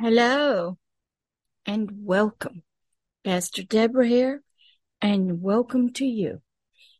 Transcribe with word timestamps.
Hello 0.00 0.78
and 1.66 1.90
welcome. 1.92 2.62
Pastor 3.24 3.64
Deborah 3.64 4.06
here 4.06 4.44
and 5.02 5.42
welcome 5.42 5.92
to 5.94 6.06
you 6.06 6.40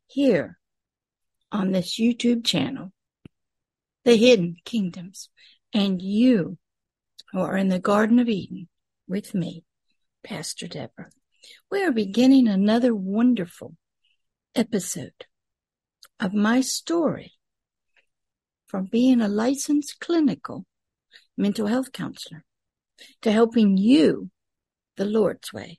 here 0.08 0.58
on 1.52 1.70
this 1.70 1.96
YouTube 1.96 2.44
channel, 2.44 2.92
The 4.04 4.16
Hidden 4.16 4.56
Kingdoms, 4.64 5.28
and 5.72 6.02
you 6.02 6.58
who 7.30 7.38
are 7.38 7.56
in 7.56 7.68
the 7.68 7.78
Garden 7.78 8.18
of 8.18 8.28
Eden 8.28 8.68
with 9.06 9.32
me, 9.32 9.62
Pastor 10.24 10.66
Deborah. 10.66 11.10
We 11.70 11.84
are 11.84 11.92
beginning 11.92 12.48
another 12.48 12.96
wonderful 12.96 13.76
episode 14.56 15.26
of 16.18 16.34
my 16.34 16.62
story 16.62 17.34
from 18.66 18.86
being 18.86 19.20
a 19.20 19.28
licensed 19.28 20.00
clinical 20.00 20.66
mental 21.36 21.68
health 21.68 21.92
counselor 21.92 22.42
to 23.22 23.32
helping 23.32 23.76
you 23.76 24.30
the 24.96 25.04
Lord's 25.04 25.52
way. 25.52 25.78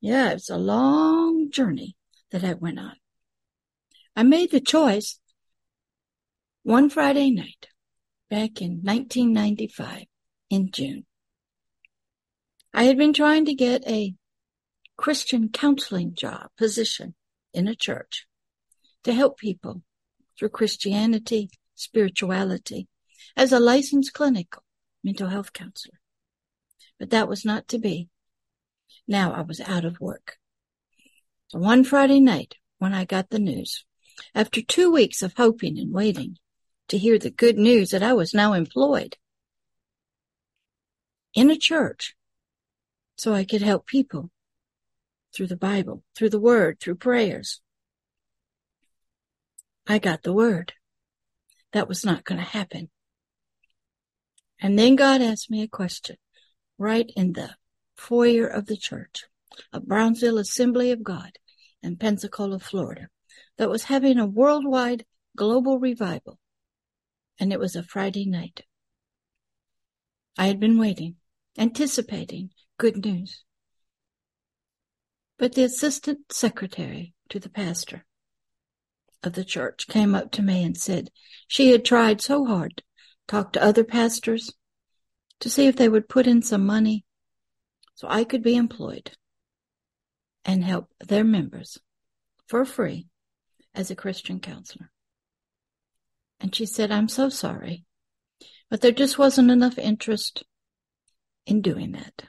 Yeah, 0.00 0.32
it's 0.32 0.50
a 0.50 0.58
long 0.58 1.50
journey 1.50 1.96
that 2.30 2.44
I 2.44 2.54
went 2.54 2.78
on. 2.78 2.96
I 4.16 4.22
made 4.22 4.50
the 4.50 4.60
choice 4.60 5.18
one 6.62 6.90
Friday 6.90 7.30
night 7.30 7.68
back 8.28 8.60
in 8.60 8.80
1995 8.82 10.04
in 10.50 10.70
June. 10.72 11.06
I 12.72 12.84
had 12.84 12.98
been 12.98 13.12
trying 13.12 13.44
to 13.44 13.54
get 13.54 13.86
a 13.86 14.14
Christian 14.96 15.48
counseling 15.48 16.14
job 16.14 16.48
position 16.58 17.14
in 17.52 17.68
a 17.68 17.76
church 17.76 18.26
to 19.04 19.12
help 19.12 19.38
people 19.38 19.82
through 20.36 20.48
Christianity, 20.48 21.50
spirituality, 21.76 22.88
as 23.36 23.52
a 23.52 23.60
licensed 23.60 24.12
clinical 24.12 24.63
mental 25.04 25.28
health 25.28 25.52
counselor. 25.52 26.00
But 26.98 27.10
that 27.10 27.28
was 27.28 27.44
not 27.44 27.68
to 27.68 27.78
be. 27.78 28.08
Now 29.06 29.32
I 29.32 29.42
was 29.42 29.60
out 29.60 29.84
of 29.84 30.00
work. 30.00 30.38
So 31.48 31.58
one 31.58 31.84
Friday 31.84 32.20
night, 32.20 32.56
when 32.78 32.94
I 32.94 33.04
got 33.04 33.30
the 33.30 33.38
news, 33.38 33.84
after 34.34 34.62
two 34.62 34.90
weeks 34.90 35.22
of 35.22 35.34
hoping 35.36 35.78
and 35.78 35.92
waiting 35.92 36.38
to 36.88 36.98
hear 36.98 37.18
the 37.18 37.30
good 37.30 37.58
news 37.58 37.90
that 37.90 38.02
I 38.02 38.12
was 38.12 38.34
now 38.34 38.52
employed 38.52 39.16
in 41.34 41.50
a 41.50 41.56
church 41.56 42.14
so 43.16 43.34
I 43.34 43.44
could 43.44 43.62
help 43.62 43.86
people 43.86 44.30
through 45.34 45.48
the 45.48 45.56
Bible, 45.56 46.02
through 46.16 46.30
the 46.30 46.40
Word, 46.40 46.80
through 46.80 46.96
prayers. 46.96 47.60
I 49.86 49.98
got 49.98 50.22
the 50.22 50.32
Word. 50.32 50.72
That 51.72 51.88
was 51.88 52.04
not 52.04 52.24
going 52.24 52.38
to 52.38 52.44
happen. 52.44 52.90
And 54.60 54.78
then 54.78 54.96
God 54.96 55.20
asked 55.20 55.50
me 55.50 55.62
a 55.62 55.68
question 55.68 56.16
right 56.78 57.10
in 57.16 57.32
the 57.32 57.56
foyer 57.96 58.46
of 58.46 58.66
the 58.66 58.76
church 58.76 59.24
of 59.72 59.86
Brownsville 59.86 60.38
Assembly 60.38 60.90
of 60.90 61.02
God 61.02 61.38
in 61.82 61.96
Pensacola, 61.96 62.58
Florida, 62.58 63.08
that 63.58 63.70
was 63.70 63.84
having 63.84 64.18
a 64.18 64.26
worldwide 64.26 65.04
global 65.36 65.78
revival. 65.78 66.38
And 67.38 67.52
it 67.52 67.58
was 67.58 67.76
a 67.76 67.82
Friday 67.82 68.26
night. 68.26 68.62
I 70.36 70.46
had 70.46 70.58
been 70.58 70.78
waiting, 70.78 71.16
anticipating 71.58 72.50
good 72.78 73.04
news. 73.04 73.44
But 75.38 75.54
the 75.54 75.64
assistant 75.64 76.32
secretary 76.32 77.14
to 77.28 77.38
the 77.38 77.48
pastor 77.48 78.04
of 79.22 79.34
the 79.34 79.44
church 79.44 79.88
came 79.88 80.14
up 80.14 80.30
to 80.32 80.42
me 80.42 80.62
and 80.62 80.76
said 80.76 81.10
she 81.48 81.70
had 81.70 81.84
tried 81.84 82.20
so 82.20 82.44
hard 82.44 82.82
talked 83.26 83.54
to 83.54 83.62
other 83.62 83.84
pastors 83.84 84.52
to 85.40 85.50
see 85.50 85.66
if 85.66 85.76
they 85.76 85.88
would 85.88 86.08
put 86.08 86.26
in 86.26 86.42
some 86.42 86.64
money 86.64 87.04
so 87.94 88.06
I 88.08 88.24
could 88.24 88.42
be 88.42 88.56
employed 88.56 89.12
and 90.44 90.64
help 90.64 90.90
their 91.00 91.24
members 91.24 91.78
for 92.46 92.64
free 92.64 93.06
as 93.74 93.90
a 93.90 93.96
Christian 93.96 94.40
counselor. 94.40 94.90
And 96.40 96.54
she 96.54 96.66
said, 96.66 96.90
I'm 96.90 97.08
so 97.08 97.28
sorry, 97.28 97.84
but 98.68 98.80
there 98.80 98.92
just 98.92 99.18
wasn't 99.18 99.50
enough 99.50 99.78
interest 99.78 100.44
in 101.46 101.62
doing 101.62 101.92
that. 101.92 102.24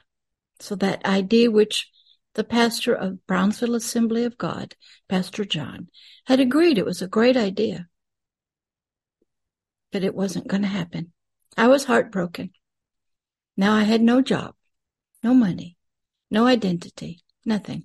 So 0.60 0.74
that 0.76 1.04
idea 1.04 1.50
which 1.50 1.90
the 2.34 2.44
pastor 2.44 2.94
of 2.94 3.26
Brownsville 3.26 3.74
Assembly 3.74 4.24
of 4.24 4.38
God, 4.38 4.74
Pastor 5.08 5.44
John, 5.44 5.88
had 6.26 6.40
agreed 6.40 6.78
it 6.78 6.84
was 6.84 7.02
a 7.02 7.08
great 7.08 7.36
idea 7.36 7.88
but 9.92 10.04
it 10.04 10.14
wasn't 10.14 10.48
going 10.48 10.62
to 10.62 10.68
happen. 10.68 11.12
I 11.56 11.68
was 11.68 11.84
heartbroken. 11.84 12.50
Now 13.56 13.74
I 13.74 13.84
had 13.84 14.02
no 14.02 14.20
job, 14.20 14.54
no 15.22 15.32
money, 15.32 15.76
no 16.30 16.46
identity, 16.46 17.20
nothing. 17.44 17.84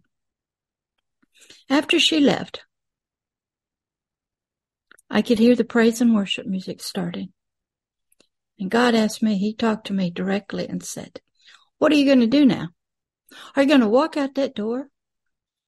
After 1.69 1.99
she 1.99 2.19
left, 2.19 2.61
I 5.09 5.21
could 5.21 5.39
hear 5.39 5.55
the 5.55 5.63
praise 5.63 6.01
and 6.01 6.15
worship 6.15 6.45
music 6.45 6.81
starting. 6.81 7.33
And 8.59 8.69
God 8.69 8.95
asked 8.95 9.23
me, 9.23 9.37
He 9.37 9.53
talked 9.53 9.87
to 9.87 9.93
me 9.93 10.09
directly 10.09 10.67
and 10.67 10.83
said, 10.83 11.19
What 11.77 11.91
are 11.91 11.95
you 11.95 12.05
going 12.05 12.19
to 12.19 12.27
do 12.27 12.45
now? 12.45 12.69
Are 13.55 13.63
you 13.63 13.67
going 13.67 13.81
to 13.81 13.89
walk 13.89 14.17
out 14.17 14.35
that 14.35 14.55
door? 14.55 14.89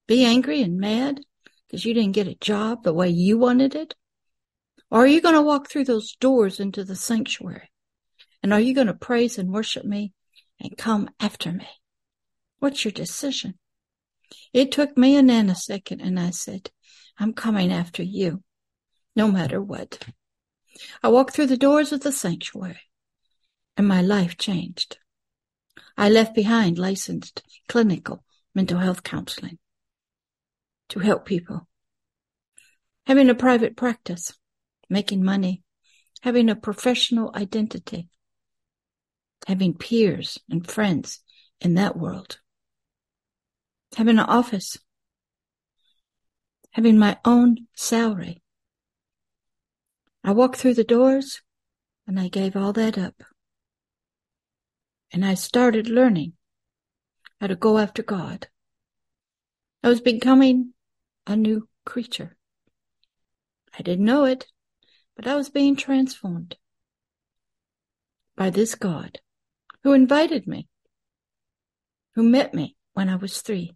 Be 0.08 0.26
angry 0.26 0.62
and 0.62 0.78
mad 0.78 1.22
because 1.68 1.86
you 1.86 1.94
didn't 1.94 2.12
get 2.12 2.28
a 2.28 2.36
job 2.36 2.84
the 2.84 2.94
way 2.94 3.10
you 3.10 3.38
wanted 3.38 3.76
it? 3.76 3.96
Or 4.94 5.00
are 5.00 5.08
you 5.08 5.22
going 5.22 5.34
to 5.34 5.42
walk 5.42 5.70
through 5.70 5.86
those 5.86 6.16
doors 6.20 6.60
into 6.60 6.84
the 6.84 6.96
sanctuary? 6.96 7.72
And 8.44 8.54
are 8.54 8.60
you 8.60 8.76
going 8.76 8.86
to 8.86 8.94
praise 8.94 9.40
and 9.40 9.52
worship 9.52 9.84
me 9.84 10.14
and 10.60 10.78
come 10.78 11.10
after 11.20 11.52
me? 11.52 11.68
What's 12.60 12.86
your 12.86 12.92
decision? 12.92 13.56
It 14.54 14.72
took 14.72 14.96
me 14.96 15.18
a 15.18 15.24
nanosecond 15.24 16.00
and 16.06 16.20
I 16.20 16.30
said, 16.30 16.70
I'm 17.18 17.34
coming 17.34 17.74
after 17.74 18.04
you, 18.04 18.44
no 19.16 19.32
matter 19.32 19.60
what. 19.60 20.06
I 21.02 21.08
walked 21.08 21.34
through 21.34 21.48
the 21.48 21.58
doors 21.58 21.92
of 21.92 22.02
the 22.02 22.12
sanctuary 22.12 22.82
and 23.76 23.88
my 23.88 24.04
life 24.04 24.38
changed. 24.38 25.00
I 25.98 26.08
left 26.08 26.36
behind 26.36 26.78
licensed 26.78 27.42
clinical 27.68 28.24
mental 28.54 28.78
health 28.78 29.02
counseling 29.02 29.58
to 30.90 31.00
help 31.00 31.26
people. 31.26 31.68
Having 33.08 33.32
a 33.32 33.36
private 33.36 33.76
practice 33.76 34.34
making 34.94 35.24
money, 35.24 35.64
having 36.22 36.50
a 36.50 36.56
professional 36.56 37.32
identity, 37.36 38.08
having 39.48 39.74
peers 39.74 40.38
and 40.48 40.70
friends 40.70 41.20
in 41.60 41.74
that 41.74 41.98
world, 41.98 42.38
having 43.98 44.20
an 44.20 44.26
office, 44.26 44.78
having 46.72 46.98
my 47.00 47.18
own 47.26 47.58
salary. 47.74 48.44
I 50.24 50.32
walked 50.32 50.58
through 50.58 50.76
the 50.76 50.84
doors 50.84 51.42
and 52.06 52.20
I 52.20 52.28
gave 52.28 52.56
all 52.56 52.72
that 52.74 52.96
up. 52.96 53.16
And 55.12 55.26
I 55.26 55.34
started 55.34 55.90
learning 55.90 56.34
how 57.42 57.48
to 57.48 57.56
go 57.56 57.80
after 57.80 58.04
God. 58.04 58.48
I 59.84 59.90
was 59.90 60.02
becoming 60.02 60.74
a 61.26 61.36
new 61.36 61.68
creature. 61.84 62.38
I 63.78 63.82
didn't 63.82 64.06
know 64.06 64.26
it 64.26 64.46
but 65.16 65.28
I 65.28 65.36
was 65.36 65.50
being 65.50 65.76
transformed 65.76 66.58
by 68.36 68.50
this 68.50 68.76
God 68.76 69.20
who 69.84 69.94
invited 69.94 70.48
me, 70.48 70.68
who 72.16 72.24
met 72.24 72.54
me 72.54 72.76
when 72.94 73.10
I 73.10 73.16
was 73.16 73.42
three. 73.42 73.76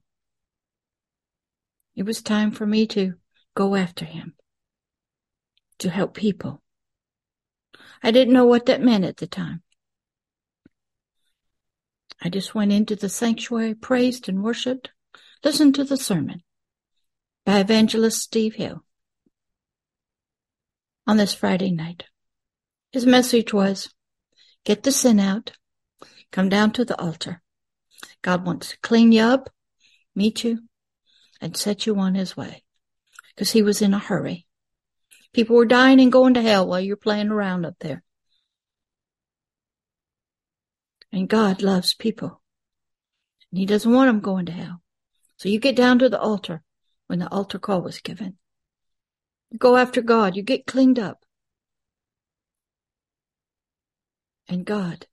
It 1.96 2.04
was 2.04 2.22
time 2.22 2.52
for 2.52 2.66
me 2.66 2.86
to 2.88 3.16
go 3.56 3.76
after 3.76 4.06
him, 4.06 4.36
to 5.80 5.90
help 5.90 6.14
people. 6.14 6.62
I 8.04 8.12
didn't 8.12 8.34
know 8.34 8.46
what 8.46 8.68
that 8.68 8.82
meant 8.82 9.06
at 9.06 9.18
the 9.18 9.28
time. 9.28 9.64
I 12.22 12.30
just 12.30 12.56
went 12.56 12.72
into 12.72 12.96
the 12.96 13.10
sanctuary, 13.10 13.76
praised 13.76 14.28
and 14.28 14.44
worshiped, 14.44 14.90
listened 15.44 15.76
to 15.76 15.84
the 15.84 15.98
sermon 15.98 16.42
by 17.46 17.60
evangelist 17.60 18.22
Steve 18.22 18.56
Hill 18.56 18.84
on 21.08 21.18
this 21.18 21.34
Friday 21.34 21.72
night. 21.72 22.04
His 22.92 23.06
message 23.06 23.54
was, 23.54 23.90
get 24.66 24.84
the 24.84 24.92
sin 24.92 25.20
out, 25.20 25.54
come 26.32 26.50
down 26.50 26.72
to 26.74 26.86
the 26.86 27.00
altar. 27.00 27.42
God 28.22 28.46
wants 28.46 28.72
to 28.72 28.80
clean 28.80 29.12
you 29.12 29.24
up, 29.24 29.50
meet 30.14 30.44
you, 30.44 30.60
and 31.40 31.56
set 31.56 31.86
you 31.86 31.96
on 31.98 32.16
his 32.16 32.36
way. 32.36 32.64
Because 33.34 33.52
he 33.52 33.62
was 33.62 33.82
in 33.82 33.94
a 33.94 34.00
hurry. 34.00 34.46
People 35.34 35.56
were 35.56 35.66
dying 35.66 36.02
and 36.02 36.12
going 36.12 36.34
to 36.34 36.42
hell 36.42 36.68
while 36.68 36.80
you're 36.82 36.98
playing 36.98 37.30
around 37.30 37.66
up 37.66 37.76
there. 37.80 38.04
And 41.12 41.30
God 41.30 41.62
loves 41.62 41.94
people. 41.94 42.42
And 43.52 43.60
he 43.60 43.66
doesn't 43.66 43.92
want 43.92 44.10
them 44.10 44.20
going 44.20 44.48
to 44.48 44.52
hell. 44.52 44.82
So 45.38 45.50
you 45.50 45.60
get 45.60 45.76
down 45.76 46.00
to 46.00 46.10
the 46.10 46.20
altar 46.20 46.64
when 47.06 47.20
the 47.20 47.32
altar 47.32 47.60
call 47.60 47.82
was 47.82 48.00
given. 48.00 48.38
You 49.52 49.60
go 49.60 49.78
after 49.78 50.02
God. 50.02 50.36
You 50.36 50.44
get 50.44 50.66
cleaned 50.68 51.00
up. 51.00 51.24
And 54.48 54.66
God 54.66 55.08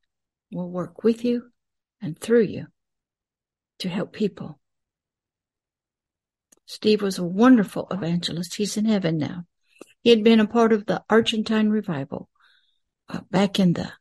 will 0.52 0.70
work 0.70 1.02
with 1.02 1.24
you 1.24 1.50
and 2.00 2.18
through 2.18 2.42
you 2.42 2.66
to 3.80 3.88
help 3.88 4.12
people. 4.12 4.60
Steve 6.66 7.02
was 7.02 7.18
a 7.18 7.24
wonderful 7.24 7.88
evangelist. 7.90 8.56
He's 8.56 8.76
in 8.76 8.86
heaven 8.86 9.18
now. 9.18 9.44
He 10.02 10.10
had 10.10 10.24
been 10.24 10.40
a 10.40 10.46
part 10.46 10.72
of 10.72 10.86
the 10.86 11.02
Argentine 11.10 11.68
revival 11.68 12.28
uh, 13.08 13.20
back 13.30 13.58
in 13.58 13.74
the, 13.74 13.92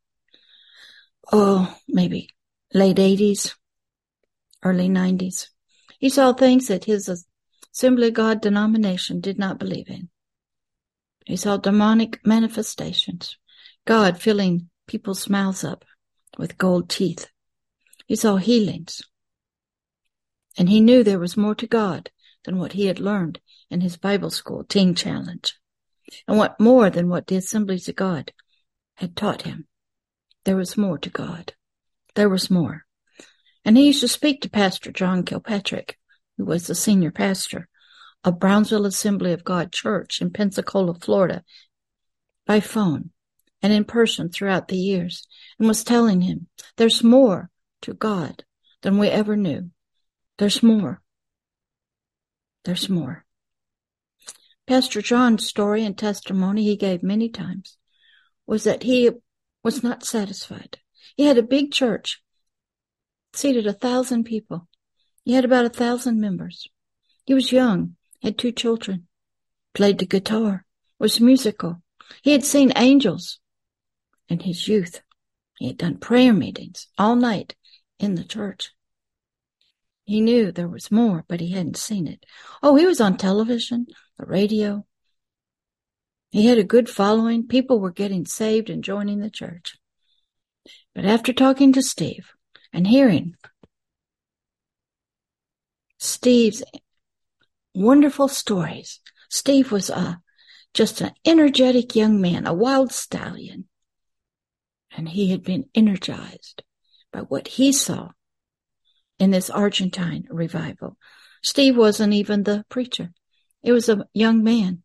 oh, 1.32 1.76
maybe 1.88 2.30
late 2.74 2.98
80s, 2.98 3.56
early 4.64 4.90
90s. 4.90 5.48
He 6.00 6.10
saw 6.10 6.34
things 6.34 6.68
that 6.68 6.86
his 6.86 7.26
Assembly 7.74 8.10
of 8.10 8.14
God 8.14 8.42
denomination 8.42 9.20
did 9.20 9.40
not 9.40 9.58
believe 9.58 9.90
in. 9.90 10.10
He 11.26 11.36
saw 11.36 11.58
demonic 11.58 12.26
manifestations, 12.26 13.38
God 13.86 14.20
filling 14.20 14.70
people's 14.88 15.30
mouths 15.30 15.64
up 15.64 15.86
with 16.38 16.58
gold 16.58 16.90
teeth. 16.90 17.28
He 18.08 18.16
saw 18.16 18.38
healings. 18.38 19.02
And 20.58 20.70
he 20.70 20.82
knew 20.82 21.04
there 21.04 21.20
was 21.20 21.38
more 21.38 21.56
to 21.56 21.68
God 21.68 22.12
than 22.44 22.58
what 22.58 22.74
he 22.74 22.86
had 22.88 23.00
learned 23.00 23.40
in 23.70 23.82
his 23.82 23.98
Bible 23.98 24.30
school 24.30 24.64
teen 24.64 24.96
challenge. 24.96 25.54
And 26.28 26.38
what 26.38 26.60
more 26.60 26.90
than 26.90 27.10
what 27.10 27.28
the 27.28 27.38
assemblies 27.38 27.88
of 27.88 27.96
God 27.96 28.34
had 28.96 29.16
taught 29.16 29.44
him. 29.44 29.68
There 30.44 30.58
was 30.58 30.78
more 30.78 30.98
to 31.00 31.10
God. 31.10 31.54
There 32.16 32.30
was 32.30 32.52
more. 32.52 32.86
And 33.66 33.78
he 33.78 33.88
used 33.88 34.02
to 34.02 34.08
speak 34.08 34.42
to 34.42 34.50
Pastor 34.50 34.92
John 34.92 35.24
Kilpatrick, 35.24 35.98
who 36.38 36.46
was 36.46 36.68
the 36.68 36.76
senior 36.76 37.12
pastor 37.12 37.70
of 38.24 38.40
Brownsville 38.40 38.86
Assembly 38.86 39.34
of 39.34 39.44
God 39.44 39.72
Church 39.72 40.22
in 40.22 40.32
Pensacola, 40.32 40.94
Florida, 40.96 41.44
by 42.46 42.60
phone 42.60 43.10
and 43.62 43.72
in 43.72 43.86
person 43.86 44.30
throughout 44.30 44.68
the 44.68 44.78
years, 44.78 45.28
and 45.58 45.68
was 45.68 45.84
telling 45.84 46.22
him, 46.22 46.48
there's 46.78 47.04
more 47.04 47.50
to 47.82 47.94
God 47.94 48.44
than 48.82 48.98
we 48.98 49.08
ever 49.08 49.36
knew. 49.36 49.70
There's 50.38 50.62
more. 50.62 51.02
There's 52.66 52.90
more. 52.90 53.26
Pastor 54.68 55.02
John's 55.02 55.48
story 55.48 55.84
and 55.86 55.98
testimony 55.98 56.64
he 56.64 56.76
gave 56.76 57.04
many 57.04 57.30
times 57.30 57.78
was 58.46 58.64
that 58.64 58.84
he 58.84 59.10
was 59.64 59.84
not 59.84 60.04
satisfied. 60.06 60.80
He 61.16 61.26
had 61.26 61.38
a 61.38 61.44
big 61.44 61.72
church, 61.72 62.22
seated 63.34 63.68
a 63.68 63.74
thousand 63.74 64.24
people. 64.24 64.68
He 65.24 65.34
had 65.34 65.46
about 65.46 65.66
a 65.66 65.70
thousand 65.70 66.20
members. 66.20 66.68
He 67.26 67.34
was 67.34 67.52
young, 67.52 67.96
had 68.24 68.38
two 68.38 68.52
children, 68.52 69.08
played 69.74 70.00
the 70.00 70.06
guitar, 70.06 70.66
was 70.98 71.20
musical. 71.20 71.82
He 72.22 72.32
had 72.32 72.44
seen 72.44 72.72
angels 72.76 73.40
in 74.30 74.40
his 74.40 74.68
youth. 74.68 75.02
He 75.60 75.68
had 75.68 75.78
done 75.78 75.98
prayer 75.98 76.34
meetings 76.34 76.88
all 76.98 77.16
night 77.16 77.56
in 78.00 78.16
the 78.16 78.24
church. 78.24 78.72
He 80.06 80.22
knew 80.22 80.52
there 80.52 80.68
was 80.68 80.92
more, 80.92 81.24
but 81.28 81.40
he 81.40 81.52
hadn't 81.52 81.78
seen 81.78 82.08
it. 82.08 82.26
Oh, 82.62 82.76
he 82.76 82.86
was 82.86 83.00
on 83.00 83.18
television, 83.18 83.88
the 84.18 84.26
radio. 84.26 84.86
He 86.32 86.48
had 86.48 86.58
a 86.58 86.64
good 86.64 86.90
following. 86.90 87.48
People 87.48 87.80
were 87.80 87.92
getting 87.92 88.26
saved 88.26 88.70
and 88.70 88.84
joining 88.84 89.20
the 89.20 89.30
church. 89.30 89.78
But 90.96 91.06
after 91.06 91.32
talking 91.32 91.74
to 91.74 91.82
Steve 91.82 92.32
and 92.72 92.88
hearing 92.88 93.36
Steve's 95.98 96.64
wonderful 97.74 98.28
stories, 98.28 99.00
Steve 99.30 99.72
was 99.72 99.90
a, 99.90 100.22
just 100.74 101.02
an 101.02 101.12
energetic 101.26 101.96
young 101.96 102.22
man, 102.22 102.46
a 102.46 102.54
wild 102.54 102.92
stallion. 102.92 103.66
And 104.96 105.10
he 105.10 105.32
had 105.32 105.44
been 105.44 105.66
energized 105.74 106.64
by 107.12 107.22
what 107.22 107.48
he 107.48 107.72
saw 107.72 108.10
in 109.20 109.32
this 109.32 109.50
Argentine 109.50 110.28
revival. 110.30 110.98
Steve 111.42 111.76
wasn't 111.76 112.14
even 112.14 112.44
the 112.44 112.66
preacher. 112.70 113.12
It 113.64 113.72
was 113.72 113.90
a 113.90 114.06
young 114.14 114.44
man 114.44 114.84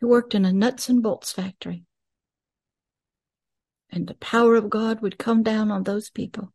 who 0.00 0.08
worked 0.08 0.34
in 0.34 0.44
a 0.44 0.52
nuts 0.52 0.88
and 0.88 1.02
bolts 1.02 1.32
factory. 1.32 1.84
And 3.90 4.06
the 4.06 4.14
power 4.14 4.56
of 4.56 4.70
God 4.70 5.02
would 5.02 5.18
come 5.18 5.42
down 5.42 5.70
on 5.70 5.82
those 5.82 6.08
people. 6.08 6.52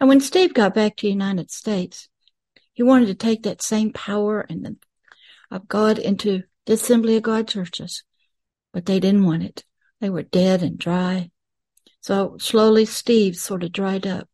And 0.00 0.08
when 0.08 0.20
Steve 0.20 0.54
got 0.54 0.74
back 0.74 0.96
to 0.96 1.06
the 1.06 1.12
United 1.12 1.50
States, 1.50 2.08
he 2.72 2.82
wanted 2.82 3.06
to 3.06 3.14
take 3.14 3.42
that 3.42 3.62
same 3.62 3.92
power 3.92 4.40
and 4.48 4.64
the, 4.64 4.76
of 5.50 5.68
God 5.68 5.98
into 5.98 6.42
the 6.66 6.74
Assembly 6.74 7.16
of 7.16 7.22
God 7.22 7.48
churches, 7.48 8.04
but 8.72 8.86
they 8.86 9.00
didn't 9.00 9.24
want 9.24 9.42
it. 9.42 9.64
They 10.00 10.10
were 10.10 10.22
dead 10.22 10.62
and 10.62 10.78
dry. 10.78 11.30
So 12.00 12.36
slowly 12.40 12.84
Steve 12.84 13.36
sort 13.36 13.62
of 13.62 13.72
dried 13.72 14.06
up. 14.06 14.28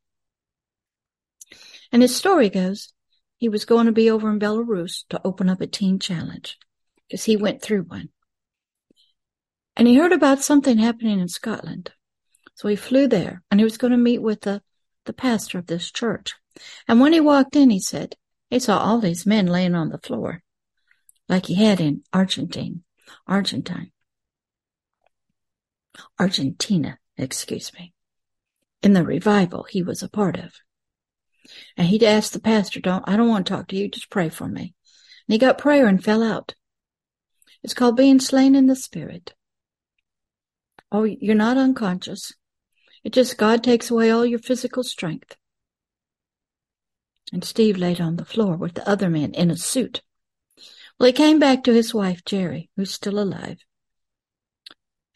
And 1.91 2.03
his 2.03 2.15
story 2.15 2.49
goes, 2.49 2.93
he 3.37 3.49
was 3.49 3.65
going 3.65 3.87
to 3.87 3.93
be 3.93 4.11
over 4.11 4.31
in 4.31 4.39
Belarus 4.39 5.05
to 5.11 5.21
open 5.25 5.49
up 5.49 5.61
a 5.61 5.67
teen 5.67 5.99
challenge 5.99 6.59
because 7.07 7.25
he 7.25 7.37
went 7.37 7.63
through 7.63 7.83
one. 7.83 8.11
And 9.77 9.87
he 9.87 9.97
heard 9.97 10.13
about 10.13 10.43
something 10.43 10.79
happening 10.79 11.21
in 11.21 11.29
Scotland. 11.29 11.93
So 12.55 12.69
he 12.69 12.77
flew 12.77 13.07
there 13.07 13.43
and 13.51 13.61
he 13.61 13.65
was 13.65 13.79
going 13.79 13.93
to 13.93 13.97
meet 13.97 14.21
with 14.21 14.41
the, 14.41 14.63
the 15.07 15.13
pastor 15.13 15.59
of 15.59 15.67
this 15.67 15.91
church. 15.91 16.35
And 16.89 17.01
when 17.01 17.13
he 17.13 17.21
walked 17.21 17.55
in, 17.55 17.71
he 17.71 17.81
said 17.81 18.17
he 18.51 18.59
saw 18.59 18.79
all 18.79 19.01
these 19.01 19.27
men 19.27 19.47
laying 19.47 19.75
on 19.75 19.91
the 19.91 19.99
floor 19.99 20.43
like 21.29 21.47
he 21.47 21.55
had 21.55 21.81
in 21.81 22.03
Argentine, 22.13 22.83
Argentine, 23.27 23.93
Argentina, 26.19 26.99
excuse 27.17 27.73
me, 27.75 27.93
in 28.83 28.93
the 28.93 29.05
revival 29.05 29.65
he 29.65 29.83
was 29.83 30.03
a 30.03 30.09
part 30.09 30.39
of. 30.39 30.53
And 31.77 31.87
he'd 31.89 32.03
ask 32.03 32.33
the 32.33 32.41
pastor, 32.41 32.81
don't, 32.81 33.05
I 33.07 33.17
don't 33.17 33.29
want 33.29 33.47
to 33.47 33.53
talk 33.53 33.69
to 33.69 33.77
you. 33.77 33.89
Just 33.89 34.11
pray 34.11 34.29
for 34.29 34.47
me. 34.47 34.75
And 35.27 35.33
he 35.33 35.39
got 35.39 35.59
prayer 35.59 35.87
and 35.87 36.03
fell 36.03 36.23
out. 36.23 36.55
It's 37.63 37.75
called 37.75 37.97
being 37.97 38.21
slain 38.21 38.55
in 38.55 38.67
the 38.67 38.77
spirit. 38.77 39.35
Oh, 40.93 41.05
you're 41.05 41.35
not 41.35 41.57
unconscious. 41.57 42.33
It 43.05 43.13
just 43.13 43.39
God 43.39 43.63
takes 43.63 43.91
away 43.91 44.11
all 44.11 44.25
your 44.25 44.39
physical 44.39 44.83
strength. 44.83 45.37
And 47.33 47.45
Steve 47.45 47.77
laid 47.77 48.01
on 48.01 48.17
the 48.17 48.25
floor 48.25 48.57
with 48.57 48.75
the 48.75 48.89
other 48.89 49.11
man 49.11 49.35
in 49.35 49.51
a 49.51 49.57
suit. 49.57 50.03
Well, 50.99 51.07
he 51.07 51.13
came 51.13 51.39
back 51.39 51.65
to 51.65 51.73
his 51.73 51.95
wife, 51.95 52.25
Jeri, 52.25 52.71
who's 52.77 52.93
still 52.93 53.19
alive, 53.19 53.59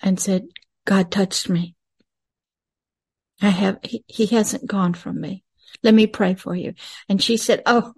and 0.01 0.21
said, 0.21 0.47
God 0.85 1.11
touched 1.11 1.49
me. 1.49 1.75
I 3.41 3.49
have, 3.49 3.79
he, 3.83 4.05
he 4.07 4.27
hasn't 4.27 4.67
gone 4.67 4.95
from 4.95 5.21
me. 5.21 5.43
Let 5.83 5.95
me 5.95 6.07
pray 6.07 6.35
for 6.35 6.55
you. 6.55 6.75
And 7.09 7.21
she 7.21 7.37
said, 7.37 7.63
Oh, 7.67 7.93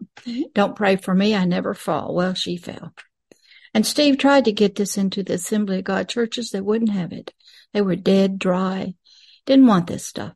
don't 0.55 0.77
pray 0.77 0.97
for 0.97 1.15
me. 1.15 1.35
I 1.35 1.45
never 1.45 1.75
fall. 1.75 2.15
Well, 2.15 2.35
she 2.35 2.57
fell. 2.57 2.95
And 3.75 3.85
Steve 3.85 4.19
tried 4.19 4.45
to 4.45 4.53
get 4.53 4.77
this 4.77 4.97
into 4.97 5.23
the 5.23 5.35
Assembly 5.35 5.81
of 5.81 5.85
God 5.85 6.09
churches. 6.09 6.51
They 6.51 6.61
wouldn't 6.61 6.93
have 6.93 7.13
it. 7.13 7.35
They 7.73 7.83
were 7.83 7.97
dead, 7.97 8.39
dry, 8.39 8.95
didn't 9.47 9.67
want 9.67 9.89
this 9.89 10.07
stuff 10.07 10.35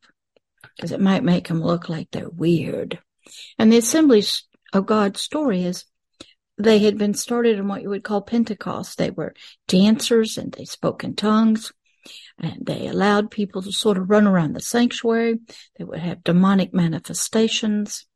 because 0.77 0.93
it 0.93 1.01
might 1.01 1.23
make 1.23 1.49
them 1.49 1.63
look 1.63 1.89
like 1.89 2.09
they're 2.11 2.29
weird. 2.29 2.99
And 3.59 3.73
the 3.73 3.79
Assemblies 3.79 4.45
of 4.73 4.87
God 4.87 5.17
story 5.17 5.65
is 5.65 5.85
they 6.57 6.81
had 6.81 6.99
been 6.99 7.15
started 7.15 7.59
in 7.59 7.69
what 7.69 7.83
you 7.83 7.89
would 7.89 8.05
call 8.05 8.21
Pentecost. 8.21 8.99
They 8.99 9.11
were 9.11 9.35
dancers 9.69 10.37
and 10.37 10.53
they 10.53 10.65
spoke 10.65 11.05
in 11.05 11.15
tongues 11.15 11.73
and 12.39 12.67
they 12.67 12.87
allowed 12.87 13.31
people 13.31 13.63
to 13.63 13.73
sort 13.73 13.99
of 13.99 14.11
run 14.11 14.27
around 14.27 14.55
the 14.55 14.61
sanctuary. 14.61 15.39
They 15.77 15.85
would 15.85 16.01
have 16.01 16.25
demonic 16.25 16.75
manifestations. 16.75 18.07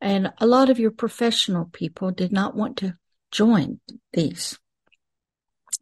And 0.00 0.32
a 0.38 0.46
lot 0.46 0.70
of 0.70 0.78
your 0.78 0.90
professional 0.90 1.66
people 1.66 2.10
did 2.10 2.32
not 2.32 2.56
want 2.56 2.78
to 2.78 2.94
join 3.30 3.80
these 4.12 4.58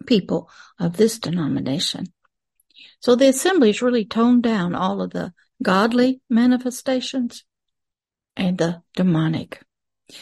people 0.06 0.50
of 0.78 0.96
this 0.96 1.18
denomination. 1.18 2.06
So 3.00 3.14
the 3.14 3.28
assemblies 3.28 3.82
really 3.82 4.04
toned 4.04 4.42
down 4.42 4.74
all 4.74 5.00
of 5.02 5.10
the 5.10 5.32
godly 5.62 6.20
manifestations 6.28 7.44
and 8.36 8.58
the 8.58 8.82
demonic 8.94 9.60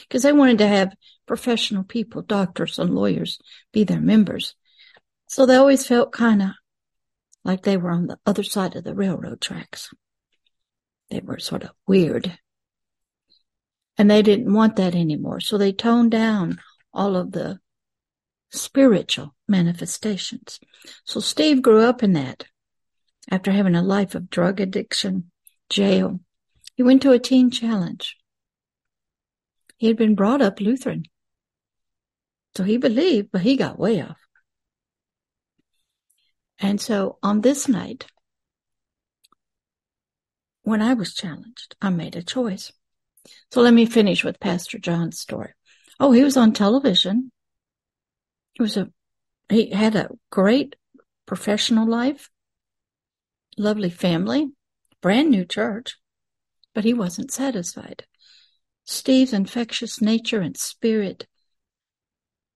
because 0.00 0.22
they 0.22 0.32
wanted 0.32 0.58
to 0.58 0.68
have 0.68 0.96
professional 1.26 1.84
people, 1.84 2.22
doctors 2.22 2.78
and 2.78 2.94
lawyers 2.94 3.38
be 3.72 3.84
their 3.84 4.00
members. 4.00 4.54
So 5.28 5.46
they 5.46 5.56
always 5.56 5.86
felt 5.86 6.12
kind 6.12 6.42
of 6.42 6.50
like 7.44 7.62
they 7.62 7.76
were 7.76 7.90
on 7.90 8.06
the 8.06 8.18
other 8.24 8.42
side 8.42 8.76
of 8.76 8.84
the 8.84 8.94
railroad 8.94 9.40
tracks. 9.40 9.90
They 11.10 11.20
were 11.20 11.38
sort 11.38 11.64
of 11.64 11.70
weird. 11.86 12.38
And 13.96 14.10
they 14.10 14.22
didn't 14.22 14.52
want 14.52 14.76
that 14.76 14.94
anymore. 14.94 15.40
So 15.40 15.58
they 15.58 15.72
toned 15.72 16.10
down 16.10 16.58
all 16.92 17.16
of 17.16 17.32
the 17.32 17.58
spiritual 18.50 19.34
manifestations. 19.46 20.58
So 21.04 21.20
Steve 21.20 21.62
grew 21.62 21.80
up 21.80 22.02
in 22.02 22.14
that 22.14 22.44
after 23.30 23.52
having 23.52 23.74
a 23.74 23.82
life 23.82 24.14
of 24.14 24.30
drug 24.30 24.60
addiction, 24.60 25.30
jail. 25.68 26.20
He 26.74 26.82
went 26.82 27.02
to 27.02 27.12
a 27.12 27.18
teen 27.18 27.50
challenge. 27.50 28.16
He 29.76 29.86
had 29.86 29.96
been 29.96 30.14
brought 30.14 30.42
up 30.42 30.60
Lutheran. 30.60 31.04
So 32.56 32.64
he 32.64 32.76
believed, 32.76 33.30
but 33.32 33.42
he 33.42 33.56
got 33.56 33.78
way 33.78 34.00
off. 34.00 34.18
And 36.58 36.80
so 36.80 37.18
on 37.22 37.40
this 37.40 37.68
night, 37.68 38.06
when 40.62 40.80
I 40.80 40.94
was 40.94 41.14
challenged, 41.14 41.76
I 41.82 41.90
made 41.90 42.16
a 42.16 42.22
choice. 42.22 42.72
So 43.50 43.60
let 43.60 43.74
me 43.74 43.86
finish 43.86 44.24
with 44.24 44.40
Pastor 44.40 44.78
John's 44.78 45.18
story. 45.18 45.52
Oh, 46.00 46.12
he 46.12 46.24
was 46.24 46.36
on 46.36 46.52
television. 46.52 47.30
He 48.52 48.62
was 48.62 48.76
a, 48.76 48.90
he 49.48 49.70
had 49.70 49.96
a 49.96 50.10
great 50.30 50.76
professional 51.26 51.88
life, 51.88 52.30
lovely 53.58 53.90
family, 53.90 54.52
brand 55.00 55.30
new 55.30 55.44
church, 55.44 55.96
but 56.74 56.84
he 56.84 56.92
wasn't 56.92 57.32
satisfied. 57.32 58.04
Steve's 58.84 59.32
infectious 59.32 60.02
nature 60.02 60.40
and 60.40 60.56
spirit 60.56 61.26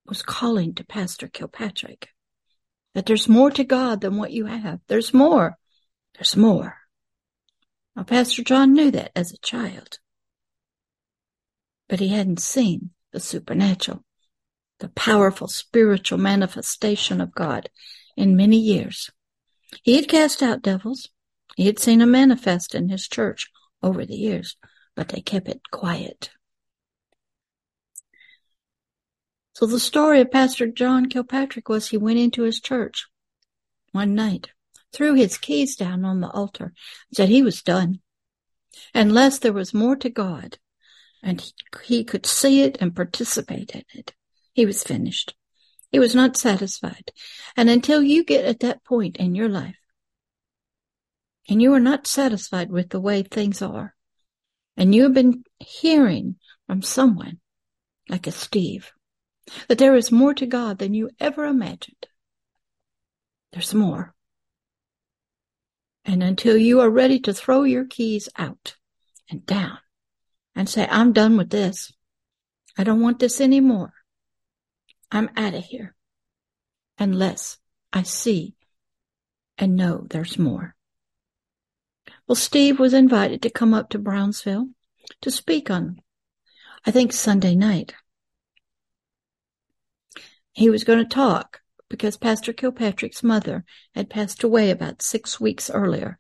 was 0.07 0.23
calling 0.23 0.75
to 0.75 0.85
Pastor 0.85 1.29
Kilpatrick 1.29 2.09
that 2.95 3.07
there's 3.07 3.29
more 3.29 3.51
to 3.51 3.65
God 3.65 4.01
than 4.01 4.17
what 4.17 4.33
you 4.33 4.47
have. 4.47 4.81
There's 4.89 5.15
more. 5.15 5.57
There's 6.15 6.37
more. 6.37 6.77
Now, 7.95 8.03
Pastor 8.03 8.43
John 8.43 8.73
knew 8.73 8.91
that 8.91 9.13
as 9.15 9.33
a 9.33 9.39
child, 9.39 9.99
but 11.89 12.01
he 12.01 12.09
hadn't 12.09 12.41
seen 12.41 12.91
the 13.13 13.21
supernatural, 13.21 14.05
the 14.81 14.89
powerful 14.89 15.49
spiritual 15.49 16.19
manifestation 16.19 17.21
of 17.21 17.35
God 17.35 17.71
in 18.17 18.37
many 18.37 18.59
years. 18.59 19.11
He 19.83 19.97
had 19.97 20.09
cast 20.09 20.43
out 20.43 20.63
devils. 20.63 21.09
He 21.57 21.67
had 21.67 21.79
seen 21.79 21.99
them 21.99 22.11
manifest 22.11 22.75
in 22.75 22.89
his 22.89 23.09
church 23.09 23.51
over 23.83 24.05
the 24.05 24.17
years, 24.17 24.57
but 24.97 25.09
they 25.09 25.21
kept 25.21 25.49
it 25.49 25.61
quiet. 25.71 26.31
So 29.55 29.67
the 29.67 29.81
story 29.81 30.21
of 30.21 30.31
Pastor 30.31 30.69
John 30.69 31.07
Kilpatrick 31.07 31.69
was 31.69 31.89
he 31.89 31.97
went 31.97 32.19
into 32.19 32.43
his 32.43 32.61
church 32.61 33.07
one 33.93 34.15
night, 34.15 34.51
threw 34.93 35.15
his 35.15 35.37
keys 35.37 35.75
down 35.75 36.05
on 36.05 36.21
the 36.21 36.31
altar, 36.31 36.73
said 37.13 37.29
he 37.29 37.43
was 37.43 37.63
done. 37.63 38.01
Unless 38.95 39.41
there 39.41 39.53
was 39.53 39.75
more 39.75 39.97
to 39.97 40.11
God 40.11 40.59
and 41.23 41.41
he, 41.41 41.53
he 41.83 42.05
could 42.05 42.27
see 42.27 42.63
it 42.63 42.79
and 42.81 42.95
participate 42.95 43.73
in 43.75 43.83
it, 43.95 44.15
he 44.53 44.65
was 44.65 44.85
finished. 44.85 45.35
He 45.91 45.99
was 45.99 46.15
not 46.15 46.37
satisfied. 46.37 47.11
And 47.57 47.69
until 47.69 48.03
you 48.03 48.25
get 48.25 48.45
at 48.45 48.61
that 48.61 48.85
point 48.85 49.17
in 49.17 49.35
your 49.35 49.49
life 49.49 49.77
and 51.49 51.63
you 51.63 51.73
are 51.73 51.81
not 51.81 52.07
satisfied 52.07 52.71
with 52.71 52.91
the 52.91 53.01
way 53.01 53.23
things 53.23 53.63
are, 53.63 53.95
and 54.77 54.95
you 54.95 55.05
have 55.05 55.15
been 55.15 55.45
hearing 55.59 56.37
from 56.67 56.83
someone 56.83 57.41
like 58.09 58.27
a 58.27 58.33
Steve 58.33 58.93
that 59.69 59.79
there 59.79 59.97
is 59.97 60.13
more 60.13 60.35
to 60.35 60.47
God 60.47 60.79
than 60.79 60.95
you 60.95 61.11
ever 61.19 61.45
imagined. 61.45 62.07
There's 63.53 63.75
more. 63.75 64.15
And 66.05 66.23
until 66.23 66.57
you 66.57 66.81
are 66.81 66.91
ready 66.91 67.19
to 67.21 67.35
throw 67.35 67.63
your 67.65 67.85
keys 67.87 68.29
out 68.37 68.77
and 69.31 69.45
down 69.45 69.79
and 70.55 70.69
say, 70.69 70.87
I'm 70.91 71.13
done 71.13 71.37
with 71.37 71.51
this. 71.51 71.93
I 72.77 72.85
don't 72.85 73.01
want 73.01 73.19
this 73.19 73.41
anymore. 73.41 73.93
I'm 75.11 75.31
out 75.37 75.55
of 75.55 75.65
here. 75.65 75.95
Unless 76.99 77.59
I 77.93 78.03
see 78.03 78.55
and 79.57 79.77
know 79.77 80.07
there's 80.09 80.39
more. 80.39 80.75
Well, 82.29 82.37
Steve 82.37 82.79
was 82.79 82.95
invited 82.95 83.43
to 83.43 83.51
come 83.51 83.75
up 83.75 83.89
to 83.91 83.99
Brownsville 83.99 84.69
to 85.23 85.31
speak 85.31 85.71
on, 85.71 86.01
I 86.87 86.91
think, 86.91 87.13
Sunday 87.13 87.55
night 87.55 87.95
he 90.59 90.71
was 90.71 90.83
going 90.83 90.99
to 90.99 91.05
talk 91.05 91.61
because 91.89 92.17
Pastor 92.17 92.53
Kilpatrick's 92.53 93.23
mother 93.23 93.65
had 93.95 94.11
passed 94.11 94.43
away 94.43 94.71
about 94.71 95.03
six 95.03 95.39
weeks 95.39 95.71
earlier. 95.71 96.19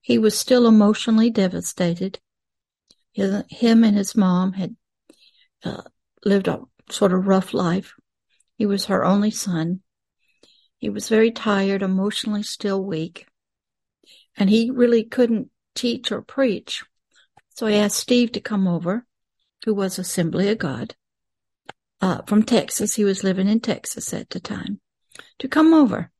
He 0.00 0.18
was 0.18 0.38
still 0.38 0.68
emotionally 0.68 1.30
devastated. 1.30 2.20
Him 3.12 3.82
and 3.82 3.96
his 3.96 4.14
mom 4.14 4.52
had 4.52 4.76
uh, 5.64 5.82
lived 6.24 6.46
a 6.46 6.60
sort 6.90 7.12
of 7.12 7.26
rough 7.26 7.52
life. 7.52 7.94
He 8.54 8.66
was 8.66 8.84
her 8.84 9.04
only 9.04 9.32
son. 9.32 9.80
He 10.78 10.88
was 10.88 11.08
very 11.08 11.32
tired, 11.32 11.82
emotionally 11.82 12.44
still 12.44 12.84
weak, 12.84 13.26
and 14.36 14.50
he 14.50 14.70
really 14.70 15.04
couldn't 15.04 15.50
teach 15.74 16.12
or 16.12 16.22
preach. 16.22 16.84
So 17.54 17.66
I 17.66 17.72
asked 17.72 17.96
Steve 17.96 18.32
to 18.32 18.40
come 18.40 18.66
over, 18.66 19.06
who 19.64 19.74
was 19.74 19.98
Assembly 19.98 20.48
of 20.48 20.58
God, 20.58 20.94
uh, 22.00 22.22
from 22.26 22.42
Texas. 22.42 22.94
He 22.94 23.04
was 23.04 23.24
living 23.24 23.48
in 23.48 23.60
Texas 23.60 24.12
at 24.12 24.30
the 24.30 24.40
time 24.40 24.80
to 25.38 25.48
come 25.48 25.74
over 25.74 26.10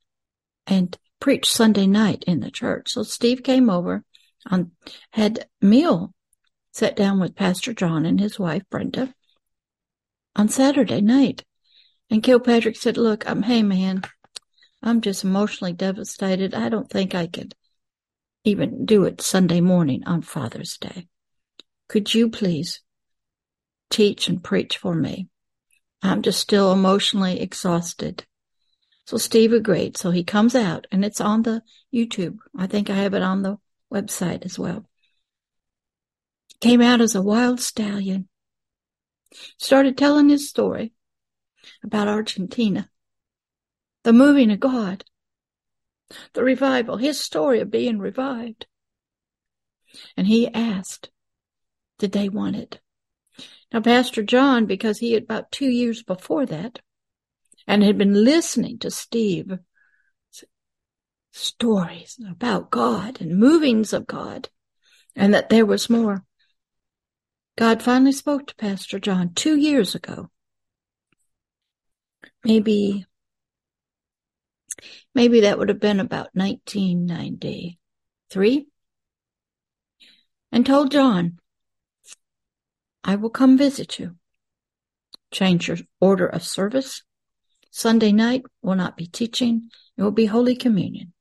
and 0.67 0.97
preach 1.21 1.51
Sunday 1.51 1.87
night 1.87 2.25
in 2.27 2.41
the 2.41 2.51
church. 2.51 2.91
So 2.93 3.03
Steve 3.03 3.43
came 3.43 3.71
over 3.71 4.05
on, 4.51 4.73
had 5.11 5.47
meal, 5.61 6.15
sat 6.73 6.97
down 6.97 7.21
with 7.21 7.37
Pastor 7.37 7.73
John 7.73 8.05
and 8.07 8.21
his 8.21 8.39
wife 8.39 8.63
Brenda 8.71 9.15
on 10.37 10.49
Saturday 10.49 11.01
night. 11.01 11.45
And 12.11 12.23
Kilpatrick 12.23 12.77
said, 12.77 12.97
look, 12.97 13.29
I'm, 13.29 13.43
hey 13.43 13.63
man, 13.63 14.03
I'm 14.83 15.01
just 15.01 15.25
emotionally 15.25 15.73
devastated. 15.73 16.55
I 16.55 16.69
don't 16.69 16.91
think 16.91 17.15
I 17.15 17.27
could 17.27 17.55
even 18.45 18.85
do 18.85 19.05
it 19.05 19.21
Sunday 19.21 19.61
morning 19.61 20.03
on 20.05 20.23
Father's 20.23 20.77
Day. 20.77 21.09
Could 21.89 22.15
you 22.15 22.31
please 22.31 22.81
teach 23.91 24.29
and 24.29 24.43
preach 24.43 24.77
for 24.77 24.95
me? 24.95 25.29
I'm 26.03 26.23
just 26.23 26.41
still 26.41 26.73
emotionally 26.73 27.41
exhausted. 27.41 28.25
So 29.07 29.17
Steve 29.17 29.53
agreed. 29.53 29.97
So 29.97 30.11
he 30.11 30.25
comes 30.25 30.55
out 30.55 30.87
and 30.91 31.05
it's 31.05 31.21
on 31.21 31.43
the 31.43 31.63
YouTube. 31.95 32.39
I 32.57 32.67
think 32.67 32.91
I 32.91 32.95
have 32.95 33.15
it 33.15 33.23
on 33.23 33.43
the 33.43 33.59
website 33.93 34.45
as 34.45 34.59
well. 34.59 34.87
Came 36.61 36.81
out 36.81 37.01
as 37.01 37.15
a 37.15 37.23
wild 37.23 37.61
stallion. 37.61 38.29
Started 39.59 39.97
telling 39.97 40.29
his 40.29 40.49
story 40.49 40.93
about 41.83 42.09
Argentina, 42.09 42.89
the 44.05 44.13
moving 44.13 44.51
of 44.51 44.61
God, 44.61 45.05
the 46.33 46.45
revival, 46.45 46.97
his 46.97 47.21
story 47.21 47.61
of 47.61 47.71
being 47.71 47.99
revived. 47.99 48.67
And 50.17 50.27
he 50.27 50.49
asked, 50.49 51.11
did 51.99 52.13
they 52.13 52.29
want 52.29 52.57
it? 52.57 52.81
Now, 53.73 53.81
Pastor 53.81 54.23
John, 54.23 54.67
because 54.67 54.99
he 54.99 55.13
had 55.13 55.23
about 55.23 55.53
two 55.53 55.69
years 55.69 56.03
before 56.03 56.47
that 56.47 56.81
and 57.67 57.83
had 57.83 57.97
been 57.97 58.25
listening 58.25 58.79
to 58.81 58.91
Steve 58.91 59.59
stories 61.33 62.19
about 62.29 62.71
God 62.71 63.21
and 63.21 63.39
movings 63.39 63.93
of 63.93 64.07
God 64.07 64.51
and 65.17 65.33
that 65.33 65.49
there 65.49 65.67
was 65.67 65.89
more. 65.89 66.25
God 67.57 67.83
finally 67.83 68.13
spoke 68.13 68.47
to 68.47 68.57
Pastor 68.57 68.99
John 68.99 69.33
two 69.35 69.57
years 69.57 69.95
ago. 69.95 70.31
Maybe, 72.45 73.07
maybe 75.15 75.41
that 75.41 75.59
would 75.59 75.69
have 75.69 75.81
been 75.81 76.01
about 76.01 76.31
1993 76.35 78.67
and 80.53 80.67
told 80.67 80.93
John, 80.93 81.39
I 83.03 83.17
will 83.17 83.31
come 83.31 83.59
visit 83.59 83.99
you. 83.99 84.17
Change 85.33 85.69
your 85.69 85.79
order 86.01 86.27
of 86.27 86.43
service. 86.43 87.03
Sunday 87.71 88.13
night 88.13 88.43
will 88.61 88.77
not 88.77 88.99
be 88.99 89.07
teaching. 89.07 89.71
It 89.97 90.03
will 90.03 90.11
be 90.11 90.27
Holy 90.27 90.55
Communion. 90.55 91.15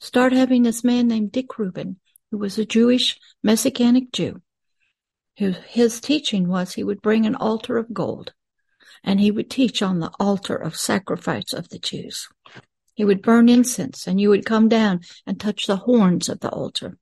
Start 0.00 0.32
having 0.32 0.64
this 0.64 0.82
man 0.82 1.06
named 1.06 1.30
Dick 1.32 1.58
Reuben, 1.58 2.00
who 2.30 2.38
was 2.38 2.58
a 2.58 2.64
Jewish 2.64 3.18
Messianic 3.42 4.12
Jew. 4.12 4.42
His 5.36 6.00
teaching 6.00 6.48
was 6.48 6.74
he 6.74 6.82
would 6.82 7.00
bring 7.00 7.24
an 7.24 7.36
altar 7.36 7.78
of 7.78 7.94
gold 7.94 8.32
and 9.04 9.20
he 9.20 9.30
would 9.30 9.50
teach 9.50 9.82
on 9.82 10.00
the 10.00 10.10
altar 10.18 10.56
of 10.56 10.76
sacrifice 10.76 11.52
of 11.52 11.68
the 11.68 11.78
Jews. 11.78 12.28
He 12.94 13.04
would 13.04 13.22
burn 13.22 13.48
incense 13.48 14.06
and 14.06 14.20
you 14.20 14.28
would 14.30 14.44
come 14.44 14.68
down 14.68 15.00
and 15.26 15.38
touch 15.38 15.66
the 15.66 15.76
horns 15.76 16.28
of 16.28 16.40
the 16.40 16.50
altar. 16.50 16.98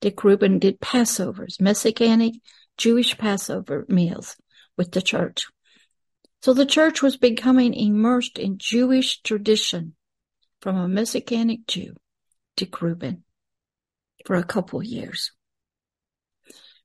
Dick 0.00 0.24
Reuben 0.24 0.58
did 0.58 0.80
Passovers, 0.80 1.60
Messianic 1.60 2.34
Jewish 2.76 3.16
Passover 3.16 3.84
meals 3.88 4.36
with 4.76 4.92
the 4.92 5.02
church. 5.02 5.46
So 6.42 6.54
the 6.54 6.66
church 6.66 7.02
was 7.02 7.16
becoming 7.16 7.74
immersed 7.74 8.38
in 8.38 8.58
Jewish 8.58 9.20
tradition 9.22 9.94
from 10.60 10.76
a 10.76 10.88
Messianic 10.88 11.66
Jew, 11.66 11.94
Dick 12.56 12.80
Reuben, 12.80 13.24
for 14.24 14.36
a 14.36 14.44
couple 14.44 14.82
years. 14.82 15.32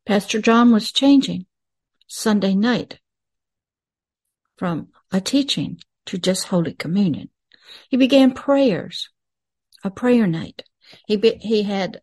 Pastor 0.05 0.39
John 0.39 0.71
was 0.71 0.91
changing 0.91 1.45
Sunday 2.07 2.53
night 2.53 2.99
from 4.57 4.89
a 5.11 5.21
teaching 5.21 5.79
to 6.05 6.17
just 6.17 6.47
Holy 6.47 6.73
Communion. 6.73 7.29
He 7.89 7.97
began 7.97 8.33
prayers, 8.33 9.09
a 9.83 9.89
prayer 9.89 10.27
night. 10.27 10.63
He, 11.07 11.17
be, 11.17 11.37
he 11.41 11.63
had, 11.63 12.01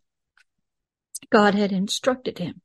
God 1.30 1.54
had 1.54 1.72
instructed 1.72 2.38
him 2.38 2.60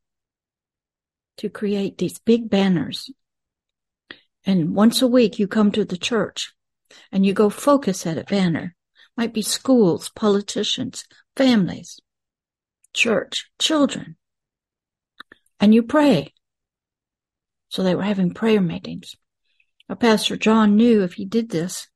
to 1.38 1.48
create 1.48 1.98
these 1.98 2.18
big 2.18 2.50
banners. 2.50 3.10
And 4.44 4.74
once 4.74 5.02
a 5.02 5.06
week 5.06 5.38
you 5.38 5.46
come 5.46 5.70
to 5.72 5.84
the 5.84 5.96
church 5.96 6.52
and 7.12 7.24
you 7.24 7.32
go 7.32 7.50
focus 7.50 8.06
at 8.06 8.18
a 8.18 8.24
banner. 8.24 8.74
Might 9.16 9.34
be 9.34 9.42
schools, 9.42 10.10
politicians, 10.10 11.04
families. 11.36 12.00
church 12.92 13.50
children 13.58 14.16
and 15.60 15.74
you 15.74 15.82
pray. 15.82 16.32
So 17.68 17.82
they 17.82 17.94
were 17.94 18.02
having 18.02 18.32
prayer 18.32 18.60
meetings. 18.60 19.14
Now, 19.88 19.94
Pastor 19.94 20.36
John 20.36 20.76
knew 20.76 21.02
if 21.02 21.14
he 21.14 21.24
did 21.24 21.50
this, 21.50 21.88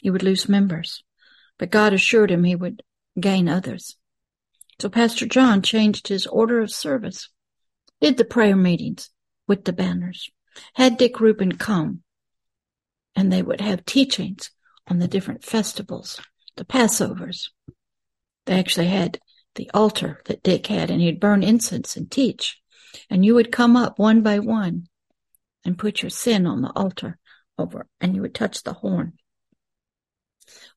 he 0.00 0.10
would 0.10 0.22
lose 0.22 0.48
members, 0.48 1.02
but 1.58 1.70
God 1.70 1.92
assured 1.92 2.30
him 2.30 2.44
he 2.44 2.54
would 2.54 2.82
gain 3.18 3.48
others. 3.48 3.96
So 4.80 4.88
Pastor 4.88 5.26
John 5.26 5.62
changed 5.62 6.08
his 6.08 6.26
order 6.26 6.60
of 6.60 6.70
service, 6.70 7.30
did 8.00 8.16
the 8.16 8.24
prayer 8.24 8.56
meetings 8.56 9.10
with 9.48 9.64
the 9.64 9.72
banners, 9.72 10.30
had 10.74 10.98
Dick 10.98 11.18
Reuben 11.18 11.56
come, 11.56 12.02
and 13.14 13.32
they 13.32 13.42
would 13.42 13.60
have 13.60 13.84
teachings 13.84 14.50
on 14.86 14.98
the 14.98 15.08
different 15.08 15.44
festivals, 15.44 16.20
the 16.56 16.64
Passovers. 16.64 17.48
They 18.44 18.58
actually 18.58 18.88
had 18.88 19.18
the 19.56 19.70
altar 19.72 20.22
that 20.26 20.42
Dick 20.42 20.66
had, 20.66 20.90
and 20.90 21.00
he'd 21.00 21.18
burn 21.18 21.42
incense 21.42 21.96
and 21.96 22.10
teach. 22.10 22.60
And 23.10 23.24
you 23.24 23.34
would 23.34 23.50
come 23.50 23.76
up 23.76 23.98
one 23.98 24.22
by 24.22 24.38
one 24.38 24.88
and 25.66 25.76
put 25.76 26.00
your 26.00 26.10
sin 26.10 26.46
on 26.46 26.62
the 26.62 26.70
altar 26.70 27.18
over, 27.58 27.88
and 28.00 28.14
you 28.14 28.22
would 28.22 28.34
touch 28.34 28.62
the 28.62 28.72
horn. 28.72 29.14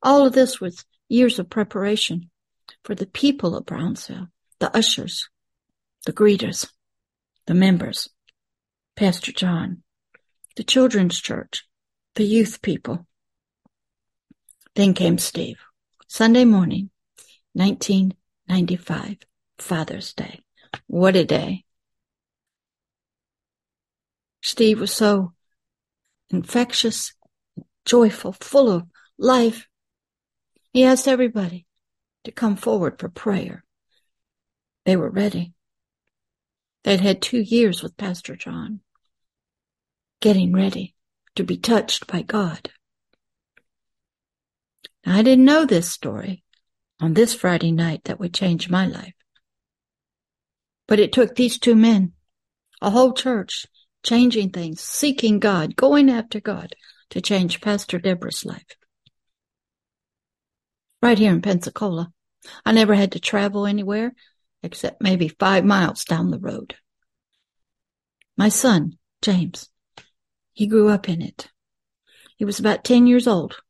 All 0.01 0.25
of 0.25 0.33
this 0.33 0.59
was 0.59 0.83
years 1.07 1.37
of 1.37 1.49
preparation 1.49 2.31
for 2.83 2.95
the 2.95 3.05
people 3.05 3.55
of 3.55 3.67
Brownsville, 3.67 4.29
the 4.59 4.75
ushers, 4.75 5.29
the 6.05 6.13
greeters, 6.13 6.67
the 7.45 7.53
members, 7.53 8.09
Pastor 8.95 9.31
John, 9.31 9.83
the 10.55 10.63
children's 10.63 11.19
church, 11.21 11.65
the 12.15 12.25
youth 12.25 12.61
people. 12.61 13.05
Then 14.75 14.95
came 14.95 15.19
Steve. 15.19 15.59
Sunday 16.07 16.45
morning, 16.45 16.89
1995, 17.53 19.17
Father's 19.59 20.13
Day. 20.13 20.39
What 20.87 21.15
a 21.15 21.25
day. 21.25 21.63
Steve 24.41 24.79
was 24.79 24.93
so 24.93 25.33
infectious, 26.29 27.13
joyful, 27.85 28.33
full 28.33 28.69
of 28.69 28.87
life. 29.17 29.67
He 30.71 30.83
asked 30.83 31.07
everybody 31.07 31.65
to 32.23 32.31
come 32.31 32.55
forward 32.55 32.99
for 32.99 33.09
prayer. 33.09 33.63
They 34.85 34.95
were 34.95 35.09
ready. 35.09 35.53
They'd 36.83 37.01
had 37.01 37.21
two 37.21 37.41
years 37.41 37.83
with 37.83 37.97
Pastor 37.97 38.35
John, 38.35 38.79
getting 40.21 40.53
ready 40.53 40.95
to 41.35 41.43
be 41.43 41.57
touched 41.57 42.07
by 42.07 42.21
God. 42.21 42.71
Now, 45.05 45.17
I 45.17 45.21
didn't 45.21 45.45
know 45.45 45.65
this 45.65 45.89
story 45.89 46.43
on 46.99 47.13
this 47.13 47.33
Friday 47.33 47.71
night 47.71 48.05
that 48.05 48.19
would 48.19 48.33
change 48.33 48.69
my 48.69 48.85
life. 48.85 49.13
But 50.87 50.99
it 50.99 51.13
took 51.13 51.35
these 51.35 51.59
two 51.59 51.75
men, 51.75 52.13
a 52.81 52.89
whole 52.89 53.13
church, 53.13 53.65
changing 54.03 54.49
things, 54.49 54.81
seeking 54.81 55.39
God, 55.39 55.75
going 55.75 56.09
after 56.09 56.39
God 56.39 56.75
to 57.11 57.21
change 57.21 57.61
Pastor 57.61 57.99
Deborah's 57.99 58.45
life. 58.45 58.75
Right 61.01 61.17
here 61.17 61.31
in 61.31 61.41
Pensacola. 61.41 62.11
I 62.65 62.71
never 62.71 62.93
had 62.93 63.13
to 63.13 63.19
travel 63.19 63.65
anywhere 63.65 64.13
except 64.63 65.01
maybe 65.01 65.27
five 65.27 65.63
miles 65.65 66.03
down 66.03 66.31
the 66.31 66.39
road. 66.39 66.75
My 68.37 68.49
son, 68.49 68.97
James, 69.21 69.69
he 70.53 70.67
grew 70.67 70.89
up 70.89 71.09
in 71.09 71.21
it. 71.21 71.49
He 72.37 72.45
was 72.45 72.59
about 72.59 72.83
10 72.83 73.07
years 73.07 73.27
old 73.27 73.61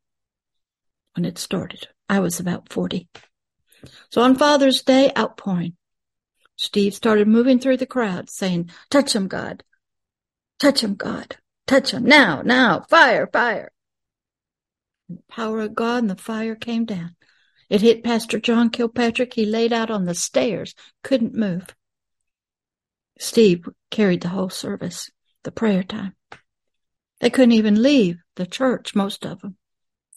when 1.15 1.25
it 1.25 1.38
started. 1.38 1.88
I 2.07 2.19
was 2.19 2.39
about 2.39 2.71
40. 2.71 3.07
So 4.12 4.21
on 4.21 4.36
Father's 4.36 4.83
Day, 4.83 5.12
outpouring. 5.17 5.75
Steve 6.55 6.93
started 6.93 7.27
moving 7.27 7.59
through 7.59 7.77
the 7.77 7.85
crowd 7.85 8.29
saying, 8.29 8.70
touch 8.89 9.15
him, 9.15 9.27
God. 9.27 9.63
Touch 10.59 10.83
him, 10.83 10.95
God. 10.95 11.37
Touch 11.67 11.91
him 11.91 12.03
now, 12.03 12.41
now. 12.41 12.85
Fire, 12.89 13.27
fire. 13.31 13.72
And 15.07 15.19
the 15.19 15.24
power 15.33 15.61
of 15.61 15.75
God 15.75 16.03
and 16.03 16.09
the 16.09 16.15
fire 16.15 16.55
came 16.55 16.85
down. 16.85 17.15
It 17.69 17.81
hit 17.81 18.03
Pastor 18.03 18.39
John 18.39 18.69
Kilpatrick. 18.69 19.33
He 19.33 19.45
laid 19.45 19.72
out 19.72 19.89
on 19.89 20.05
the 20.05 20.15
stairs, 20.15 20.75
couldn't 21.03 21.33
move. 21.33 21.67
Steve 23.19 23.67
carried 23.91 24.22
the 24.22 24.29
whole 24.29 24.50
service, 24.50 25.11
the 25.43 25.51
prayer 25.51 25.83
time. 25.83 26.15
They 27.19 27.29
couldn't 27.29 27.51
even 27.51 27.83
leave 27.83 28.17
the 28.35 28.45
church, 28.45 28.95
most 28.95 29.25
of 29.25 29.41
them, 29.41 29.57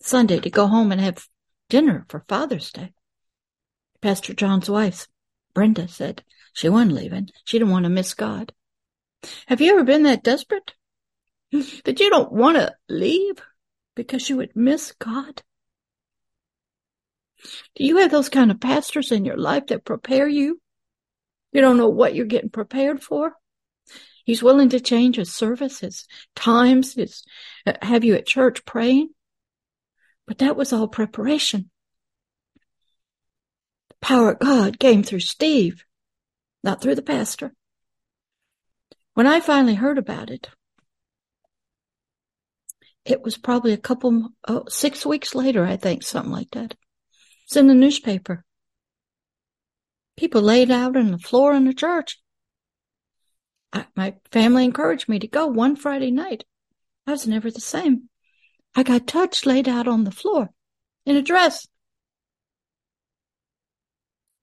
Sunday 0.00 0.38
to 0.40 0.50
go 0.50 0.66
home 0.66 0.92
and 0.92 1.00
have 1.00 1.26
dinner 1.68 2.06
for 2.08 2.24
Father's 2.28 2.70
Day. 2.70 2.92
Pastor 4.00 4.34
John's 4.34 4.70
wife, 4.70 5.08
Brenda, 5.52 5.88
said 5.88 6.24
she 6.52 6.68
wasn't 6.68 6.92
leaving. 6.92 7.28
She 7.44 7.58
didn't 7.58 7.72
want 7.72 7.84
to 7.84 7.90
miss 7.90 8.14
God. 8.14 8.52
Have 9.46 9.60
you 9.60 9.72
ever 9.72 9.84
been 9.84 10.04
that 10.04 10.24
desperate 10.24 10.72
that 11.84 12.00
you 12.00 12.10
don't 12.10 12.32
want 12.32 12.56
to 12.56 12.74
leave 12.88 13.36
because 13.94 14.28
you 14.28 14.36
would 14.36 14.56
miss 14.56 14.92
God? 14.98 15.42
Do 17.74 17.84
you 17.84 17.98
have 17.98 18.10
those 18.10 18.28
kind 18.28 18.50
of 18.50 18.60
pastors 18.60 19.12
in 19.12 19.24
your 19.24 19.36
life 19.36 19.66
that 19.66 19.84
prepare 19.84 20.28
you? 20.28 20.60
You 21.52 21.60
don't 21.60 21.76
know 21.76 21.88
what 21.88 22.14
you're 22.14 22.26
getting 22.26 22.50
prepared 22.50 23.02
for. 23.02 23.34
He's 24.24 24.42
willing 24.42 24.68
to 24.70 24.80
change 24.80 25.16
his 25.16 25.32
service, 25.32 25.80
his 25.80 26.06
times, 26.36 26.94
his 26.94 27.24
uh, 27.66 27.74
have 27.82 28.04
you 28.04 28.14
at 28.14 28.26
church 28.26 28.64
praying. 28.64 29.10
But 30.26 30.38
that 30.38 30.56
was 30.56 30.72
all 30.72 30.88
preparation. 30.88 31.70
The 33.88 33.96
power 34.00 34.32
of 34.32 34.38
God 34.38 34.78
came 34.78 35.02
through 35.02 35.20
Steve, 35.20 35.84
not 36.62 36.80
through 36.80 36.94
the 36.94 37.02
pastor. 37.02 37.52
When 39.14 39.26
I 39.26 39.40
finally 39.40 39.74
heard 39.74 39.98
about 39.98 40.30
it, 40.30 40.48
it 43.04 43.22
was 43.22 43.36
probably 43.36 43.72
a 43.72 43.78
couple, 43.78 44.30
oh, 44.48 44.64
six 44.68 45.04
weeks 45.04 45.34
later, 45.34 45.64
I 45.66 45.76
think, 45.76 46.02
something 46.02 46.32
like 46.32 46.50
that. 46.52 46.74
It's 47.44 47.56
in 47.56 47.66
the 47.66 47.74
newspaper. 47.74 48.44
People 50.16 50.42
laid 50.42 50.70
out 50.70 50.96
on 50.96 51.10
the 51.10 51.18
floor 51.18 51.52
in 51.54 51.64
the 51.64 51.74
church. 51.74 52.18
I, 53.72 53.86
my 53.96 54.14
family 54.30 54.64
encouraged 54.64 55.08
me 55.08 55.18
to 55.18 55.26
go 55.26 55.46
one 55.46 55.76
Friday 55.76 56.10
night. 56.10 56.44
I 57.06 57.10
was 57.10 57.26
never 57.26 57.50
the 57.50 57.60
same. 57.60 58.08
I 58.74 58.82
got 58.82 59.06
touched, 59.06 59.46
laid 59.46 59.68
out 59.68 59.88
on 59.88 60.04
the 60.04 60.10
floor 60.10 60.50
in 61.04 61.16
a 61.16 61.22
dress. 61.22 61.66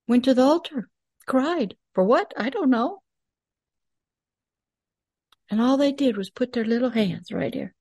Went 0.08 0.26
to 0.26 0.34
the 0.34 0.44
altar, 0.44 0.90
cried. 1.26 1.76
For 1.94 2.04
what? 2.04 2.34
I 2.38 2.50
don't 2.50 2.70
know. 2.70 3.02
And 5.50 5.60
all 5.60 5.78
they 5.78 5.92
did 5.92 6.16
was 6.16 6.30
put 6.30 6.54
their 6.54 6.66
little 6.66 6.92
hands 6.92 7.32
right 7.32 7.54
here 7.54 7.74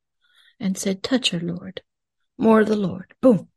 and 0.59 0.76
said, 0.76 1.02
Touch 1.02 1.31
her, 1.31 1.40
Lord. 1.40 1.83
More 2.38 2.61
of 2.61 2.68
the 2.68 2.76
Lord. 2.76 3.14
Boom. 3.20 3.48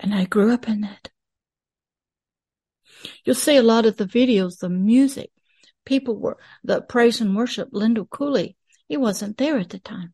And 0.00 0.14
I 0.14 0.24
grew 0.24 0.52
up 0.52 0.68
in 0.68 0.82
that. 0.82 1.08
You'll 3.24 3.34
see 3.34 3.56
a 3.56 3.62
lot 3.62 3.86
of 3.86 3.96
the 3.96 4.04
videos, 4.04 4.58
the 4.58 4.68
music. 4.68 5.30
People 5.86 6.16
were, 6.16 6.36
the 6.62 6.82
praise 6.82 7.20
and 7.20 7.34
worship, 7.34 7.70
Lindell 7.72 8.06
Cooley. 8.06 8.56
He 8.86 8.98
wasn't 8.98 9.38
there 9.38 9.58
at 9.58 9.70
the 9.70 9.78
time. 9.78 10.12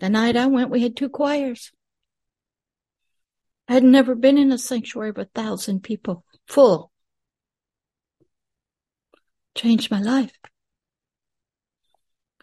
The 0.00 0.08
night 0.08 0.36
I 0.36 0.46
went, 0.46 0.70
we 0.70 0.82
had 0.82 0.96
two 0.96 1.10
choirs. 1.10 1.70
I 3.68 3.74
had 3.74 3.84
never 3.84 4.14
been 4.14 4.38
in 4.38 4.52
a 4.52 4.58
sanctuary 4.58 5.10
of 5.10 5.18
a 5.18 5.26
thousand 5.26 5.82
people 5.82 6.24
full 6.46 6.90
changed 9.54 9.90
my 9.90 10.00
life. 10.00 10.32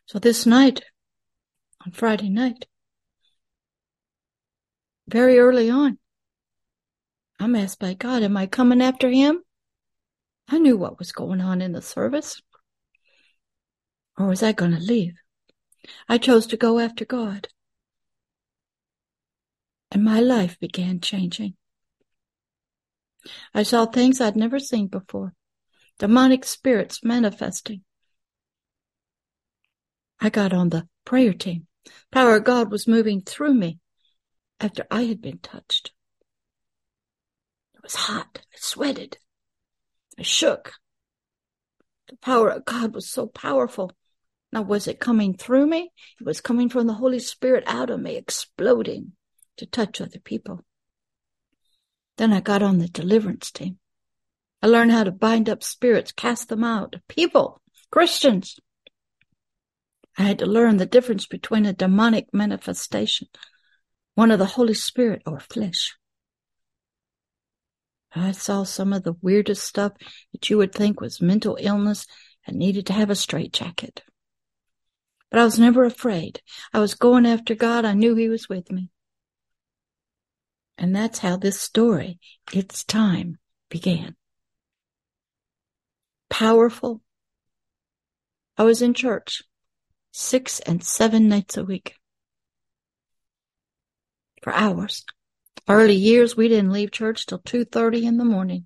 So 0.06 0.20
this 0.20 0.46
night, 0.46 0.84
on 1.86 1.92
Friday 1.92 2.30
night, 2.30 2.66
very 5.08 5.40
early 5.40 5.70
on, 5.70 5.98
I'm 7.40 7.56
asked 7.56 7.80
by 7.80 7.94
God, 7.94 8.24
am 8.24 8.38
I 8.38 8.46
coming 8.46 8.82
after 8.82 9.10
him? 9.10 9.42
I 10.48 10.58
knew 10.60 10.78
what 10.78 11.00
was 11.00 11.12
going 11.12 11.42
on 11.42 11.62
in 11.62 11.72
the 11.72 11.82
service. 11.82 12.42
Or 14.18 14.28
was 14.28 14.44
I 14.44 14.52
going 14.52 14.74
to 14.74 14.80
leave? 14.80 15.14
I 16.08 16.18
chose 16.18 16.46
to 16.48 16.58
go 16.58 16.78
after 16.78 17.06
God. 17.06 17.48
And 19.92 20.04
my 20.04 20.20
life 20.20 20.60
began 20.60 21.00
changing. 21.00 21.56
I 23.54 23.64
saw 23.64 23.86
things 23.86 24.22
I'd 24.22 24.36
never 24.36 24.60
seen 24.60 24.88
before 24.88 25.34
demonic 26.02 26.44
spirits 26.44 27.04
manifesting. 27.04 27.84
I 30.20 30.32
got 30.32 30.52
on 30.52 30.70
the 30.70 30.88
prayer 31.06 31.32
team. 31.32 31.68
Power 32.12 32.38
of 32.38 32.44
God 32.44 32.72
was 32.72 32.88
moving 32.88 33.22
through 33.22 33.54
me 33.54 33.78
after 34.60 34.84
I 34.90 35.04
had 35.04 35.22
been 35.22 35.38
touched. 35.38 35.92
It 37.76 37.84
was 37.84 37.94
hot. 37.94 38.40
I 38.52 38.58
sweated. 38.58 39.20
I 40.18 40.24
shook. 40.24 40.74
The 42.10 42.18
power 42.18 42.50
of 42.50 42.66
God 42.66 42.96
was 42.96 43.08
so 43.08 43.28
powerful. 43.28 43.92
Now, 44.52 44.64
was 44.64 44.88
it 44.88 45.00
coming 45.00 45.38
through 45.38 45.68
me? 45.68 45.92
It 46.20 46.26
was 46.26 46.42
coming 46.42 46.70
from 46.70 46.88
the 46.88 46.96
Holy 46.96 47.20
Spirit 47.20 47.64
out 47.68 47.92
of 47.92 48.02
me, 48.02 48.16
exploding 48.16 49.12
to 49.58 49.68
touch 49.68 50.02
other 50.02 50.20
people. 50.20 50.66
Then 52.18 52.34
I 52.34 52.42
got 52.42 52.64
on 52.64 52.80
the 52.80 52.88
deliverance 52.88 53.52
team. 53.52 53.78
I 54.62 54.68
learned 54.68 54.92
how 54.92 55.04
to 55.04 55.12
bind 55.12 55.50
up 55.50 55.64
spirits, 55.64 56.12
cast 56.12 56.50
them 56.50 56.64
out. 56.64 56.96
People, 57.08 57.62
Christians. 57.90 58.60
I 60.18 60.24
had 60.24 60.40
to 60.40 60.46
learn 60.46 60.78
the 60.78 60.86
difference 60.86 61.26
between 61.26 61.66
a 61.66 61.74
demonic 61.74 62.28
manifestation, 62.34 63.28
one 64.14 64.30
of 64.30 64.40
the 64.40 64.46
Holy 64.46 64.74
Spirit, 64.74 65.24
or 65.26 65.40
flesh. 65.40 65.96
I 68.14 68.34
saw 68.34 68.64
some 68.64 68.94
of 68.94 69.04
the 69.04 69.16
weirdest 69.22 69.64
stuff 69.64 69.94
that 70.34 70.50
you 70.50 70.58
would 70.58 70.74
think 70.74 71.00
was 71.00 71.22
mental 71.22 71.58
illness 71.60 72.06
and 72.46 72.58
needed 72.58 72.86
to 72.88 72.94
have 72.94 73.10
a 73.10 73.16
straitjacket. 73.16 74.04
But 75.30 75.40
I 75.40 75.46
was 75.46 75.58
never 75.58 75.86
afraid. 75.86 76.42
I 76.74 76.80
was 76.80 76.94
going 76.94 77.26
after 77.26 77.56
God. 77.56 77.86
I 77.86 77.94
knew 77.94 78.16
He 78.16 78.28
was 78.28 78.50
with 78.50 78.70
me. 78.70 78.90
And 80.78 80.96
that's 80.96 81.20
how 81.20 81.38
this 81.38 81.60
story, 81.60 82.20
its 82.52 82.84
time, 82.84 83.38
began. 83.70 84.16
Powerful. 86.32 87.02
I 88.58 88.64
was 88.64 88.82
in 88.82 88.94
church 88.94 89.44
six 90.12 90.62
and 90.62 90.82
seven 90.82 91.28
nights 91.28 91.58
a 91.58 91.66
week 91.66 91.96
for 94.42 94.54
hours. 94.54 95.04
Early 95.68 95.94
years, 95.94 96.38
we 96.38 96.48
didn't 96.48 96.72
leave 96.72 96.92
church 96.92 97.26
till 97.26 97.40
2.30 97.40 98.04
in 98.04 98.18
the 98.18 98.24
morning. 98.24 98.66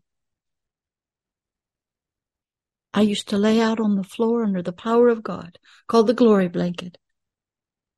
I 2.93 3.01
used 3.01 3.29
to 3.29 3.37
lay 3.37 3.59
out 3.59 3.79
on 3.79 3.95
the 3.95 4.03
floor 4.03 4.43
under 4.43 4.61
the 4.61 4.71
power 4.71 5.09
of 5.09 5.23
God, 5.23 5.57
called 5.87 6.05
the 6.05 6.13
glory 6.13 6.47
blanket, 6.47 6.99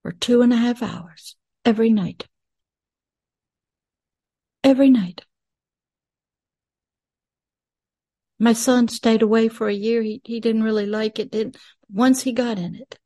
for 0.02 0.14
two 0.14 0.42
and 0.42 0.54
a 0.54 0.58
half 0.58 0.82
hours 0.82 1.36
every 1.66 1.92
night. 1.92 2.26
Every 4.64 4.90
night. 4.90 5.26
My 8.40 8.54
son 8.54 8.88
stayed 8.88 9.22
away 9.22 9.48
for 9.48 9.68
a 9.68 9.74
year. 9.74 10.02
He, 10.04 10.22
he 10.24 10.40
didn't 10.40 10.64
really 10.64 10.86
like 10.86 11.20
it. 11.20 11.32
Didn't, 11.32 11.58
once 11.92 12.22
he 12.22 12.32
got 12.32 12.60
in 12.60 12.76
it, 12.76 13.00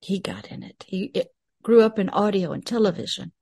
he 0.00 0.20
got 0.20 0.50
in 0.50 0.62
it. 0.62 0.84
He 0.86 1.10
it 1.14 1.28
grew 1.62 1.82
up 1.82 1.98
in 1.98 2.08
audio 2.08 2.52
and 2.52 2.64
television 2.64 3.32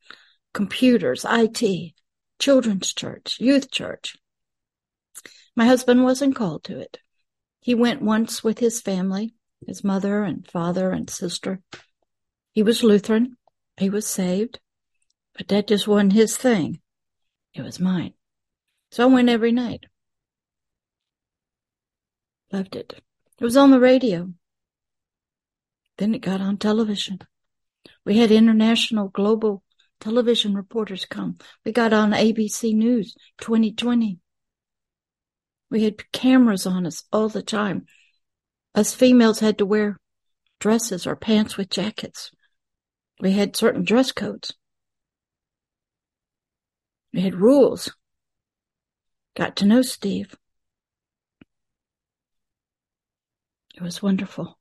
computers, 0.56 1.26
IT, 1.28 1.92
children's 2.38 2.94
church, 2.94 3.36
youth 3.38 3.70
church. 3.70 4.16
My 5.54 5.66
husband 5.66 6.02
wasn't 6.02 6.34
called 6.34 6.64
to 6.64 6.80
it. 6.80 6.98
He 7.60 7.74
went 7.74 8.00
once 8.00 8.42
with 8.42 8.58
his 8.58 8.80
family, 8.80 9.34
his 9.66 9.84
mother 9.84 10.22
and 10.22 10.46
father 10.46 10.92
and 10.92 11.10
sister. 11.10 11.60
He 12.52 12.62
was 12.62 12.82
Lutheran. 12.82 13.36
He 13.76 13.90
was 13.90 14.06
saved, 14.06 14.60
but 15.36 15.48
that 15.48 15.68
just 15.68 15.86
wasn't 15.86 16.14
his 16.14 16.38
thing. 16.38 16.80
It 17.52 17.60
was 17.60 17.78
mine. 17.78 18.14
So 18.92 19.02
I 19.02 19.12
went 19.12 19.28
every 19.28 19.52
night. 19.52 19.84
Loved 22.52 22.76
it. 22.76 22.94
It 23.38 23.44
was 23.44 23.56
on 23.56 23.70
the 23.70 23.80
radio. 23.80 24.32
Then 25.98 26.14
it 26.14 26.20
got 26.20 26.40
on 26.40 26.58
television. 26.58 27.18
We 28.04 28.18
had 28.18 28.30
international 28.30 29.08
global 29.08 29.62
television 30.00 30.54
reporters 30.54 31.04
come. 31.04 31.38
We 31.64 31.72
got 31.72 31.92
on 31.92 32.12
ABC 32.12 32.74
News 32.74 33.16
2020. 33.38 34.18
We 35.70 35.84
had 35.84 36.12
cameras 36.12 36.66
on 36.66 36.86
us 36.86 37.04
all 37.12 37.28
the 37.28 37.42
time. 37.42 37.86
Us 38.74 38.94
females 38.94 39.40
had 39.40 39.58
to 39.58 39.66
wear 39.66 39.98
dresses 40.60 41.06
or 41.06 41.16
pants 41.16 41.56
with 41.56 41.70
jackets. 41.70 42.30
We 43.20 43.32
had 43.32 43.56
certain 43.56 43.84
dress 43.84 44.12
codes. 44.12 44.54
We 47.12 47.22
had 47.22 47.34
rules. 47.34 47.94
Got 49.34 49.56
to 49.56 49.66
know 49.66 49.82
Steve. 49.82 50.34
It 53.76 53.82
was 53.82 54.02
wonderful. 54.02 54.58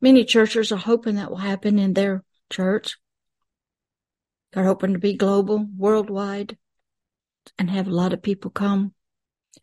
Many 0.00 0.24
churches 0.24 0.70
are 0.70 0.76
hoping 0.76 1.16
that 1.16 1.28
will 1.28 1.38
happen 1.38 1.78
in 1.78 1.94
their 1.94 2.22
church. 2.50 2.98
They're 4.52 4.64
hoping 4.64 4.92
to 4.92 4.98
be 5.00 5.16
global, 5.16 5.66
worldwide, 5.76 6.56
and 7.58 7.68
have 7.68 7.88
a 7.88 7.94
lot 7.94 8.12
of 8.12 8.22
people 8.22 8.52
come. 8.52 8.94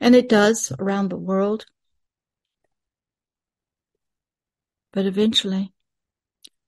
And 0.01 0.13
it 0.13 0.27
does 0.27 0.73
around 0.77 1.09
the 1.09 1.17
world. 1.17 1.65
But 4.91 5.05
eventually, 5.05 5.73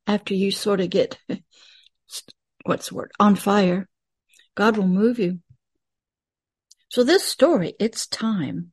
after 0.05 0.33
you 0.33 0.51
sort 0.51 0.79
of 0.79 0.89
get, 0.89 1.17
what's 2.63 2.89
the 2.89 2.95
word, 2.95 3.11
on 3.19 3.35
fire, 3.35 3.89
God 4.55 4.77
will 4.77 4.87
move 4.87 5.19
you. 5.19 5.39
So 6.89 7.03
this 7.03 7.23
story, 7.23 7.73
its 7.79 8.07
time, 8.07 8.71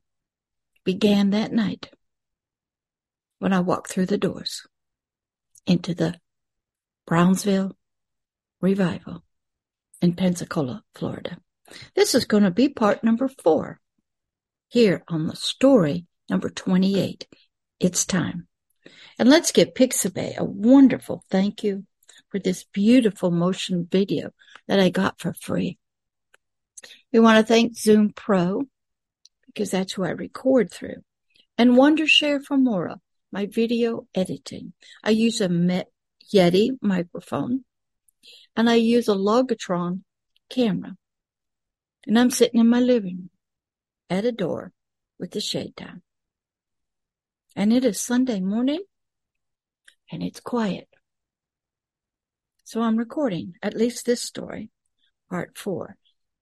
began 0.85 1.31
that 1.31 1.51
night 1.51 1.89
when 3.39 3.53
I 3.53 3.59
walked 3.59 3.91
through 3.91 4.07
the 4.07 4.17
doors 4.17 4.67
into 5.65 5.93
the 5.93 6.15
Brownsville 7.05 7.75
revival 8.61 9.23
in 10.01 10.13
Pensacola, 10.13 10.83
Florida. 10.93 11.37
This 11.95 12.15
is 12.15 12.25
going 12.25 12.43
to 12.43 12.51
be 12.51 12.69
part 12.69 13.03
number 13.03 13.27
four 13.27 13.79
here 14.67 15.03
on 15.07 15.27
the 15.27 15.35
story 15.35 16.05
number 16.29 16.49
28. 16.49 17.27
It's 17.79 18.05
time. 18.05 18.47
And 19.17 19.29
let's 19.29 19.51
give 19.51 19.73
Pixabay 19.73 20.37
a 20.37 20.43
wonderful 20.43 21.23
thank 21.29 21.63
you 21.63 21.85
for 22.29 22.39
this 22.39 22.65
beautiful 22.65 23.31
motion 23.31 23.87
video 23.89 24.31
that 24.67 24.79
I 24.79 24.89
got 24.89 25.19
for 25.19 25.33
free. 25.33 25.77
We 27.11 27.19
want 27.19 27.39
to 27.39 27.53
thank 27.53 27.77
Zoom 27.77 28.11
Pro 28.13 28.63
because 29.47 29.71
that's 29.71 29.93
who 29.93 30.03
I 30.03 30.09
record 30.09 30.71
through 30.71 31.03
and 31.57 31.71
Wondershare 31.71 32.41
Filmora, 32.43 32.99
my 33.35 33.47
video 33.47 34.07
editing. 34.15 34.71
I 35.03 35.09
use 35.09 35.41
a 35.41 35.49
Yeti 36.33 36.69
microphone 36.81 37.65
and 38.55 38.69
I 38.69 38.75
use 38.75 39.09
a 39.09 39.13
Logitron 39.13 40.03
camera. 40.49 40.95
And 42.07 42.17
I'm 42.17 42.31
sitting 42.31 42.61
in 42.61 42.69
my 42.69 42.79
living 42.79 43.17
room 43.17 43.29
at 44.09 44.23
a 44.23 44.31
door 44.31 44.71
with 45.19 45.31
the 45.31 45.41
shade 45.41 45.75
down. 45.75 46.01
And 47.57 47.73
it 47.73 47.83
is 47.83 47.99
Sunday 47.99 48.39
morning 48.39 48.83
and 50.09 50.23
it's 50.23 50.39
quiet. 50.39 50.87
So 52.63 52.81
I'm 52.81 52.95
recording 52.95 53.55
at 53.61 53.75
least 53.75 54.05
this 54.05 54.21
story, 54.21 54.69
part 55.29 55.57
four. 55.57 55.97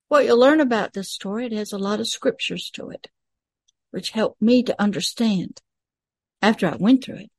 What 0.10 0.26
you'll 0.26 0.38
learn 0.38 0.62
about 0.62 0.94
this 0.94 1.10
story, 1.10 1.48
it 1.48 1.54
has 1.54 1.74
a 1.74 1.80
lot 1.80 2.00
of 2.00 2.08
scriptures 2.08 2.70
to 2.76 2.92
it, 2.92 3.08
which 3.90 4.12
helped 4.12 4.40
me 4.44 4.62
to 4.62 4.80
understand 4.80 5.60
after 6.44 6.68
I 6.68 6.76
went 6.76 7.06
through 7.06 7.20
it. 7.20 7.32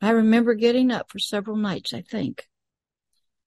I 0.00 0.10
remember 0.10 0.54
getting 0.54 0.90
up 0.90 1.10
for 1.10 1.18
several 1.18 1.56
nights, 1.56 1.92
I 1.92 2.00
think, 2.00 2.48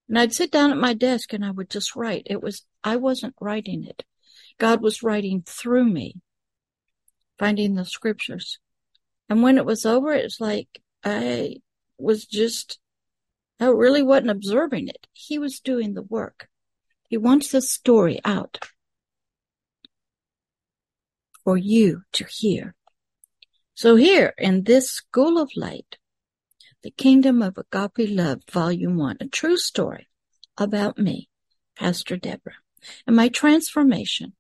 and 0.08 0.20
I'd 0.20 0.34
sit 0.34 0.52
down 0.52 0.72
at 0.72 0.78
my 0.78 0.94
desk 0.94 1.34
and 1.34 1.44
I 1.44 1.50
would 1.50 1.70
just 1.70 1.96
write. 1.96 2.28
It 2.28 2.44
was, 2.44 2.64
I 2.84 2.96
wasn't 2.96 3.34
writing 3.42 3.84
it. 3.84 4.04
God 4.60 4.82
was 4.82 5.02
writing 5.02 5.44
through 5.46 5.86
me, 5.86 6.22
finding 7.40 7.74
the 7.74 7.86
scriptures. 7.86 8.60
And 9.28 9.42
when 9.42 9.58
it 9.58 9.66
was 9.66 9.84
over, 9.84 10.14
it 10.14 10.24
was 10.24 10.40
like 10.40 10.82
I 11.04 11.58
was 11.98 12.26
just, 12.26 12.80
I 13.60 13.66
really 13.66 14.04
wasn't 14.04 14.30
observing 14.30 14.90
it. 14.90 15.08
He 15.12 15.40
was 15.40 15.60
doing 15.60 15.96
the 15.96 16.04
work. 16.04 16.48
He 17.10 17.18
wants 17.18 17.52
the 17.52 17.62
story 17.62 18.22
out 18.24 18.60
for 21.44 21.58
you 21.58 22.04
to 22.14 22.26
hear. 22.30 22.76
So 23.78 23.98
here 23.98 24.34
in 24.38 24.64
this 24.64 24.90
school 24.90 25.38
of 25.38 25.52
light, 25.58 25.98
the 26.82 26.92
Kingdom 26.92 27.42
of 27.42 27.58
Agape 27.58 28.10
Love, 28.10 28.40
Volume 28.50 28.96
1, 28.96 29.18
a 29.20 29.28
true 29.28 29.58
story 29.58 30.08
about 30.58 30.98
me, 30.98 31.28
Pastor 31.76 32.16
Deborah, 32.16 32.62
and 33.06 33.18
my 33.18 33.28
transformation 33.28 34.32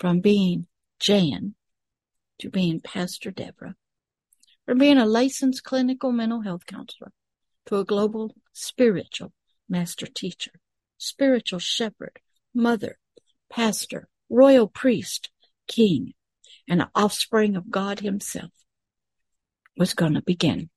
from 0.00 0.20
being 0.20 0.66
Jan 0.98 1.56
to 2.38 2.48
being 2.48 2.80
Pastor 2.80 3.30
Deborah, 3.30 3.74
from 4.64 4.78
being 4.78 4.96
a 4.96 5.04
licensed 5.04 5.62
clinical 5.62 6.10
mental 6.10 6.40
health 6.40 6.64
counselor 6.64 7.12
to 7.66 7.76
a 7.76 7.84
global 7.84 8.34
spiritual 8.54 9.34
master 9.68 10.06
teacher, 10.06 10.52
spiritual 10.96 11.58
shepherd, 11.58 12.18
mother, 12.54 12.96
pastor, 13.50 14.08
royal 14.30 14.68
priest, 14.68 15.28
king, 15.68 16.14
and 16.68 16.82
an 16.82 16.88
offspring 16.94 17.56
of 17.56 17.70
God 17.70 18.00
himself 18.00 18.50
was 19.76 19.94
going 19.94 20.14
to 20.14 20.22
begin. 20.22 20.70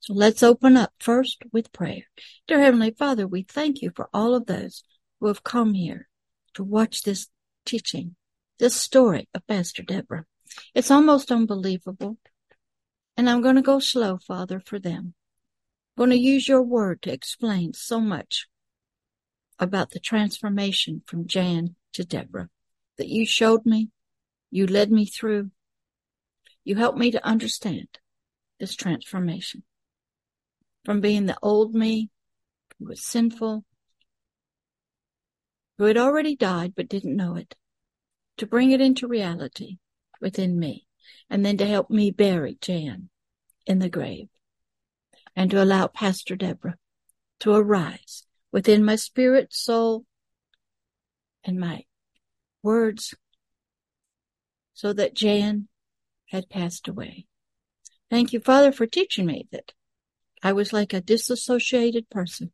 So 0.00 0.14
let's 0.14 0.42
open 0.42 0.76
up 0.76 0.92
first 0.98 1.42
with 1.52 1.72
prayer. 1.72 2.04
Dear 2.48 2.60
Heavenly 2.60 2.90
Father, 2.90 3.26
we 3.26 3.42
thank 3.42 3.82
you 3.82 3.90
for 3.94 4.08
all 4.14 4.34
of 4.34 4.46
those 4.46 4.82
who 5.20 5.26
have 5.26 5.44
come 5.44 5.74
here 5.74 6.08
to 6.54 6.64
watch 6.64 7.02
this 7.02 7.28
teaching, 7.66 8.16
this 8.58 8.74
story 8.74 9.28
of 9.34 9.46
Pastor 9.46 9.82
Deborah. 9.82 10.24
It's 10.74 10.90
almost 10.90 11.30
unbelievable. 11.30 12.18
And 13.16 13.28
I'm 13.28 13.42
going 13.42 13.56
to 13.56 13.62
go 13.62 13.78
slow, 13.78 14.18
Father, 14.18 14.62
for 14.64 14.78
them. 14.78 15.14
I'm 15.96 16.06
going 16.06 16.10
to 16.10 16.16
use 16.16 16.48
your 16.48 16.62
word 16.62 17.02
to 17.02 17.12
explain 17.12 17.74
so 17.74 18.00
much 18.00 18.46
about 19.58 19.90
the 19.90 20.00
transformation 20.00 21.02
from 21.06 21.26
Jan 21.26 21.76
to 21.92 22.04
Deborah 22.04 22.48
that 22.96 23.08
you 23.08 23.26
showed 23.26 23.66
me, 23.66 23.90
you 24.50 24.66
led 24.66 24.90
me 24.90 25.04
through. 25.06 25.50
You 26.64 26.76
helped 26.76 26.98
me 26.98 27.10
to 27.12 27.26
understand 27.26 27.88
this 28.58 28.74
transformation 28.74 29.62
from 30.84 31.00
being 31.00 31.26
the 31.26 31.38
old 31.42 31.74
me 31.74 32.10
who 32.78 32.86
was 32.86 33.02
sinful, 33.02 33.64
who 35.78 35.84
had 35.84 35.96
already 35.96 36.36
died 36.36 36.74
but 36.74 36.88
didn't 36.88 37.16
know 37.16 37.36
it, 37.36 37.54
to 38.38 38.46
bring 38.46 38.70
it 38.70 38.80
into 38.80 39.06
reality 39.06 39.78
within 40.20 40.58
me, 40.58 40.86
and 41.28 41.44
then 41.44 41.56
to 41.56 41.66
help 41.66 41.90
me 41.90 42.10
bury 42.10 42.58
Jan 42.60 43.08
in 43.66 43.78
the 43.78 43.88
grave, 43.88 44.28
and 45.36 45.50
to 45.50 45.62
allow 45.62 45.86
Pastor 45.86 46.36
Deborah 46.36 46.76
to 47.40 47.52
arise 47.52 48.24
within 48.52 48.84
my 48.84 48.96
spirit, 48.96 49.52
soul, 49.52 50.04
and 51.44 51.58
my 51.58 51.84
words 52.62 53.14
so 54.80 54.94
that 54.94 55.12
Jan 55.12 55.68
had 56.28 56.48
passed 56.48 56.88
away. 56.88 57.26
Thank 58.08 58.32
you, 58.32 58.40
Father, 58.40 58.72
for 58.72 58.86
teaching 58.86 59.26
me 59.26 59.46
that 59.52 59.74
I 60.42 60.54
was 60.54 60.72
like 60.72 60.94
a 60.94 61.02
disassociated 61.02 62.08
person. 62.08 62.52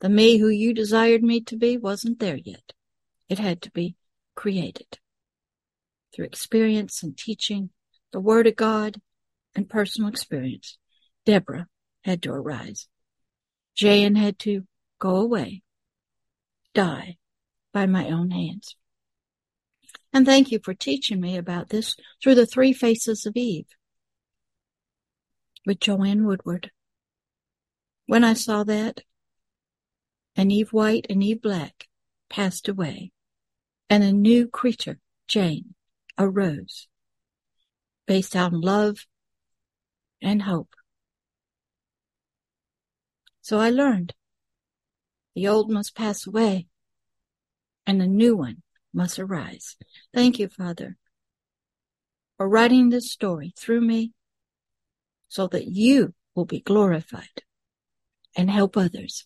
The 0.00 0.08
me 0.08 0.38
who 0.38 0.48
you 0.48 0.74
desired 0.74 1.22
me 1.22 1.40
to 1.42 1.56
be 1.56 1.76
wasn't 1.76 2.18
there 2.18 2.38
yet. 2.38 2.72
It 3.28 3.38
had 3.38 3.62
to 3.62 3.70
be 3.70 3.94
created 4.34 4.98
through 6.12 6.24
experience 6.24 7.04
and 7.04 7.16
teaching, 7.16 7.70
the 8.10 8.18
Word 8.18 8.48
of 8.48 8.56
God, 8.56 9.00
and 9.54 9.70
personal 9.70 10.10
experience. 10.10 10.76
Deborah 11.24 11.68
had 12.02 12.20
to 12.22 12.32
arise. 12.32 12.88
Jan 13.76 14.16
had 14.16 14.40
to 14.40 14.66
go 14.98 15.14
away, 15.18 15.62
die 16.74 17.16
by 17.72 17.86
my 17.86 18.10
own 18.10 18.32
hands. 18.32 18.74
And 20.18 20.26
thank 20.26 20.50
you 20.50 20.58
for 20.58 20.74
teaching 20.74 21.20
me 21.20 21.36
about 21.36 21.68
this 21.68 21.94
through 22.20 22.34
the 22.34 22.44
three 22.44 22.72
faces 22.72 23.24
of 23.24 23.36
Eve 23.36 23.68
with 25.64 25.78
Joanne 25.78 26.26
Woodward. 26.26 26.72
When 28.06 28.24
I 28.24 28.32
saw 28.32 28.64
that, 28.64 29.02
and 30.34 30.50
Eve 30.50 30.72
White 30.72 31.06
and 31.08 31.22
Eve 31.22 31.40
Black 31.40 31.86
passed 32.28 32.68
away, 32.68 33.12
and 33.88 34.02
a 34.02 34.10
new 34.10 34.48
creature, 34.48 34.98
Jane, 35.28 35.76
arose, 36.18 36.88
based 38.04 38.34
on 38.34 38.60
love 38.60 39.06
and 40.20 40.42
hope. 40.42 40.74
So 43.40 43.60
I 43.60 43.70
learned 43.70 44.14
the 45.36 45.46
old 45.46 45.70
must 45.70 45.94
pass 45.94 46.26
away 46.26 46.66
and 47.86 48.02
a 48.02 48.06
new 48.08 48.36
one 48.36 48.64
must 48.98 49.20
arise. 49.20 49.76
Thank 50.12 50.40
you, 50.40 50.48
Father, 50.48 50.96
for 52.36 52.48
writing 52.48 52.90
this 52.90 53.12
story 53.12 53.54
through 53.56 53.80
me 53.80 54.12
so 55.28 55.46
that 55.46 55.66
you 55.68 56.14
will 56.34 56.44
be 56.44 56.58
glorified 56.60 57.42
and 58.36 58.50
help 58.50 58.76
others 58.76 59.24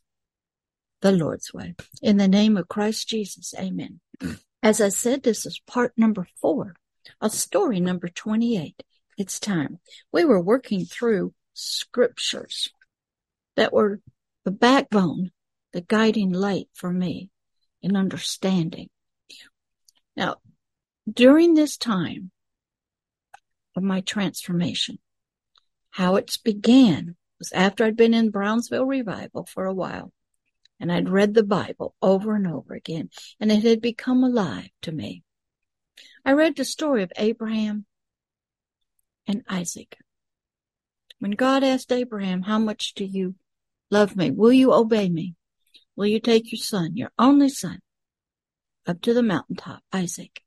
the 1.00 1.10
Lord's 1.10 1.54
way. 1.54 1.74
In 2.02 2.18
the 2.18 2.28
name 2.28 2.58
of 2.58 2.68
Christ 2.68 3.08
Jesus, 3.08 3.54
amen. 3.58 4.00
As 4.62 4.82
I 4.82 4.90
said, 4.90 5.22
this 5.22 5.46
is 5.46 5.58
part 5.66 5.94
number 5.96 6.28
four 6.42 6.76
of 7.22 7.32
story 7.32 7.80
number 7.80 8.08
28. 8.08 8.82
It's 9.16 9.40
time. 9.40 9.78
We 10.12 10.26
were 10.26 10.40
working 10.40 10.84
through 10.84 11.32
scriptures 11.54 12.68
that 13.56 13.72
were 13.72 14.00
the 14.44 14.50
backbone, 14.50 15.30
the 15.72 15.80
guiding 15.80 16.30
light 16.30 16.68
for 16.74 16.92
me 16.92 17.30
in 17.80 17.96
understanding. 17.96 18.90
Now, 20.16 20.36
during 21.10 21.54
this 21.54 21.76
time 21.76 22.30
of 23.76 23.82
my 23.82 24.00
transformation, 24.00 24.98
how 25.90 26.16
it 26.16 26.36
began 26.44 27.16
was 27.38 27.52
after 27.52 27.84
I'd 27.84 27.96
been 27.96 28.14
in 28.14 28.30
Brownsville 28.30 28.86
Revival 28.86 29.46
for 29.46 29.64
a 29.64 29.74
while 29.74 30.12
and 30.78 30.92
I'd 30.92 31.08
read 31.08 31.34
the 31.34 31.42
Bible 31.42 31.94
over 32.00 32.34
and 32.34 32.46
over 32.46 32.74
again 32.74 33.10
and 33.40 33.50
it 33.50 33.62
had 33.62 33.80
become 33.80 34.22
alive 34.22 34.70
to 34.82 34.92
me. 34.92 35.22
I 36.24 36.32
read 36.32 36.56
the 36.56 36.64
story 36.64 37.02
of 37.02 37.12
Abraham 37.16 37.86
and 39.26 39.42
Isaac. 39.48 39.96
When 41.18 41.32
God 41.32 41.64
asked 41.64 41.92
Abraham, 41.92 42.42
how 42.42 42.58
much 42.58 42.94
do 42.94 43.04
you 43.04 43.34
love 43.90 44.16
me? 44.16 44.30
Will 44.30 44.52
you 44.52 44.72
obey 44.72 45.08
me? 45.08 45.34
Will 45.96 46.06
you 46.06 46.20
take 46.20 46.52
your 46.52 46.58
son, 46.58 46.96
your 46.96 47.12
only 47.18 47.48
son, 47.48 47.80
up 48.86 49.00
to 49.02 49.14
the 49.14 49.22
mountaintop, 49.22 49.82
Isaac, 49.92 50.42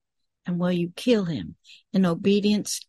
and 0.45 0.60
will 0.60 0.71
you 0.71 0.91
kill 0.95 1.26
him 1.26 1.56
in 1.93 2.06
obedience 2.06 2.82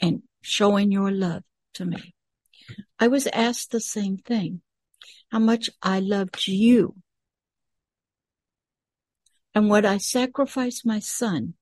and 0.00 0.22
showing 0.40 0.90
your 0.90 1.10
love 1.10 1.42
to 1.74 1.84
me. 1.84 2.14
I 2.98 3.08
was 3.08 3.26
asked 3.28 3.70
the 3.70 3.80
same 3.80 4.16
thing 4.16 4.62
how 5.30 5.38
much 5.38 5.70
I 5.82 6.00
loved 6.00 6.46
you 6.46 6.96
and 9.54 9.68
would 9.70 9.84
I 9.84 9.98
sacrifice 9.98 10.84
my 10.84 10.98
son 10.98 11.54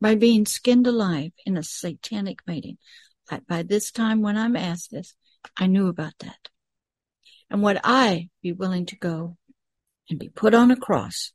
by 0.00 0.14
being 0.14 0.46
skinned 0.46 0.86
alive 0.86 1.32
in 1.46 1.56
a 1.56 1.62
satanic 1.62 2.46
meeting. 2.46 2.78
By 3.48 3.62
this 3.62 3.90
time, 3.90 4.20
when 4.20 4.36
I'm 4.36 4.56
asked 4.56 4.90
this, 4.90 5.14
I 5.56 5.66
knew 5.66 5.88
about 5.88 6.12
that. 6.20 6.48
And 7.50 7.62
would 7.62 7.80
I 7.84 8.28
be 8.42 8.52
willing 8.52 8.86
to 8.86 8.96
go 8.96 9.36
and 10.08 10.18
be 10.18 10.28
put 10.28 10.54
on 10.54 10.70
a 10.70 10.76
cross 10.76 11.32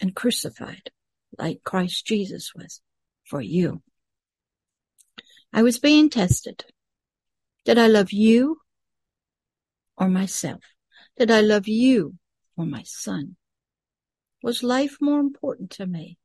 and 0.00 0.14
crucified 0.14 0.90
like 1.38 1.64
Christ 1.64 2.06
Jesus 2.06 2.52
was 2.54 2.80
for 3.24 3.40
you? 3.40 3.82
I 5.52 5.62
was 5.62 5.78
being 5.78 6.10
tested. 6.10 6.64
Did 7.64 7.78
I 7.78 7.86
love 7.86 8.12
you 8.12 8.60
or 9.96 10.08
myself? 10.08 10.62
Did 11.16 11.30
I 11.30 11.40
love 11.40 11.66
you 11.68 12.14
or 12.56 12.64
my 12.64 12.82
son? 12.84 13.36
Was 14.42 14.62
life 14.62 14.98
more 15.00 15.20
important 15.20 15.70
to 15.72 15.86
me 15.86 16.18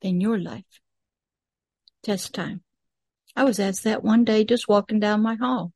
than 0.00 0.20
your 0.20 0.38
life? 0.38 0.80
Test 2.02 2.34
time. 2.34 2.62
I 3.34 3.44
was 3.44 3.58
asked 3.58 3.84
that 3.84 4.04
one 4.04 4.24
day 4.24 4.44
just 4.44 4.68
walking 4.68 5.00
down 5.00 5.22
my 5.22 5.34
hall. 5.34 5.72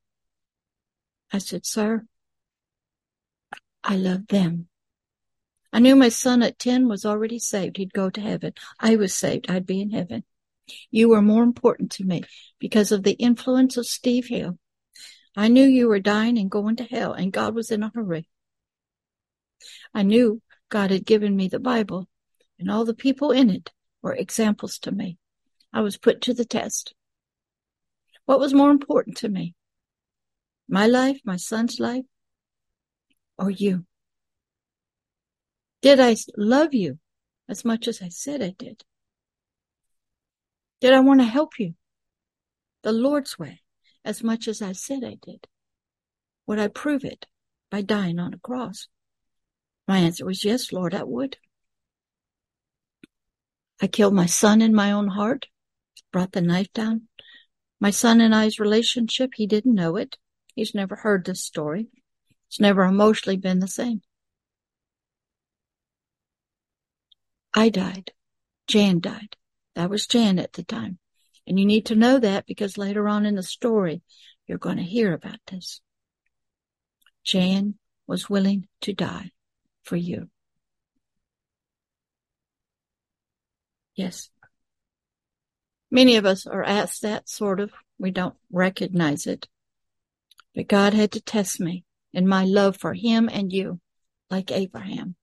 I 1.33 1.39
said, 1.39 1.67
sir, 1.67 2.05
I 3.83 3.97
love 3.97 4.27
them. 4.29 4.69
I 5.73 5.79
knew 5.79 5.95
my 5.95 6.09
son 6.09 6.43
at 6.43 6.59
10 6.59 6.89
was 6.89 7.07
already 7.07 7.39
saved. 7.39 7.77
He'd 7.77 7.93
go 7.93 8.11
to 8.11 8.21
heaven. 8.21 8.53
I 8.79 8.97
was 8.97 9.15
saved. 9.15 9.49
I'd 9.49 9.67
be 9.67 9.81
in 9.81 9.91
heaven. 9.91 10.25
You 10.91 11.09
were 11.09 11.23
more 11.23 11.43
important 11.43 11.93
to 11.93 12.05
me 12.05 12.23
because 12.59 12.93
of 12.93 13.03
the 13.03 13.13
influence 13.13 13.77
of 13.77 13.87
Steve 13.87 14.27
Hill. 14.27 14.59
I 15.37 15.49
knew 15.49 15.65
you 15.65 15.89
were 15.89 16.01
dying 16.01 16.39
and 16.39 16.51
going 16.51 16.77
to 16.77 16.85
hell, 16.85 17.13
and 17.13 17.33
God 17.33 17.55
was 17.55 17.71
in 17.71 17.83
a 17.83 17.93
hurry. 17.95 18.29
I 19.95 20.03
knew 20.03 20.43
God 20.69 20.91
had 20.91 21.07
given 21.07 21.37
me 21.37 21.49
the 21.49 21.61
Bible, 21.61 22.09
and 22.59 22.71
all 22.71 22.85
the 22.85 22.95
people 22.95 23.31
in 23.31 23.51
it 23.51 23.71
were 24.03 24.15
examples 24.15 24.79
to 24.81 24.93
me. 24.93 25.19
I 25.73 25.83
was 25.83 25.97
put 25.97 26.21
to 26.23 26.35
the 26.35 26.45
test. 26.45 26.95
What 28.27 28.41
was 28.41 28.55
more 28.55 28.71
important 28.71 29.17
to 29.19 29.29
me? 29.29 29.55
My 30.69 30.87
life, 30.87 31.21
my 31.25 31.37
son's 31.37 31.81
life, 31.81 32.05
or 33.41 33.51
you? 33.51 33.85
Did 35.83 35.99
I 35.99 36.15
love 36.37 36.75
you 36.75 36.99
as 37.49 37.65
much 37.65 37.89
as 37.89 38.03
I 38.03 38.11
said 38.11 38.43
I 38.43 38.55
did? 38.57 38.85
Did 40.81 40.93
I 40.93 41.01
want 41.01 41.21
to 41.21 41.27
help 41.27 41.59
you 41.59 41.75
the 42.83 42.93
Lord's 42.93 43.39
way 43.39 43.63
as 44.05 44.23
much 44.23 44.47
as 44.47 44.61
I 44.61 44.73
said 44.73 45.03
I 45.05 45.17
did? 45.21 45.47
Would 46.47 46.59
I 46.59 46.69
prove 46.69 47.05
it 47.05 47.27
by 47.71 47.81
dying 47.81 48.19
on 48.19 48.35
a 48.35 48.39
cross? 48.39 48.89
My 49.89 49.99
answer 49.99 50.27
was 50.27 50.45
yes, 50.45 50.73
Lord, 50.73 50.95
I 50.95 51.03
would. 51.03 51.39
I 53.81 53.87
killed 53.87 54.15
my 54.15 54.27
son 54.27 54.61
in 54.61 54.75
my 54.75 54.93
own 54.93 55.09
heart, 55.09 55.47
brought 56.13 56.33
the 56.33 56.43
knife 56.43 56.73
down. 56.75 57.09
My 57.81 57.91
son 57.91 58.21
and 58.21 58.35
I's 58.35 58.61
relationship, 58.61 59.31
he 59.35 59.47
didn't 59.47 59.75
know 59.75 59.97
it. 59.97 60.19
He's 60.55 60.75
never 60.75 60.97
heard 60.97 61.25
this 61.25 61.43
story. 61.43 61.89
It's 62.51 62.59
never 62.59 62.83
emotionally 62.83 63.37
been 63.37 63.61
the 63.61 63.69
same. 63.69 64.03
I 67.55 67.69
died. 67.69 68.11
Jan 68.67 68.99
died. 68.99 69.37
That 69.77 69.89
was 69.89 70.09
Jan 70.09 70.41
at 70.41 70.55
the 70.55 70.65
time. 70.65 70.99
And 71.47 71.61
you 71.61 71.65
need 71.65 71.87
to 71.87 71.95
know 71.95 72.19
that 72.19 72.47
because 72.47 72.77
later 72.77 73.09
on 73.09 73.25
in 73.25 73.37
the 73.37 73.45
story, 73.45 74.03
you're 74.49 74.59
going 74.59 74.79
to 74.79 74.83
hear 74.83 75.15
about 75.15 75.39
this. 75.49 75.81
Jan 77.25 77.77
was 78.09 78.29
willing 78.29 78.67
to 78.81 78.95
die 78.95 79.31
for 79.85 79.95
you. 79.95 80.29
Yes. 83.95 84.29
Many 85.89 86.17
of 86.17 86.27
us 86.27 86.49
are 86.49 86.65
asked 86.65 87.03
that 87.03 87.29
sort 87.29 87.61
of. 87.61 87.71
We 87.97 88.11
don't 88.11 88.35
recognize 88.51 89.29
it. 89.29 89.47
But 90.53 90.67
God 90.67 90.95
had 90.95 91.13
to 91.13 91.21
test 91.21 91.61
me 91.61 91.85
in 92.13 92.27
my 92.27 92.45
love 92.45 92.77
for 92.77 92.95
him 92.95 93.29
and 93.33 93.53
you, 93.53 93.81
like 94.31 94.51
Abraham, 94.51 95.17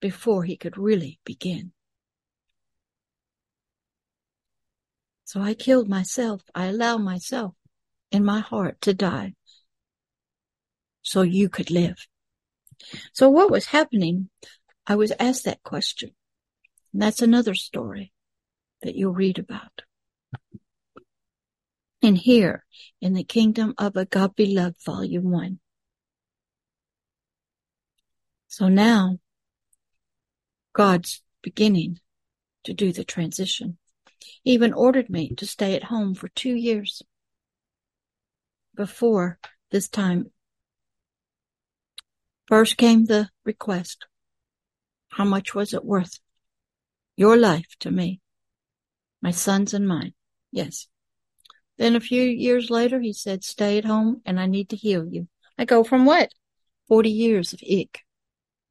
before 0.00 0.44
he 0.44 0.56
could 0.56 0.78
really 0.78 1.18
begin. 1.24 1.72
So 5.24 5.40
I 5.40 5.54
killed 5.54 5.88
myself. 5.88 6.42
I 6.54 6.66
allowed 6.66 7.02
myself 7.02 7.54
in 8.10 8.24
my 8.24 8.40
heart 8.40 8.80
to 8.82 8.94
die 8.94 9.34
so 11.02 11.22
you 11.22 11.48
could 11.48 11.70
live. 11.70 12.06
So 13.12 13.28
what 13.28 13.50
was 13.50 13.66
happening? 13.66 14.30
I 14.86 14.94
was 14.96 15.12
asked 15.18 15.44
that 15.44 15.62
question. 15.62 16.12
And 16.92 17.02
that's 17.02 17.20
another 17.20 17.54
story 17.54 18.12
that 18.82 18.94
you'll 18.94 19.12
read 19.12 19.38
about. 19.38 19.82
And 22.02 22.16
here 22.16 22.64
in 23.00 23.14
the 23.14 23.24
Kingdom 23.24 23.74
of 23.76 23.96
Agape 23.96 24.54
Love, 24.54 24.74
Volume 24.84 25.30
1. 25.30 25.58
So 28.46 28.68
now 28.68 29.18
God's 30.72 31.22
beginning 31.42 31.98
to 32.64 32.72
do 32.72 32.92
the 32.92 33.04
transition. 33.04 33.78
He 34.42 34.52
even 34.52 34.72
ordered 34.72 35.10
me 35.10 35.34
to 35.36 35.46
stay 35.46 35.74
at 35.74 35.84
home 35.84 36.14
for 36.14 36.28
two 36.28 36.54
years 36.54 37.02
before 38.74 39.38
this 39.70 39.88
time. 39.88 40.30
First 42.46 42.76
came 42.76 43.04
the 43.04 43.28
request. 43.44 44.06
How 45.10 45.24
much 45.24 45.54
was 45.54 45.74
it 45.74 45.84
worth? 45.84 46.20
Your 47.16 47.36
life 47.36 47.66
to 47.80 47.90
me, 47.90 48.20
my 49.20 49.32
sons 49.32 49.74
and 49.74 49.86
mine. 49.86 50.14
Yes. 50.52 50.86
Then 51.78 51.94
a 51.94 52.00
few 52.00 52.22
years 52.22 52.70
later, 52.70 53.00
he 53.00 53.12
said, 53.12 53.44
stay 53.44 53.78
at 53.78 53.84
home 53.84 54.20
and 54.26 54.38
I 54.38 54.46
need 54.46 54.70
to 54.70 54.76
heal 54.76 55.06
you. 55.06 55.28
I 55.56 55.64
go 55.64 55.84
from 55.84 56.04
what? 56.04 56.32
40 56.88 57.10
years 57.10 57.52
of 57.52 57.60
ick. 57.62 58.00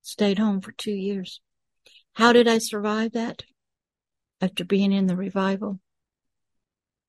Stayed 0.02 0.40
home 0.40 0.62
for 0.62 0.74
two 0.74 0.92
years. 0.92 1.42
How 2.14 2.34
did 2.34 2.48
I 2.48 2.58
survive 2.58 3.14
that? 3.14 3.44
After 4.42 4.66
being 4.66 4.92
in 4.92 5.08
the 5.08 5.16
revival. 5.16 5.80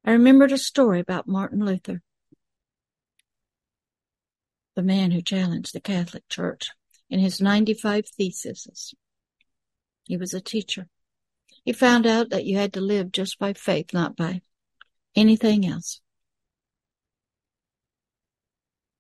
I 0.05 0.13
remembered 0.13 0.53
a 0.53 0.59
story 0.59 1.01
about 1.01 1.29
Martin 1.29 1.65
Luther, 1.65 2.01
the 4.75 4.83
man 4.83 5.11
who 5.11 5.21
challenged 5.21 5.75
the 5.75 5.81
Catholic 5.81 6.29
Church 6.29 6.71
in 7.11 7.19
his 7.19 7.41
95 7.41 8.09
theses. 8.09 8.95
He 10.05 10.17
was 10.17 10.33
a 10.33 10.41
teacher. 10.41 10.89
He 11.65 11.73
found 11.73 12.07
out 12.07 12.31
that 12.31 12.45
you 12.45 12.57
had 12.57 12.73
to 12.75 12.81
live 12.81 13.13
just 13.13 13.39
by 13.39 13.53
faith, 13.53 13.93
not 13.93 14.17
by 14.17 14.41
anything 15.19 15.67
else. 15.67 16.01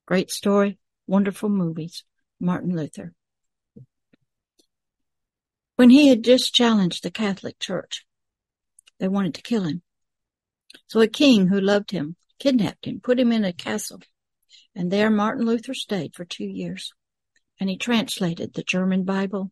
Great 0.07 0.31
story, 0.31 0.79
wonderful 1.07 1.49
movies, 1.49 2.05
Martin 2.41 2.75
Luther. 2.75 3.13
When 5.77 5.91
he 5.91 6.09
had 6.09 6.25
just 6.25 6.55
challenged 6.55 7.05
the 7.05 7.11
Catholic 7.11 7.59
Church, 7.61 8.05
they 8.99 9.07
wanted 9.07 9.35
to 9.35 9.43
kill 9.43 9.63
him. 9.63 9.83
So 10.89 11.01
a 11.01 11.07
king 11.07 11.49
who 11.49 11.61
loved 11.61 11.93
him 11.93 12.17
kidnapped 12.41 12.87
him, 12.87 13.01
put 13.01 13.21
him 13.21 13.31
in 13.31 13.45
a 13.45 13.53
castle, 13.53 14.01
and 14.75 14.91
there 14.91 15.11
Martin 15.11 15.45
Luther 15.45 15.75
stayed 15.75 16.15
for 16.15 16.25
two 16.25 16.47
years. 16.47 16.93
And 17.61 17.69
he 17.69 17.77
translated 17.77 18.55
the 18.55 18.63
German 18.63 19.05
Bible, 19.05 19.51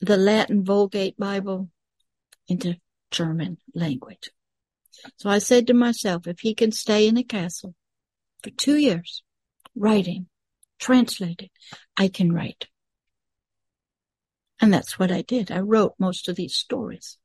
the 0.00 0.16
Latin 0.16 0.64
Vulgate 0.64 1.16
Bible 1.16 1.70
into 2.46 2.76
German 3.10 3.58
language. 3.74 4.30
So 5.16 5.30
I 5.30 5.38
said 5.38 5.66
to 5.66 5.74
myself, 5.74 6.26
if 6.26 6.40
he 6.40 6.54
can 6.54 6.72
stay 6.72 7.06
in 7.06 7.16
a 7.16 7.22
castle 7.22 7.74
for 8.42 8.50
two 8.50 8.76
years, 8.76 9.22
writing, 9.74 10.26
translating, 10.78 11.50
I 11.96 12.08
can 12.08 12.32
write. 12.32 12.68
And 14.60 14.72
that's 14.72 14.98
what 14.98 15.12
I 15.12 15.22
did. 15.22 15.50
I 15.50 15.60
wrote 15.60 15.94
most 15.98 16.28
of 16.28 16.36
these 16.36 16.54
stories, 16.54 17.18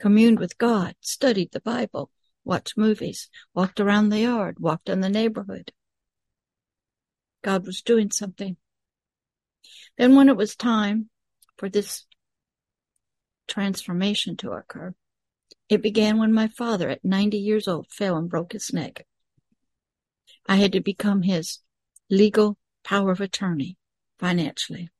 communed 0.00 0.40
with 0.40 0.58
God, 0.58 0.96
studied 1.00 1.52
the 1.52 1.60
Bible, 1.60 2.10
watched 2.44 2.76
movies, 2.76 3.30
walked 3.54 3.80
around 3.80 4.08
the 4.08 4.20
yard, 4.20 4.58
walked 4.58 4.88
in 4.88 5.00
the 5.00 5.08
neighborhood. 5.08 5.72
God 7.42 7.66
was 7.66 7.82
doing 7.82 8.10
something. 8.10 8.56
Then 9.96 10.16
when 10.16 10.28
it 10.28 10.36
was 10.36 10.56
time 10.56 11.10
for 11.56 11.68
this 11.68 12.06
transformation 13.46 14.36
to 14.38 14.50
occur, 14.52 14.94
it 15.74 15.82
began 15.82 16.18
when 16.18 16.32
my 16.32 16.48
father, 16.48 16.88
at 16.88 17.04
90 17.04 17.36
years 17.36 17.68
old, 17.68 17.88
fell 17.90 18.16
and 18.16 18.30
broke 18.30 18.52
his 18.52 18.72
neck. 18.72 19.06
I 20.46 20.56
had 20.56 20.72
to 20.72 20.80
become 20.80 21.22
his 21.22 21.60
legal 22.10 22.56
power 22.82 23.10
of 23.10 23.20
attorney 23.20 23.76
financially. 24.18 24.90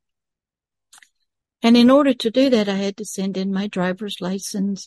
And 1.62 1.76
in 1.76 1.90
order 1.90 2.12
to 2.12 2.30
do 2.30 2.50
that, 2.50 2.68
I 2.68 2.74
had 2.74 2.96
to 2.98 3.04
send 3.04 3.36
in 3.36 3.52
my 3.52 3.66
driver's 3.66 4.20
license, 4.20 4.86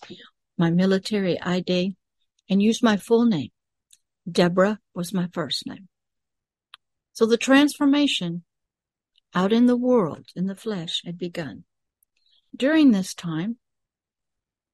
my 0.58 0.70
military 0.70 1.42
ID, 1.42 1.96
and 2.50 2.62
use 2.62 2.84
my 2.84 2.98
full 2.98 3.26
name. 3.26 3.50
Deborah 4.32 4.80
was 4.94 5.14
my 5.14 5.28
first 5.34 5.66
name. 5.66 5.88
So 7.14 7.26
the 7.26 7.38
transformation 7.38 8.44
out 9.34 9.52
in 9.52 9.66
the 9.66 9.78
world, 9.78 10.28
in 10.36 10.48
the 10.48 10.56
flesh, 10.56 11.02
had 11.06 11.18
begun. 11.18 11.64
During 12.56 12.92
this 12.92 13.14
time, 13.14 13.58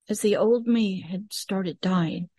as 0.09 0.21
the 0.21 0.35
old 0.35 0.67
me 0.67 1.01
had 1.01 1.31
started 1.31 1.79
dying, 1.81 2.29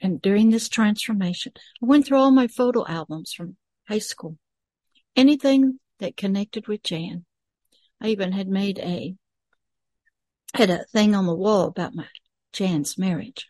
and 0.00 0.20
during 0.20 0.50
this 0.50 0.68
transformation, 0.68 1.52
I 1.82 1.86
went 1.86 2.06
through 2.06 2.18
all 2.18 2.30
my 2.30 2.46
photo 2.46 2.86
albums 2.86 3.32
from 3.32 3.56
high 3.88 3.98
school. 3.98 4.38
Anything 5.14 5.80
that 5.98 6.16
connected 6.16 6.68
with 6.68 6.82
Jan. 6.82 7.24
I 8.00 8.08
even 8.08 8.32
had 8.32 8.48
made 8.48 8.78
a, 8.78 9.14
had 10.54 10.70
a 10.70 10.84
thing 10.84 11.14
on 11.14 11.26
the 11.26 11.34
wall 11.34 11.66
about 11.66 11.94
my 11.94 12.06
Jan's 12.52 12.98
marriage. 12.98 13.48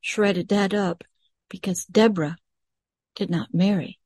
Shredded 0.00 0.48
that 0.48 0.74
up 0.74 1.04
because 1.48 1.84
Deborah 1.84 2.36
did 3.14 3.30
not 3.30 3.54
marry 3.54 3.98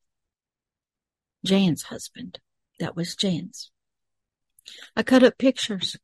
Jan's 1.45 1.85
husband. 1.85 2.41
That 2.79 2.97
was 2.97 3.17
Jan's. 3.17 3.71
I 4.95 5.03
cut 5.03 5.23
up 5.23 5.39
pictures, 5.39 5.97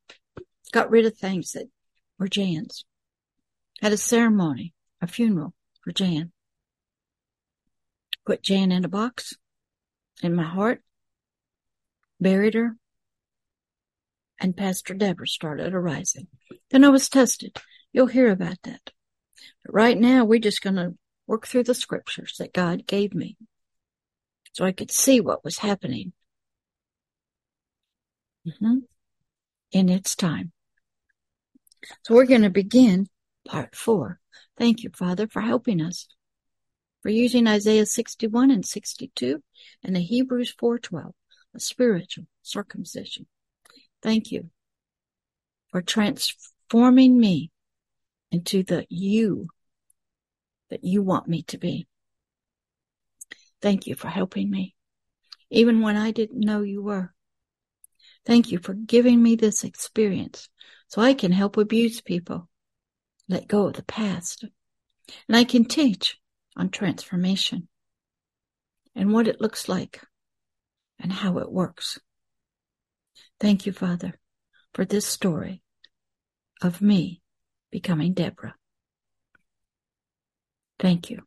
got 0.72 0.90
rid 0.90 1.04
of 1.04 1.18
things 1.18 1.52
that 1.52 1.66
were 2.22 2.28
Jan's. 2.28 2.84
Had 3.80 3.92
a 3.92 3.96
ceremony, 3.96 4.72
a 5.00 5.08
funeral 5.08 5.54
for 5.82 5.90
Jan. 5.90 6.30
Put 8.24 8.44
Jan 8.44 8.70
in 8.70 8.84
a 8.84 8.88
box 8.88 9.34
in 10.22 10.32
my 10.32 10.44
heart, 10.44 10.82
buried 12.20 12.54
her, 12.54 12.76
and 14.40 14.56
Pastor 14.56 14.94
Deborah 14.94 15.26
started 15.26 15.74
arising. 15.74 16.28
Then 16.70 16.84
I 16.84 16.90
was 16.90 17.08
tested. 17.08 17.60
You'll 17.92 18.06
hear 18.06 18.30
about 18.30 18.58
that. 18.62 18.92
But 19.64 19.74
right 19.74 19.98
now, 19.98 20.24
we're 20.24 20.38
just 20.38 20.62
going 20.62 20.76
to 20.76 20.94
work 21.26 21.48
through 21.48 21.64
the 21.64 21.74
scriptures 21.74 22.36
that 22.38 22.54
God 22.54 22.86
gave 22.86 23.14
me 23.14 23.36
so 24.52 24.64
I 24.64 24.70
could 24.70 24.92
see 24.92 25.20
what 25.20 25.44
was 25.44 25.58
happening 25.58 26.12
mm-hmm. 28.46 28.78
in 29.72 29.88
its 29.88 30.14
time. 30.14 30.52
So 32.02 32.14
we're 32.14 32.26
going 32.26 32.42
to 32.42 32.50
begin 32.50 33.08
part 33.46 33.74
four. 33.74 34.20
Thank 34.56 34.82
you, 34.82 34.90
Father, 34.90 35.26
for 35.26 35.40
helping 35.40 35.80
us. 35.80 36.06
For 37.02 37.08
using 37.08 37.48
Isaiah 37.48 37.86
61 37.86 38.50
and 38.50 38.64
62 38.64 39.42
and 39.82 39.96
the 39.96 40.00
Hebrews 40.00 40.54
4.12, 40.54 41.12
a 41.54 41.60
spiritual 41.60 42.26
circumcision. 42.42 43.26
Thank 44.02 44.30
you 44.30 44.50
for 45.70 45.82
transforming 45.82 47.18
me 47.18 47.50
into 48.30 48.62
the 48.62 48.86
you 48.88 49.48
that 50.70 50.84
you 50.84 51.02
want 51.02 51.26
me 51.26 51.42
to 51.42 51.58
be. 51.58 51.86
Thank 53.60 53.86
you 53.86 53.94
for 53.94 54.08
helping 54.08 54.50
me, 54.50 54.74
even 55.50 55.80
when 55.80 55.96
I 55.96 56.10
didn't 56.12 56.40
know 56.40 56.62
you 56.62 56.82
were. 56.82 57.12
Thank 58.24 58.52
you 58.52 58.58
for 58.58 58.74
giving 58.74 59.22
me 59.22 59.34
this 59.34 59.64
experience 59.64 60.48
so 60.92 61.00
I 61.00 61.14
can 61.14 61.32
help 61.32 61.56
abuse 61.56 62.02
people 62.02 62.50
let 63.26 63.48
go 63.48 63.68
of 63.68 63.72
the 63.72 63.82
past. 63.82 64.44
And 65.26 65.34
I 65.34 65.44
can 65.44 65.64
teach 65.64 66.18
on 66.54 66.68
transformation 66.68 67.68
and 68.94 69.10
what 69.10 69.26
it 69.26 69.40
looks 69.40 69.70
like 69.70 70.02
and 71.00 71.10
how 71.10 71.38
it 71.38 71.50
works. 71.50 71.98
Thank 73.40 73.64
you, 73.64 73.72
Father, 73.72 74.18
for 74.74 74.84
this 74.84 75.06
story 75.06 75.62
of 76.60 76.82
me 76.82 77.22
becoming 77.70 78.12
Deborah. 78.12 78.56
Thank 80.78 81.08
you. 81.08 81.22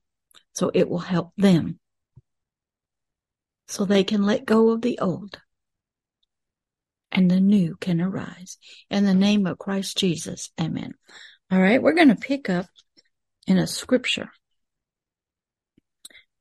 So 0.54 0.70
it 0.76 0.88
will 0.88 1.00
help 1.00 1.32
them 1.38 1.80
so 3.68 3.84
they 3.84 4.04
can 4.04 4.22
let 4.22 4.46
go 4.46 4.70
of 4.70 4.84
the 4.84 5.00
old 5.00 5.42
and 7.16 7.32
the 7.32 7.40
new 7.40 7.78
can 7.78 8.02
arise. 8.02 8.58
In 8.90 9.06
the 9.06 9.14
name 9.14 9.48
of 9.48 9.58
Christ 9.58 9.98
Jesus, 9.98 10.52
amen. 10.60 10.94
All 11.50 11.62
right, 11.62 11.82
we're 11.82 11.94
going 11.94 12.10
to 12.10 12.16
pick 12.16 12.50
up 12.50 12.68
in 13.48 13.58
a 13.58 13.66
scripture 13.66 14.30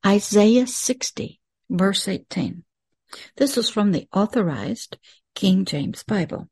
Isaiah 0.04 0.66
60, 0.66 1.40
verse 1.70 2.08
18. 2.08 2.64
This 3.36 3.56
is 3.56 3.70
from 3.70 3.92
the 3.92 4.08
authorized 4.12 4.98
King 5.34 5.64
James 5.64 6.02
Bible. 6.02 6.48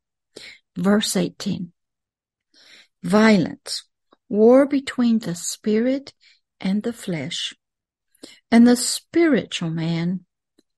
Verse 0.75 1.15
18. 1.15 1.73
Violence, 3.03 3.83
war 4.29 4.65
between 4.65 5.19
the 5.19 5.35
spirit 5.35 6.13
and 6.61 6.81
the 6.81 6.93
flesh, 6.93 7.53
and 8.49 8.65
the 8.65 8.77
spiritual 8.77 9.69
man 9.69 10.21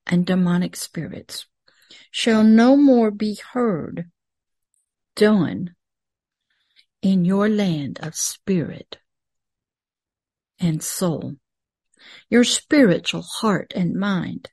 and 0.08 0.26
demonic 0.26 0.76
spirits 0.76 1.46
shall 2.12 2.44
no 2.44 2.76
more 2.76 3.12
be 3.12 3.40
heard 3.54 4.10
done 5.16 5.76
in 7.02 7.26
your 7.26 7.48
land 7.48 8.00
of 8.02 8.16
spirit 8.16 8.98
and 10.60 10.84
soul, 10.84 11.36
your 12.30 12.44
spiritual 12.44 13.22
heart 13.22 13.72
and 13.76 13.94
mind. 13.96 14.50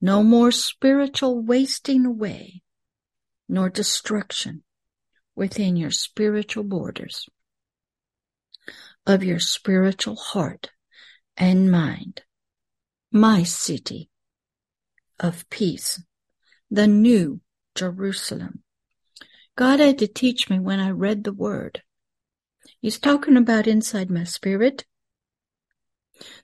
No 0.00 0.22
more 0.22 0.52
spiritual 0.52 1.42
wasting 1.42 2.06
away, 2.06 2.62
nor 3.48 3.68
destruction 3.68 4.62
within 5.34 5.76
your 5.76 5.90
spiritual 5.90 6.64
borders 6.64 7.28
of 9.06 9.24
your 9.24 9.40
spiritual 9.40 10.16
heart 10.16 10.70
and 11.36 11.70
mind. 11.70 12.22
My 13.10 13.42
city 13.42 14.10
of 15.20 15.48
peace, 15.50 16.02
the 16.70 16.86
new 16.86 17.40
Jerusalem. 17.74 18.62
God 19.56 19.80
had 19.80 19.98
to 19.98 20.06
teach 20.06 20.48
me 20.48 20.58
when 20.58 20.80
I 20.80 20.90
read 20.90 21.24
the 21.24 21.32
word. 21.32 21.82
He's 22.80 22.98
talking 22.98 23.36
about 23.36 23.66
inside 23.66 24.10
my 24.10 24.24
spirit, 24.24 24.84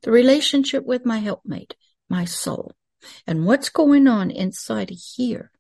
the 0.03 0.11
relationship 0.11 0.85
with 0.85 1.07
my 1.07 1.19
helpmate, 1.19 1.77
my 2.09 2.25
soul, 2.25 2.75
and 3.27 3.47
what's 3.47 3.69
going 3.69 4.09
on 4.09 4.31
inside 4.31 4.91
of 4.91 4.99
here. 4.99 5.51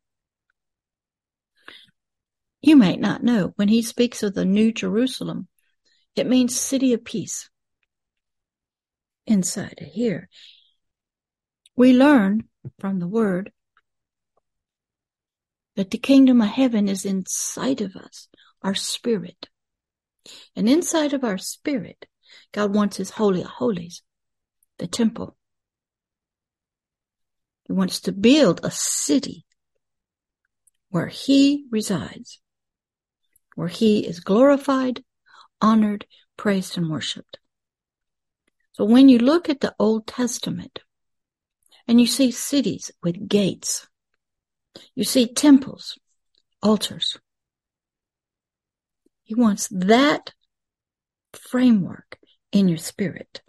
You 2.60 2.76
might 2.76 2.98
not 2.98 3.22
know 3.22 3.52
when 3.56 3.68
he 3.68 3.82
speaks 3.82 4.22
of 4.22 4.34
the 4.34 4.44
New 4.44 4.72
Jerusalem, 4.72 5.48
it 6.16 6.26
means 6.26 6.58
city 6.58 6.92
of 6.92 7.04
peace. 7.04 7.50
Inside 9.26 9.78
of 9.80 9.88
here, 9.88 10.28
we 11.76 11.92
learn 11.92 12.48
from 12.78 12.98
the 12.98 13.08
word 13.08 13.52
that 15.76 15.90
the 15.90 15.98
kingdom 15.98 16.40
of 16.40 16.48
heaven 16.48 16.88
is 16.88 17.04
inside 17.04 17.80
of 17.80 17.96
us, 17.96 18.28
our 18.62 18.74
spirit. 18.74 19.48
And 20.56 20.68
inside 20.68 21.12
of 21.12 21.24
our 21.24 21.38
spirit, 21.38 22.06
God 22.52 22.74
wants 22.74 22.96
his 22.96 23.10
holy 23.10 23.42
of 23.42 23.48
holies, 23.48 24.02
the 24.78 24.86
temple. 24.86 25.36
He 27.66 27.72
wants 27.72 28.00
to 28.00 28.12
build 28.12 28.60
a 28.62 28.70
city 28.70 29.44
where 30.90 31.08
he 31.08 31.66
resides, 31.70 32.40
where 33.56 33.68
he 33.68 34.06
is 34.06 34.20
glorified, 34.20 35.02
honored, 35.60 36.06
praised, 36.36 36.78
and 36.78 36.88
worshiped. 36.88 37.38
So 38.72 38.84
when 38.84 39.08
you 39.08 39.18
look 39.18 39.48
at 39.48 39.60
the 39.60 39.74
Old 39.78 40.06
Testament 40.06 40.80
and 41.86 42.00
you 42.00 42.06
see 42.06 42.30
cities 42.30 42.90
with 43.02 43.28
gates, 43.28 43.86
you 44.94 45.04
see 45.04 45.32
temples, 45.32 45.98
altars. 46.62 47.18
He 49.22 49.34
wants 49.34 49.68
that 49.70 50.32
framework 51.32 52.18
in 52.52 52.68
your 52.68 52.78
spirit. 52.78 53.42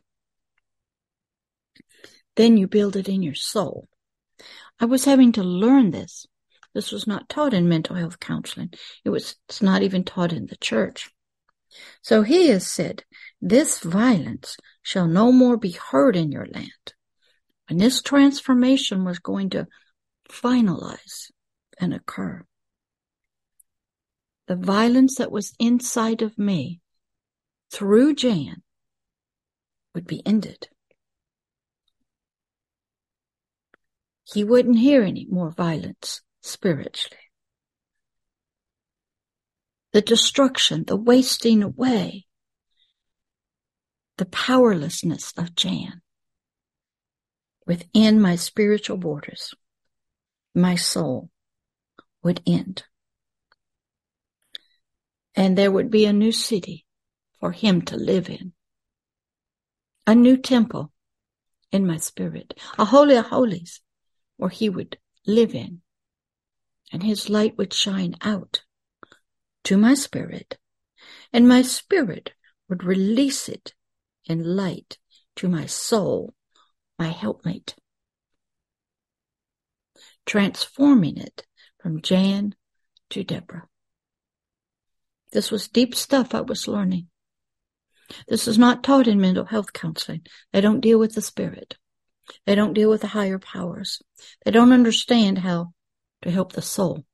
Then 2.35 2.57
you 2.57 2.67
build 2.67 2.95
it 2.95 3.07
in 3.07 3.23
your 3.23 3.35
soul. 3.35 3.87
I 4.79 4.85
was 4.85 5.05
having 5.05 5.31
to 5.33 5.43
learn 5.43 5.91
this. 5.91 6.25
This 6.73 6.91
was 6.91 7.07
not 7.07 7.29
taught 7.29 7.53
in 7.53 7.69
mental 7.69 7.95
health 7.95 8.19
counseling. 8.19 8.73
It 9.05 9.09
was, 9.09 9.37
it's 9.47 9.61
not 9.61 9.81
even 9.81 10.03
taught 10.03 10.33
in 10.33 10.47
the 10.47 10.57
church. 10.57 11.09
So 12.01 12.21
he 12.21 12.49
has 12.49 12.67
said, 12.67 13.03
this 13.41 13.79
violence 13.79 14.57
shall 14.81 15.07
no 15.07 15.31
more 15.31 15.57
be 15.57 15.71
heard 15.71 16.15
in 16.15 16.31
your 16.31 16.45
land. 16.45 16.71
And 17.67 17.79
this 17.79 18.01
transformation 18.01 19.05
was 19.05 19.19
going 19.19 19.49
to 19.51 19.67
finalize 20.29 21.31
and 21.79 21.93
occur. 21.93 22.43
The 24.47 24.55
violence 24.55 25.15
that 25.15 25.31
was 25.31 25.55
inside 25.59 26.21
of 26.21 26.37
me 26.37 26.81
through 27.71 28.15
Jan 28.15 28.61
would 29.95 30.05
be 30.05 30.25
ended. 30.25 30.67
He 34.23 34.43
wouldn't 34.43 34.79
hear 34.79 35.01
any 35.01 35.25
more 35.29 35.51
violence 35.51 36.21
spiritually. 36.41 37.17
The 39.93 40.01
destruction, 40.01 40.83
the 40.85 40.95
wasting 40.95 41.63
away, 41.63 42.25
the 44.17 44.25
powerlessness 44.25 45.33
of 45.37 45.55
Jan 45.55 46.01
within 47.65 48.21
my 48.21 48.35
spiritual 48.35 48.97
borders 48.97 49.53
my 50.55 50.75
soul 50.75 51.29
would 52.23 52.41
end. 52.47 52.83
And 55.35 55.57
there 55.57 55.71
would 55.71 55.91
be 55.91 56.05
a 56.05 56.13
new 56.13 56.31
city 56.31 56.85
for 57.39 57.51
him 57.51 57.81
to 57.83 57.97
live 57.97 58.29
in. 58.29 58.53
A 60.07 60.15
new 60.15 60.37
temple 60.37 60.93
in 61.71 61.85
my 61.85 61.97
spirit. 61.97 62.57
A 62.79 62.85
holy 62.85 63.15
of 63.15 63.25
holies 63.25 63.81
where 64.37 64.49
he 64.49 64.69
would 64.69 64.97
live 65.27 65.53
in. 65.53 65.81
And 66.91 67.03
his 67.03 67.29
light 67.29 67.57
would 67.57 67.73
shine 67.73 68.15
out 68.21 68.63
to 69.65 69.75
my 69.75 69.93
spirit. 69.93 70.57
And 71.33 71.47
my 71.47 71.63
spirit 71.63 72.31
would 72.69 72.83
release 72.83 73.49
it 73.49 73.73
in 74.25 74.55
light 74.55 74.97
to 75.35 75.49
my 75.49 75.65
soul, 75.65 76.33
my 76.97 77.09
helpmate 77.09 77.75
transforming 80.25 81.17
it 81.17 81.45
from 81.79 82.01
Jan 82.01 82.55
to 83.11 83.23
Deborah. 83.23 83.67
This 85.31 85.51
was 85.51 85.67
deep 85.67 85.95
stuff 85.95 86.33
I 86.33 86.41
was 86.41 86.67
learning. 86.67 87.07
This 88.27 88.47
is 88.47 88.57
not 88.57 88.83
taught 88.83 89.07
in 89.07 89.19
mental 89.19 89.45
health 89.45 89.73
counseling. 89.73 90.21
They 90.53 90.61
don't 90.61 90.81
deal 90.81 90.99
with 90.99 91.15
the 91.15 91.21
spirit. 91.21 91.77
They 92.45 92.55
don't 92.55 92.73
deal 92.73 92.89
with 92.89 93.01
the 93.01 93.07
higher 93.07 93.39
powers. 93.39 94.01
They 94.43 94.51
don't 94.51 94.71
understand 94.71 95.39
how 95.39 95.73
to 96.21 96.31
help 96.31 96.53
the 96.53 96.61
soul, 96.61 97.05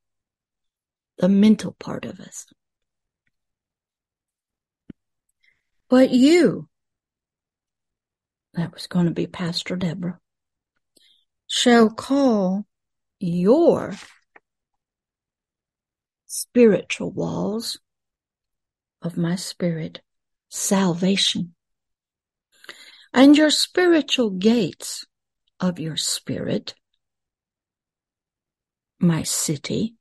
the 1.18 1.30
mental 1.30 1.76
part 1.80 2.06
of 2.06 2.20
us. 2.20 2.46
But 5.90 6.12
you, 6.12 6.70
that 8.54 8.74
was 8.74 8.88
going 8.88 9.06
to 9.06 9.12
be 9.12 9.28
Pastor 9.28 9.76
Deborah, 9.76 10.20
shall 11.48 11.90
call 11.90 12.66
your 13.20 13.94
spiritual 16.26 17.12
walls 17.12 17.80
of 19.02 19.18
my 19.18 19.36
spirit, 19.36 20.02
salvation, 20.50 21.54
and 23.14 23.38
your 23.38 23.50
spiritual 23.50 24.30
gates 24.30 25.06
of 25.60 25.80
your 25.80 25.98
spirit, 25.98 26.74
my 29.00 29.24
city, 29.24 29.96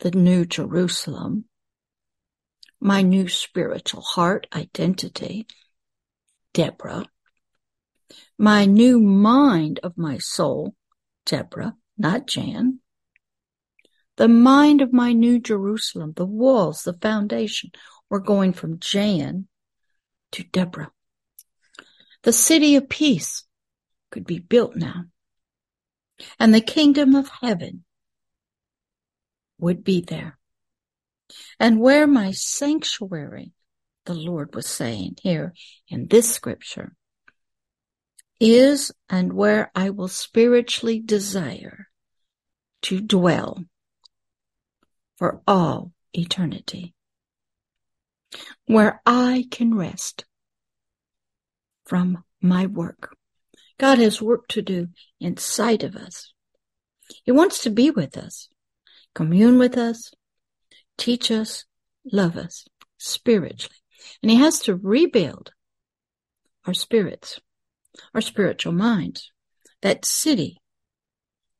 the 0.00 0.10
new 0.10 0.44
Jerusalem, 0.44 1.46
my 2.80 3.02
new 3.02 3.28
spiritual 3.28 4.02
heart 4.02 4.46
identity, 4.54 5.46
Deborah, 6.52 7.06
my 8.38 8.64
new 8.64 9.00
mind 9.00 9.80
of 9.82 9.96
my 9.96 10.18
soul, 10.18 10.74
Deborah, 11.24 11.74
not 11.96 12.26
Jan. 12.26 12.80
The 14.16 14.28
mind 14.28 14.80
of 14.80 14.92
my 14.92 15.12
new 15.12 15.38
Jerusalem, 15.38 16.12
the 16.16 16.26
walls, 16.26 16.82
the 16.82 16.94
foundation, 16.94 17.70
were 18.08 18.20
going 18.20 18.52
from 18.52 18.78
Jan 18.78 19.48
to 20.32 20.42
Deborah. 20.44 20.90
The 22.22 22.32
city 22.32 22.76
of 22.76 22.88
peace 22.88 23.44
could 24.10 24.26
be 24.26 24.38
built 24.38 24.76
now. 24.76 25.04
And 26.38 26.54
the 26.54 26.60
kingdom 26.60 27.14
of 27.14 27.30
heaven 27.40 27.84
would 29.58 29.84
be 29.84 30.00
there. 30.00 30.38
And 31.58 31.80
where 31.80 32.06
my 32.06 32.30
sanctuary, 32.30 33.52
the 34.04 34.14
Lord 34.14 34.54
was 34.54 34.66
saying 34.66 35.16
here 35.22 35.52
in 35.88 36.06
this 36.06 36.32
scripture, 36.32 36.94
is 38.40 38.92
and 39.08 39.32
where 39.32 39.70
I 39.74 39.90
will 39.90 40.08
spiritually 40.08 41.00
desire 41.00 41.88
to 42.82 43.00
dwell 43.00 43.64
for 45.16 45.42
all 45.46 45.92
eternity, 46.12 46.94
where 48.66 49.00
I 49.06 49.46
can 49.50 49.74
rest 49.74 50.24
from 51.84 52.24
my 52.40 52.66
work. 52.66 53.16
God 53.78 53.98
has 53.98 54.22
work 54.22 54.48
to 54.48 54.62
do 54.62 54.88
inside 55.20 55.84
of 55.84 55.96
us. 55.96 56.32
He 57.24 57.32
wants 57.32 57.62
to 57.62 57.70
be 57.70 57.90
with 57.90 58.16
us, 58.16 58.48
commune 59.14 59.58
with 59.58 59.76
us, 59.76 60.12
teach 60.98 61.30
us, 61.30 61.64
love 62.10 62.36
us 62.36 62.66
spiritually. 62.98 63.76
And 64.22 64.30
he 64.30 64.38
has 64.38 64.60
to 64.60 64.76
rebuild 64.76 65.52
our 66.66 66.74
spirits, 66.74 67.40
our 68.14 68.20
spiritual 68.20 68.72
minds, 68.72 69.30
that 69.82 70.04
city 70.04 70.60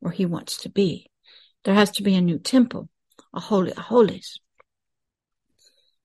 where 0.01 0.13
he 0.13 0.27
wants 0.27 0.57
to 0.59 0.69
be. 0.69 1.11
There 1.65 1.75
has 1.75 1.91
to 1.93 2.03
be 2.03 2.15
a 2.15 2.21
new 2.21 2.39
temple, 2.39 2.89
a 3.35 3.41
holy 3.41 3.73
of 3.73 3.79
holies. 3.79 4.39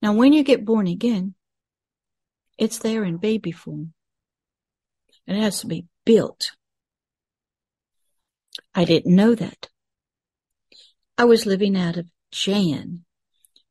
Now, 0.01 0.13
when 0.13 0.33
you 0.33 0.43
get 0.43 0.65
born 0.65 0.87
again, 0.87 1.35
it's 2.57 2.79
there 2.79 3.03
in 3.03 3.17
baby 3.17 3.51
form. 3.51 3.93
And 5.27 5.37
it 5.37 5.41
has 5.41 5.61
to 5.61 5.67
be 5.67 5.85
built. 6.05 6.51
I 8.73 8.85
didn't 8.85 9.15
know 9.15 9.35
that. 9.35 9.69
I 11.17 11.25
was 11.25 11.45
living 11.45 11.77
out 11.77 11.97
of 11.97 12.09
Jan, 12.31 13.05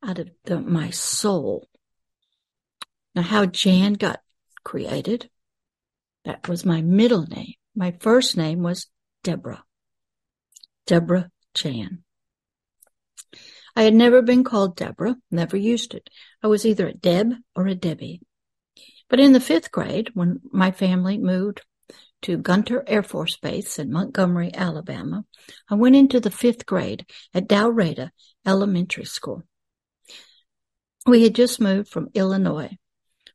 out 0.01 0.19
of 0.19 0.29
the, 0.45 0.59
my 0.59 0.89
soul. 0.91 1.67
Now, 3.13 3.23
how 3.23 3.45
Jan 3.45 3.93
got 3.93 4.21
created, 4.63 5.29
that 6.25 6.47
was 6.47 6.65
my 6.65 6.81
middle 6.81 7.25
name. 7.25 7.53
My 7.75 7.91
first 7.99 8.37
name 8.37 8.61
was 8.63 8.87
Deborah. 9.23 9.63
Deborah 10.85 11.29
Jan. 11.53 12.03
I 13.75 13.83
had 13.83 13.93
never 13.93 14.21
been 14.21 14.43
called 14.43 14.75
Deborah, 14.75 15.15
never 15.29 15.55
used 15.55 15.93
it. 15.93 16.09
I 16.43 16.47
was 16.47 16.65
either 16.65 16.87
a 16.87 16.93
Deb 16.93 17.33
or 17.55 17.67
a 17.67 17.75
Debbie. 17.75 18.21
But 19.09 19.19
in 19.19 19.33
the 19.33 19.39
fifth 19.39 19.71
grade, 19.71 20.11
when 20.13 20.41
my 20.51 20.71
family 20.71 21.17
moved 21.17 21.61
to 22.23 22.37
Gunter 22.37 22.83
Air 22.85 23.03
Force 23.03 23.37
Base 23.37 23.79
in 23.79 23.91
Montgomery, 23.91 24.51
Alabama, 24.53 25.25
I 25.69 25.75
went 25.75 25.95
into 25.95 26.19
the 26.19 26.31
fifth 26.31 26.65
grade 26.65 27.05
at 27.33 27.47
Dalraida 27.47 28.11
Elementary 28.45 29.05
School. 29.05 29.43
We 31.05 31.23
had 31.23 31.33
just 31.33 31.59
moved 31.59 31.89
from 31.89 32.09
Illinois, 32.13 32.77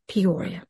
Peoria. 0.07 0.63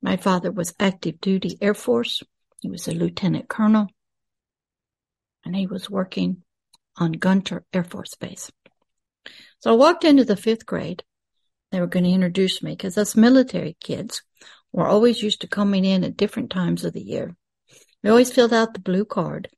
My 0.00 0.16
father 0.16 0.50
was 0.52 0.74
active 0.78 1.20
duty 1.20 1.58
Air 1.60 1.74
Force. 1.74 2.22
He 2.60 2.68
was 2.68 2.88
a 2.88 2.92
lieutenant 2.92 3.48
colonel 3.48 3.88
and 5.44 5.56
he 5.56 5.66
was 5.66 5.90
working 5.90 6.42
on 6.96 7.12
Gunter 7.12 7.64
Air 7.72 7.84
Force 7.84 8.14
Base. 8.16 8.50
So 9.60 9.72
I 9.72 9.76
walked 9.76 10.04
into 10.04 10.24
the 10.24 10.36
fifth 10.36 10.66
grade. 10.66 11.02
They 11.70 11.80
were 11.80 11.86
going 11.86 12.04
to 12.04 12.10
introduce 12.10 12.62
me 12.62 12.72
because 12.72 12.96
us 12.98 13.16
military 13.16 13.76
kids 13.80 14.22
were 14.72 14.86
always 14.86 15.22
used 15.22 15.40
to 15.40 15.48
coming 15.48 15.84
in 15.84 16.04
at 16.04 16.16
different 16.16 16.50
times 16.50 16.84
of 16.84 16.92
the 16.92 17.02
year. 17.02 17.36
We 18.02 18.10
always 18.10 18.32
filled 18.32 18.52
out 18.52 18.74
the 18.74 18.80
blue 18.80 19.04
card 19.04 19.48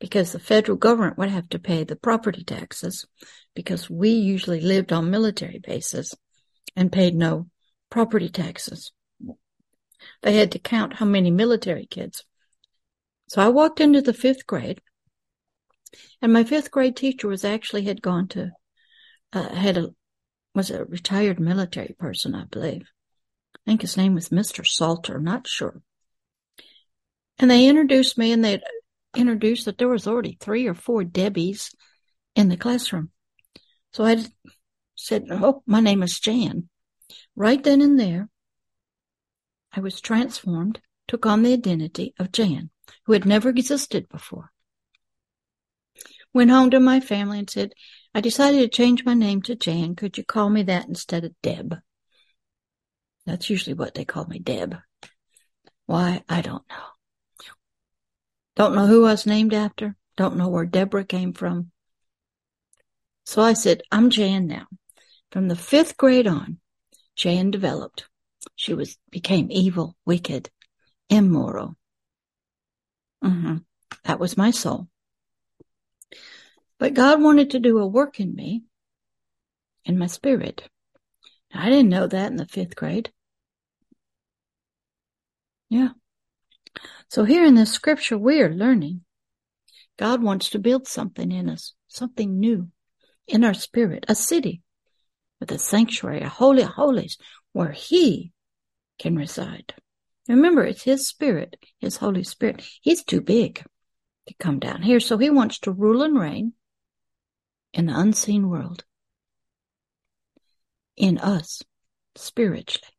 because 0.00 0.32
the 0.32 0.38
federal 0.38 0.76
government 0.76 1.18
would 1.18 1.30
have 1.30 1.48
to 1.50 1.58
pay 1.58 1.84
the 1.84 1.96
property 1.96 2.44
taxes 2.44 3.06
because 3.54 3.90
we 3.90 4.10
usually 4.10 4.60
lived 4.60 4.92
on 4.92 5.10
military 5.10 5.58
bases 5.58 6.14
and 6.76 6.92
paid 6.92 7.14
no 7.14 7.48
property 7.90 8.28
taxes. 8.28 8.92
They 10.22 10.36
had 10.36 10.52
to 10.52 10.58
count 10.58 10.94
how 10.94 11.06
many 11.06 11.30
military 11.30 11.86
kids. 11.86 12.24
So 13.28 13.42
I 13.42 13.48
walked 13.48 13.80
into 13.80 14.00
the 14.00 14.14
fifth 14.14 14.46
grade 14.46 14.80
and 16.20 16.32
my 16.32 16.44
fifth 16.44 16.70
grade 16.70 16.96
teacher 16.96 17.28
was 17.28 17.44
actually 17.44 17.84
had 17.84 18.02
gone 18.02 18.28
to, 18.28 18.52
uh, 19.32 19.48
had 19.54 19.76
a, 19.76 19.94
was 20.54 20.70
a 20.70 20.84
retired 20.84 21.38
military 21.38 21.94
person, 21.98 22.34
I 22.34 22.44
believe. 22.44 22.88
I 23.54 23.60
think 23.66 23.82
his 23.82 23.96
name 23.96 24.14
was 24.14 24.30
Mr. 24.30 24.66
Salter, 24.66 25.20
not 25.20 25.46
sure. 25.46 25.82
And 27.38 27.50
they 27.50 27.68
introduced 27.68 28.18
me 28.18 28.32
and 28.32 28.44
they 28.44 28.60
introduced 29.16 29.66
that 29.66 29.78
there 29.78 29.88
was 29.88 30.06
already 30.06 30.36
three 30.40 30.66
or 30.66 30.74
four 30.74 31.04
Debbies 31.04 31.74
in 32.34 32.48
the 32.48 32.56
classroom. 32.56 33.10
So 33.92 34.04
I 34.04 34.24
said, 34.96 35.26
Oh, 35.30 35.62
my 35.66 35.80
name 35.80 36.02
is 36.02 36.18
Jan. 36.18 36.68
Right 37.36 37.62
then 37.62 37.80
and 37.80 37.98
there, 37.98 38.28
I 39.72 39.80
was 39.80 40.00
transformed, 40.00 40.80
took 41.06 41.26
on 41.26 41.42
the 41.42 41.52
identity 41.52 42.14
of 42.18 42.32
Jan, 42.32 42.70
who 43.04 43.12
had 43.12 43.24
never 43.24 43.48
existed 43.48 44.08
before. 44.08 44.52
Went 46.32 46.50
home 46.50 46.70
to 46.70 46.80
my 46.80 47.00
family 47.00 47.38
and 47.38 47.50
said, 47.50 47.72
I 48.14 48.20
decided 48.20 48.60
to 48.60 48.68
change 48.68 49.04
my 49.04 49.14
name 49.14 49.42
to 49.42 49.54
Jan. 49.54 49.96
Could 49.96 50.18
you 50.18 50.24
call 50.24 50.50
me 50.50 50.62
that 50.64 50.88
instead 50.88 51.24
of 51.24 51.40
Deb? 51.42 51.76
That's 53.26 53.50
usually 53.50 53.74
what 53.74 53.94
they 53.94 54.04
call 54.04 54.26
me, 54.26 54.38
Deb. 54.38 54.76
Why, 55.86 56.22
I 56.28 56.40
don't 56.40 56.64
know. 56.68 56.84
Don't 58.56 58.74
know 58.74 58.86
who 58.86 59.04
I 59.04 59.12
was 59.12 59.26
named 59.26 59.54
after. 59.54 59.96
Don't 60.16 60.36
know 60.36 60.48
where 60.48 60.66
Deborah 60.66 61.04
came 61.04 61.32
from. 61.32 61.70
So 63.24 63.40
I 63.40 63.52
said, 63.52 63.82
I'm 63.92 64.10
Jan 64.10 64.46
now. 64.46 64.66
From 65.30 65.48
the 65.48 65.56
fifth 65.56 65.96
grade 65.96 66.26
on, 66.26 66.58
Jan 67.14 67.50
developed. 67.50 68.07
She 68.56 68.74
was, 68.74 68.96
became 69.10 69.48
evil, 69.50 69.96
wicked, 70.04 70.50
immoral. 71.08 71.76
Mm-hmm. 73.24 73.58
That 74.04 74.20
was 74.20 74.36
my 74.36 74.50
soul. 74.50 74.88
But 76.78 76.94
God 76.94 77.20
wanted 77.20 77.50
to 77.50 77.58
do 77.58 77.78
a 77.78 77.86
work 77.86 78.20
in 78.20 78.34
me, 78.34 78.62
in 79.84 79.98
my 79.98 80.06
spirit. 80.06 80.62
I 81.52 81.68
didn't 81.70 81.88
know 81.88 82.06
that 82.06 82.30
in 82.30 82.36
the 82.36 82.46
fifth 82.46 82.76
grade. 82.76 83.10
Yeah. 85.70 85.90
So 87.08 87.24
here 87.24 87.44
in 87.44 87.54
this 87.54 87.72
scripture, 87.72 88.18
we 88.18 88.40
are 88.40 88.52
learning 88.52 89.02
God 89.98 90.22
wants 90.22 90.50
to 90.50 90.60
build 90.60 90.86
something 90.86 91.32
in 91.32 91.48
us, 91.48 91.74
something 91.88 92.38
new 92.38 92.68
in 93.26 93.44
our 93.44 93.54
spirit, 93.54 94.04
a 94.08 94.14
city 94.14 94.62
with 95.40 95.50
a 95.50 95.58
sanctuary, 95.58 96.20
a 96.20 96.28
holy 96.28 96.62
holies 96.62 97.18
where 97.58 97.72
he 97.72 98.30
can 99.00 99.16
reside. 99.16 99.74
Remember, 100.28 100.62
it's 100.62 100.84
his 100.84 101.08
spirit, 101.08 101.56
his 101.80 101.96
Holy 101.96 102.22
Spirit. 102.22 102.64
He's 102.82 103.02
too 103.02 103.20
big 103.20 103.64
to 104.28 104.34
come 104.38 104.60
down 104.60 104.82
here. 104.82 105.00
So 105.00 105.18
he 105.18 105.28
wants 105.28 105.58
to 105.60 105.72
rule 105.72 106.04
and 106.04 106.16
reign 106.16 106.52
in 107.72 107.86
the 107.86 107.98
unseen 107.98 108.48
world, 108.48 108.84
in 110.96 111.18
us, 111.18 111.64
spiritually, 112.14 112.94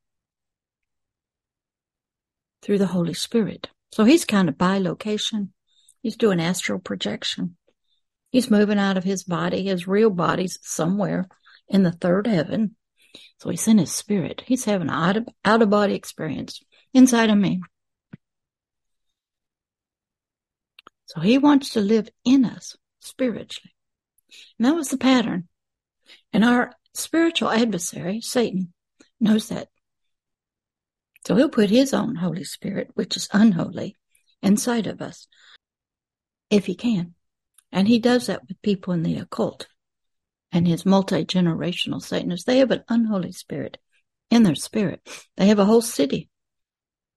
through 2.61 2.79
the 2.79 2.87
Holy 2.87 3.13
Spirit. 3.13 3.69
So 3.93 4.03
he's 4.03 4.25
kind 4.25 4.49
of 4.49 4.55
bilocation. 4.55 5.51
He's 6.01 6.17
doing 6.17 6.41
astral 6.41 6.79
projection. 6.79 7.55
He's 8.29 8.51
moving 8.51 8.77
out 8.77 8.97
of 8.97 9.05
his 9.05 9.23
body. 9.23 9.63
His 9.63 9.87
real 9.87 10.09
body's 10.09 10.59
somewhere 10.63 11.29
in 11.69 11.83
the 11.83 11.93
third 11.93 12.27
heaven. 12.27 12.75
So 13.37 13.49
he's 13.49 13.67
in 13.67 13.77
his 13.77 13.91
spirit. 13.91 14.43
He's 14.45 14.65
having 14.65 14.89
an 14.89 15.25
out 15.43 15.61
of, 15.61 15.69
body 15.69 15.95
experience 15.95 16.61
inside 16.93 17.29
of 17.29 17.37
me. 17.37 17.61
So 21.05 21.21
he 21.21 21.37
wants 21.37 21.71
to 21.71 21.81
live 21.81 22.09
in 22.23 22.45
us 22.45 22.75
spiritually. 22.99 23.73
And 24.57 24.67
that 24.67 24.75
was 24.75 24.89
the 24.89 24.97
pattern. 24.97 25.47
And 26.33 26.45
our 26.45 26.73
spiritual 26.93 27.49
adversary, 27.49 28.21
Satan, 28.21 28.73
knows 29.19 29.49
that. 29.49 29.69
So 31.25 31.35
he'll 31.35 31.49
put 31.49 31.69
his 31.69 31.93
own 31.93 32.15
Holy 32.15 32.43
Spirit, 32.43 32.91
which 32.93 33.17
is 33.17 33.27
unholy, 33.33 33.97
inside 34.41 34.87
of 34.87 35.01
us 35.01 35.27
if 36.49 36.65
he 36.65 36.75
can. 36.75 37.15
And 37.71 37.87
he 37.87 37.99
does 37.99 38.27
that 38.27 38.47
with 38.47 38.61
people 38.61 38.93
in 38.93 39.03
the 39.03 39.17
occult 39.17 39.67
and 40.51 40.67
his 40.67 40.85
multi 40.85 41.25
generational 41.25 42.01
Satanists. 42.01 42.45
They 42.45 42.59
have 42.59 42.71
an 42.71 42.83
unholy 42.89 43.31
spirit 43.31 43.77
in 44.29 44.43
their 44.43 44.55
spirit. 44.55 45.01
They 45.37 45.47
have 45.47 45.59
a 45.59 45.65
whole 45.65 45.81
city. 45.81 46.29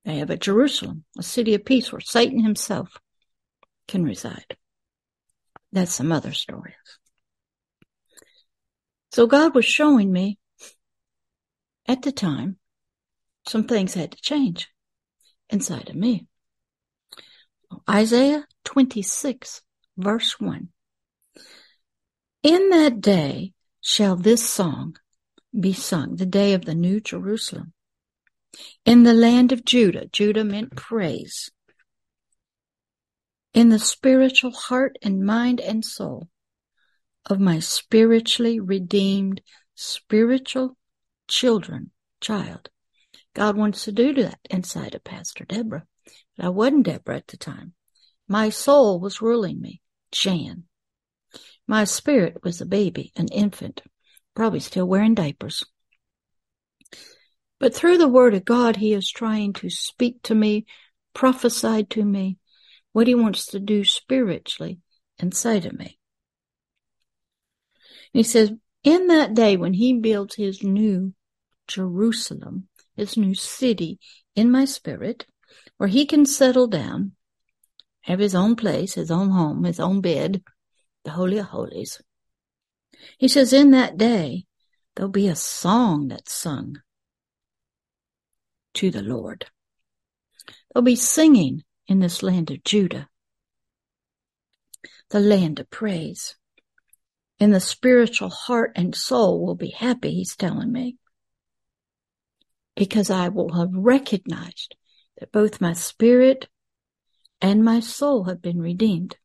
They 0.05 0.17
have 0.17 0.31
a 0.31 0.37
Jerusalem, 0.37 1.05
a 1.19 1.23
city 1.23 1.55
of 1.55 1.65
peace 1.65 1.93
where 1.93 2.01
Satan 2.01 2.43
himself 2.43 2.97
can 3.87 4.05
reside. 4.05 4.57
That's 5.73 5.95
some 5.95 6.13
other 6.13 6.33
stories. 6.33 6.75
So 9.13 9.27
God 9.27 9.55
was 9.55 9.65
showing 9.65 10.11
me 10.11 10.39
at 11.87 12.03
the 12.03 12.13
time 12.13 12.57
some 13.47 13.65
things 13.65 13.95
had 13.95 14.13
to 14.13 14.21
change 14.21 14.69
inside 15.51 15.91
of 15.91 15.97
me. 15.97 16.27
Isaiah 17.89 18.47
26 18.65 19.63
verse 19.97 20.41
1. 20.41 20.69
In 22.43 22.71
that 22.71 23.01
day 23.01 23.53
shall 23.81 24.17
this 24.17 24.49
song 24.49 24.97
be 25.59 25.73
sung, 25.73 26.17
the 26.17 26.27
day 26.27 26.55
of 26.55 26.65
the 26.65 26.75
new 26.75 27.01
Jerusalem. 27.01 27.73
In 28.85 29.03
the 29.05 29.15
land 29.15 29.53
of 29.53 29.65
Judah, 29.65 30.07
Judah 30.07 30.45
meant 30.45 30.77
praise 30.77 31.51
in 33.55 33.69
the 33.69 33.79
spiritual 33.79 34.53
heart 34.53 34.97
and 35.03 35.25
mind 35.25 35.61
and 35.61 35.85
soul 35.85 36.29
of 37.27 37.39
my 37.39 37.59
spiritually 37.59 38.59
redeemed 38.59 39.41
spiritual 39.75 40.77
children, 41.29 41.91
child, 42.21 42.71
God 43.35 43.57
wants 43.57 43.85
to 43.85 43.93
do 43.93 44.13
that 44.15 44.39
inside 44.51 44.95
of 44.95 45.05
Pastor 45.05 45.45
Deborah. 45.45 45.87
But 46.37 46.47
I 46.47 46.49
wasn't 46.49 46.87
Deborah 46.87 47.17
at 47.17 47.29
the 47.29 47.37
time. 47.37 47.75
My 48.29 48.51
soul 48.51 49.01
was 49.01 49.23
ruling 49.23 49.61
me, 49.61 49.81
Jan. 50.11 50.65
My 51.73 51.85
spirit 51.85 52.45
was 52.45 52.61
a 52.61 52.67
baby, 52.67 53.13
an 53.17 53.29
infant, 53.29 53.81
probably 54.35 54.61
still 54.61 54.85
wearing 54.85 55.15
diapers. 55.15 55.65
But 57.59 57.75
through 57.75 57.97
the 57.97 58.09
word 58.09 58.35
of 58.35 58.45
God, 58.45 58.77
he 58.77 58.93
is 58.93 59.11
trying 59.11 59.55
to 59.55 59.71
speak 59.71 60.23
to 60.25 60.35
me, 60.35 60.67
prophesy 61.15 61.85
to 61.85 62.05
me 62.05 62.37
what 62.93 63.07
he 63.07 63.15
wants 63.15 63.47
to 63.47 63.59
do 63.59 63.85
spiritually 63.85 64.81
inside 65.19 65.65
of 65.65 65.73
me. 65.73 65.99
And 68.13 68.19
he 68.19 68.23
says, 68.23 68.53
in 68.85 69.07
that 69.07 69.33
day 69.33 69.57
when 69.57 69.73
he 69.73 69.95
builds 69.95 70.35
his 70.35 70.63
new 70.63 71.15
Jerusalem, 71.69 72.69
his 72.97 73.17
new 73.17 73.35
city 73.35 73.99
in 74.37 74.51
my 74.51 74.67
spirit, 74.67 75.25
where 75.79 75.89
he 75.89 76.05
can 76.05 76.27
settle 76.27 76.67
down, 76.67 77.13
have 78.03 78.19
his 78.19 78.35
own 78.35 78.57
place, 78.57 78.93
his 78.93 79.11
own 79.11 79.31
home, 79.31 79.65
his 79.65 79.81
own 79.81 80.03
bed, 80.03 80.43
the 81.05 81.11
Holy 81.11 81.39
of 81.39 81.47
Holies. 81.47 82.01
He 83.19 83.29
says, 83.29 83.53
in 83.53 83.71
that 83.73 83.97
day, 83.97 84.47
there'll 84.95 85.11
be 85.11 85.29
a 85.29 85.37
song 85.37 86.09
that's 86.09 86.33
sung 86.33 86.81
to 88.75 88.91
the 88.91 89.03
Lord. 89.03 89.47
There'll 90.73 90.85
be 90.85 90.97
singing 90.97 91.65
in 91.87 91.99
this 91.99 92.23
land 92.23 92.51
of 92.51 92.65
Judah, 92.65 93.09
the 95.11 95.21
land 95.21 95.59
of 95.61 95.71
praise. 95.71 96.37
And 97.41 97.53
the 97.53 97.61
spiritual 97.61 98.31
heart 98.31 98.73
and 98.77 98.95
soul 98.95 99.45
will 99.45 99.57
be 99.57 99.71
happy, 99.71 100.15
he's 100.15 100.37
telling 100.37 100.71
me, 100.71 100.97
because 102.77 103.11
I 103.11 103.29
will 103.29 103.53
have 103.55 103.71
recognized 103.73 104.77
that 105.19 105.33
both 105.33 105.61
my 105.61 105.73
spirit 105.73 106.49
and 107.41 107.65
my 107.65 107.81
soul 107.81 108.25
have 108.25 108.41
been 108.41 108.61
redeemed. 108.61 109.17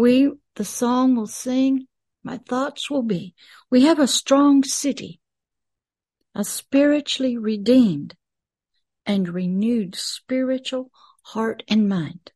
We, 0.00 0.32
the 0.54 0.64
song 0.64 1.14
will 1.14 1.26
sing, 1.26 1.86
my 2.24 2.38
thoughts 2.38 2.88
will 2.90 3.02
be, 3.02 3.34
we 3.68 3.82
have 3.82 3.98
a 3.98 4.06
strong 4.06 4.64
city, 4.64 5.20
a 6.34 6.42
spiritually 6.42 7.36
redeemed 7.36 8.16
and 9.04 9.28
renewed 9.28 9.94
spiritual 9.94 10.90
heart 11.20 11.62
and 11.68 11.86
mind 11.86 12.32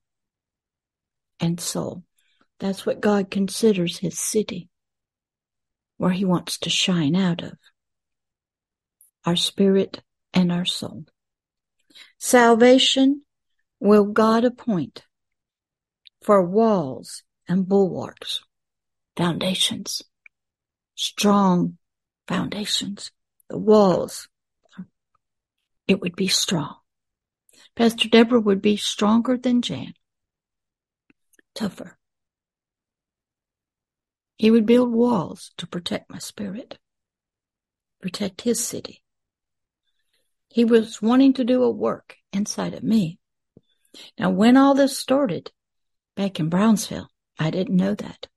and 1.41 1.59
soul. 1.59 2.05
That's 2.61 2.85
what 2.85 3.01
God 3.01 3.31
considers 3.31 3.97
his 3.97 4.19
city, 4.19 4.69
where 5.97 6.13
he 6.13 6.27
wants 6.27 6.59
to 6.59 6.69
shine 6.69 7.17
out 7.17 7.43
of 7.43 7.55
our 9.25 9.37
spirit 9.37 10.03
and 10.35 10.53
our 10.53 10.67
soul. 10.67 11.07
Salvation 12.19 13.23
will 13.81 14.05
God 14.05 14.45
appoint 14.45 15.07
for 16.21 16.43
walls 16.43 17.23
and 17.49 17.69
bulwarks, 17.69 18.43
foundations, 19.17 20.03
strong 20.95 21.79
foundations, 22.27 23.11
the 23.49 23.59
walls. 23.59 24.29
It 25.87 26.01
would 26.01 26.17
be 26.17 26.29
strong. 26.29 26.77
Pastor 27.77 28.09
Deborah 28.09 28.41
would 28.41 28.63
be 28.63 28.77
stronger 28.77 29.37
than 29.37 29.61
Jan, 29.61 29.95
tougher. 31.55 31.99
He 34.37 34.51
would 34.51 34.67
build 34.67 34.93
walls 34.93 35.53
to 35.59 35.67
protect 35.67 36.11
my 36.11 36.19
spirit, 36.19 36.79
protect 38.01 38.43
his 38.43 38.65
city. 38.65 39.03
He 40.49 40.65
was 40.65 41.03
wanting 41.03 41.33
to 41.35 41.45
do 41.45 41.63
a 41.63 41.71
work 41.71 42.17
inside 42.33 42.75
of 42.75 42.83
me. 42.83 43.19
Now, 44.19 44.31
when 44.31 44.57
all 44.57 44.75
this 44.75 44.99
started 44.99 45.51
back 46.17 46.39
in 46.39 46.49
Brownsville, 46.49 47.09
I 47.39 47.51
didn't 47.51 47.77
know 47.77 47.95
that. 47.95 48.29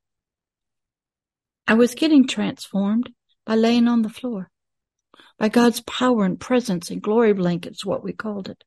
I 1.66 1.74
was 1.74 1.94
getting 1.94 2.26
transformed 2.26 3.10
by 3.44 3.54
laying 3.54 3.88
on 3.88 4.02
the 4.02 4.08
floor, 4.08 4.50
by 5.38 5.48
God's 5.48 5.80
power 5.82 6.24
and 6.24 6.40
presence 6.40 6.90
and 6.90 7.02
glory 7.02 7.32
blankets, 7.32 7.84
what 7.84 8.02
we 8.02 8.12
called 8.12 8.48
it, 8.48 8.64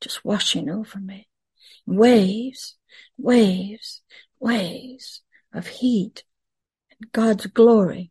just 0.00 0.24
washing 0.24 0.68
over 0.68 0.98
me. 0.98 1.28
Waves, 1.86 2.76
waves, 3.16 4.02
waves 4.38 5.22
of 5.52 5.66
heat 5.66 6.24
and 6.90 7.12
God's 7.12 7.46
glory. 7.46 8.10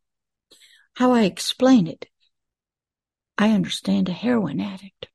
How 0.95 1.11
I 1.11 1.23
explain 1.23 1.87
it 1.87 2.07
I 3.37 3.49
understand 3.49 4.09
a 4.09 4.13
heroin 4.13 4.59
addict. 4.61 5.07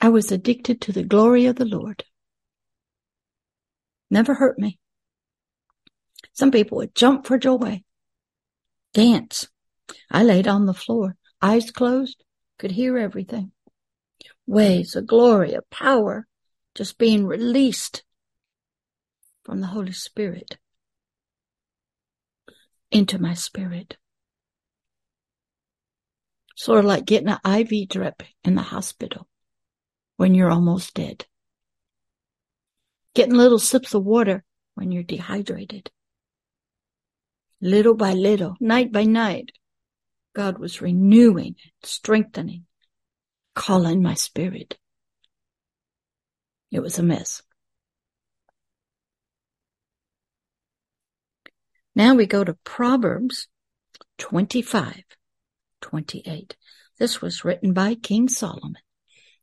I 0.00 0.08
was 0.08 0.30
addicted 0.30 0.80
to 0.82 0.92
the 0.92 1.02
glory 1.02 1.46
of 1.46 1.56
the 1.56 1.64
Lord. 1.64 2.04
Never 4.12 4.34
hurt 4.34 4.58
me. 4.58 4.78
Some 6.34 6.50
people 6.50 6.76
would 6.76 6.94
jump 6.94 7.26
for 7.26 7.38
joy, 7.38 7.82
dance. 8.92 9.48
I 10.10 10.22
laid 10.22 10.46
on 10.46 10.66
the 10.66 10.74
floor, 10.74 11.16
eyes 11.40 11.70
closed, 11.70 12.22
could 12.58 12.72
hear 12.72 12.98
everything. 12.98 13.52
Waves 14.46 14.96
of 14.96 15.06
glory, 15.06 15.54
of 15.54 15.68
power, 15.70 16.26
just 16.74 16.98
being 16.98 17.26
released 17.26 18.04
from 19.44 19.62
the 19.62 19.68
Holy 19.68 19.92
Spirit 19.92 20.58
into 22.90 23.18
my 23.18 23.32
spirit. 23.32 23.96
Sort 26.54 26.80
of 26.80 26.84
like 26.84 27.06
getting 27.06 27.30
an 27.30 27.60
IV 27.60 27.88
drip 27.88 28.22
in 28.44 28.56
the 28.56 28.60
hospital 28.60 29.26
when 30.18 30.34
you're 30.34 30.50
almost 30.50 30.92
dead. 30.92 31.24
Getting 33.14 33.34
little 33.34 33.58
sips 33.58 33.94
of 33.94 34.04
water 34.04 34.44
when 34.74 34.90
you're 34.90 35.02
dehydrated. 35.02 35.90
Little 37.60 37.94
by 37.94 38.12
little, 38.12 38.56
night 38.58 38.90
by 38.90 39.04
night, 39.04 39.52
God 40.34 40.58
was 40.58 40.80
renewing, 40.80 41.56
strengthening, 41.82 42.64
calling 43.54 44.02
my 44.02 44.14
spirit. 44.14 44.78
It 46.70 46.80
was 46.80 46.98
a 46.98 47.02
mess. 47.02 47.42
Now 51.94 52.14
we 52.14 52.26
go 52.26 52.42
to 52.42 52.54
Proverbs 52.64 53.48
25. 54.18 55.04
28. 55.82 56.56
This 56.98 57.20
was 57.20 57.44
written 57.44 57.72
by 57.72 57.94
King 57.94 58.28
Solomon, 58.28 58.78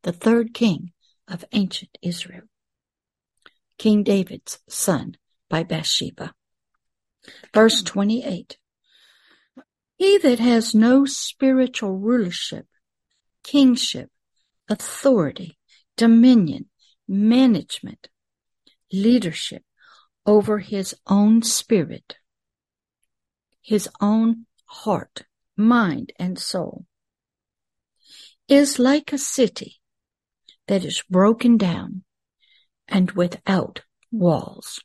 the 0.03 0.13
third 0.13 0.53
king 0.53 0.93
of 1.27 1.45
ancient 1.51 1.95
Israel. 2.01 2.43
King 3.79 4.03
David's 4.03 4.59
son 4.67 5.15
by 5.49 5.63
Bathsheba. 5.63 6.35
Verse 7.53 7.79
hmm. 7.79 7.85
28. 7.85 8.57
He 9.97 10.17
that 10.19 10.39
has 10.39 10.75
no 10.75 11.05
spiritual 11.05 11.97
rulership, 11.97 12.67
kingship, 13.43 14.09
authority, 14.69 15.57
dominion, 15.97 16.65
management, 17.07 18.09
leadership 18.93 19.63
over 20.25 20.59
his 20.59 20.95
own 21.07 21.41
spirit, 21.41 22.17
his 23.61 23.89
own 23.99 24.45
heart, 24.65 25.23
mind, 25.57 26.13
and 26.17 26.37
soul, 26.37 26.85
is 28.47 28.77
like 28.77 29.11
a 29.11 29.17
city 29.17 29.79
that 30.67 30.85
is 30.85 31.03
broken 31.09 31.57
down 31.57 32.03
and 32.89 33.11
without 33.11 33.83
walls. 34.11 34.81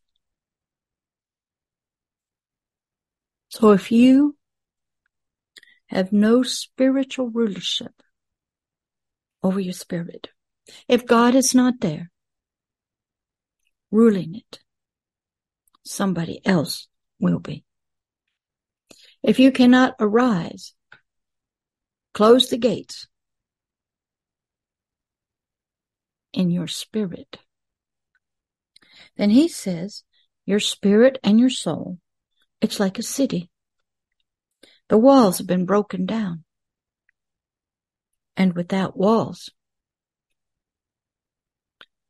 So 3.48 3.70
if 3.70 3.90
you 3.90 4.36
have 5.86 6.12
no 6.12 6.42
spiritual 6.42 7.30
rulership 7.30 7.92
over 9.42 9.61
your 9.61 9.72
spirit, 9.72 10.28
if 10.88 11.07
God 11.07 11.34
is 11.34 11.55
not 11.55 11.80
there 11.80 12.11
ruling 13.90 14.34
it, 14.34 14.61
somebody 15.84 16.44
else 16.44 16.88
will 17.20 17.38
be. 17.38 17.64
If 19.22 19.38
you 19.38 19.52
cannot 19.52 19.94
arise, 20.00 20.74
close 22.12 22.48
the 22.48 22.59
gates 22.59 23.07
in 26.32 26.50
your 26.50 26.66
spirit. 26.66 27.38
Then 29.16 29.30
he 29.30 29.48
says, 29.48 30.02
your 30.46 30.61
spirit 30.61 31.18
and 31.22 31.40
your 31.40 31.50
soul, 31.50 31.98
it's 32.61 32.78
like 32.80 32.98
a 32.98 33.02
city. 33.02 33.50
The 34.88 34.98
walls 34.98 35.38
have 35.38 35.46
been 35.46 35.64
broken 35.64 36.07
down. 36.07 36.44
And 38.36 38.55
without 38.55 38.96
walls. 38.96 39.50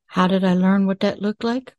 How 0.07 0.26
did 0.26 0.45
I 0.45 0.55
learn 0.55 0.86
what 0.86 1.01
that 1.01 1.20
looked 1.20 1.45
like? 1.45 1.74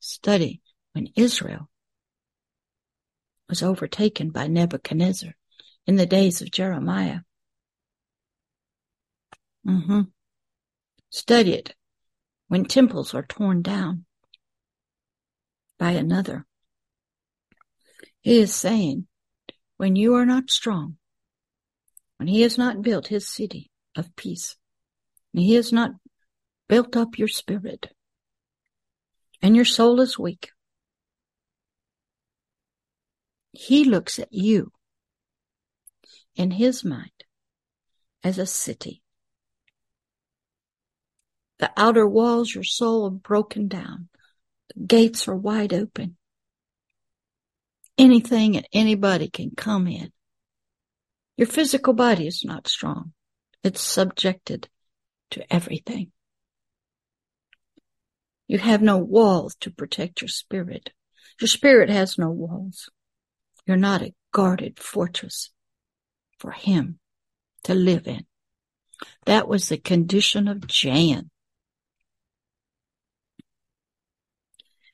Study 0.00 0.60
when 0.92 1.08
Israel 1.16 1.70
was 3.48 3.62
overtaken 3.62 4.30
by 4.30 4.46
Nebuchadnezzar 4.46 5.34
in 5.86 5.96
the 5.96 6.06
days 6.06 6.42
of 6.42 6.50
Jeremiah. 6.50 7.20
Mm-hmm. 9.66 10.02
Study 11.10 11.54
it 11.54 11.74
when 12.52 12.66
temples 12.66 13.14
are 13.14 13.22
torn 13.22 13.62
down 13.62 14.04
by 15.78 15.92
another. 15.92 16.44
He 18.20 18.40
is 18.40 18.54
saying, 18.54 19.06
when 19.78 19.96
you 19.96 20.16
are 20.16 20.26
not 20.26 20.50
strong, 20.50 20.98
when 22.18 22.28
he 22.28 22.42
has 22.42 22.58
not 22.58 22.82
built 22.82 23.06
his 23.06 23.26
city 23.26 23.70
of 23.96 24.14
peace, 24.16 24.56
and 25.32 25.42
he 25.42 25.54
has 25.54 25.72
not 25.72 25.92
built 26.68 26.94
up 26.94 27.18
your 27.18 27.26
spirit, 27.26 27.90
and 29.40 29.56
your 29.56 29.64
soul 29.64 29.98
is 30.02 30.18
weak, 30.18 30.50
he 33.52 33.82
looks 33.82 34.18
at 34.18 34.28
you 34.30 34.72
in 36.36 36.50
his 36.50 36.84
mind 36.84 37.24
as 38.22 38.36
a 38.36 38.44
city. 38.44 39.01
The 41.62 41.70
outer 41.76 42.08
walls, 42.08 42.52
your 42.52 42.64
soul, 42.64 43.06
are 43.06 43.10
broken 43.10 43.68
down. 43.68 44.08
The 44.74 44.82
gates 44.84 45.28
are 45.28 45.36
wide 45.36 45.72
open. 45.72 46.16
Anything 47.96 48.56
and 48.56 48.66
anybody 48.72 49.30
can 49.30 49.52
come 49.56 49.86
in. 49.86 50.10
Your 51.36 51.46
physical 51.46 51.92
body 51.92 52.26
is 52.26 52.42
not 52.44 52.66
strong. 52.66 53.12
It's 53.62 53.80
subjected 53.80 54.68
to 55.30 55.54
everything. 55.54 56.10
You 58.48 58.58
have 58.58 58.82
no 58.82 58.98
walls 58.98 59.54
to 59.60 59.70
protect 59.70 60.20
your 60.20 60.28
spirit. 60.28 60.90
Your 61.40 61.46
spirit 61.46 61.90
has 61.90 62.18
no 62.18 62.28
walls. 62.28 62.88
You're 63.66 63.76
not 63.76 64.02
a 64.02 64.14
guarded 64.32 64.80
fortress 64.80 65.52
for 66.40 66.50
him 66.50 66.98
to 67.62 67.74
live 67.76 68.08
in. 68.08 68.26
That 69.26 69.46
was 69.46 69.68
the 69.68 69.78
condition 69.78 70.48
of 70.48 70.66
Jan. 70.66 71.30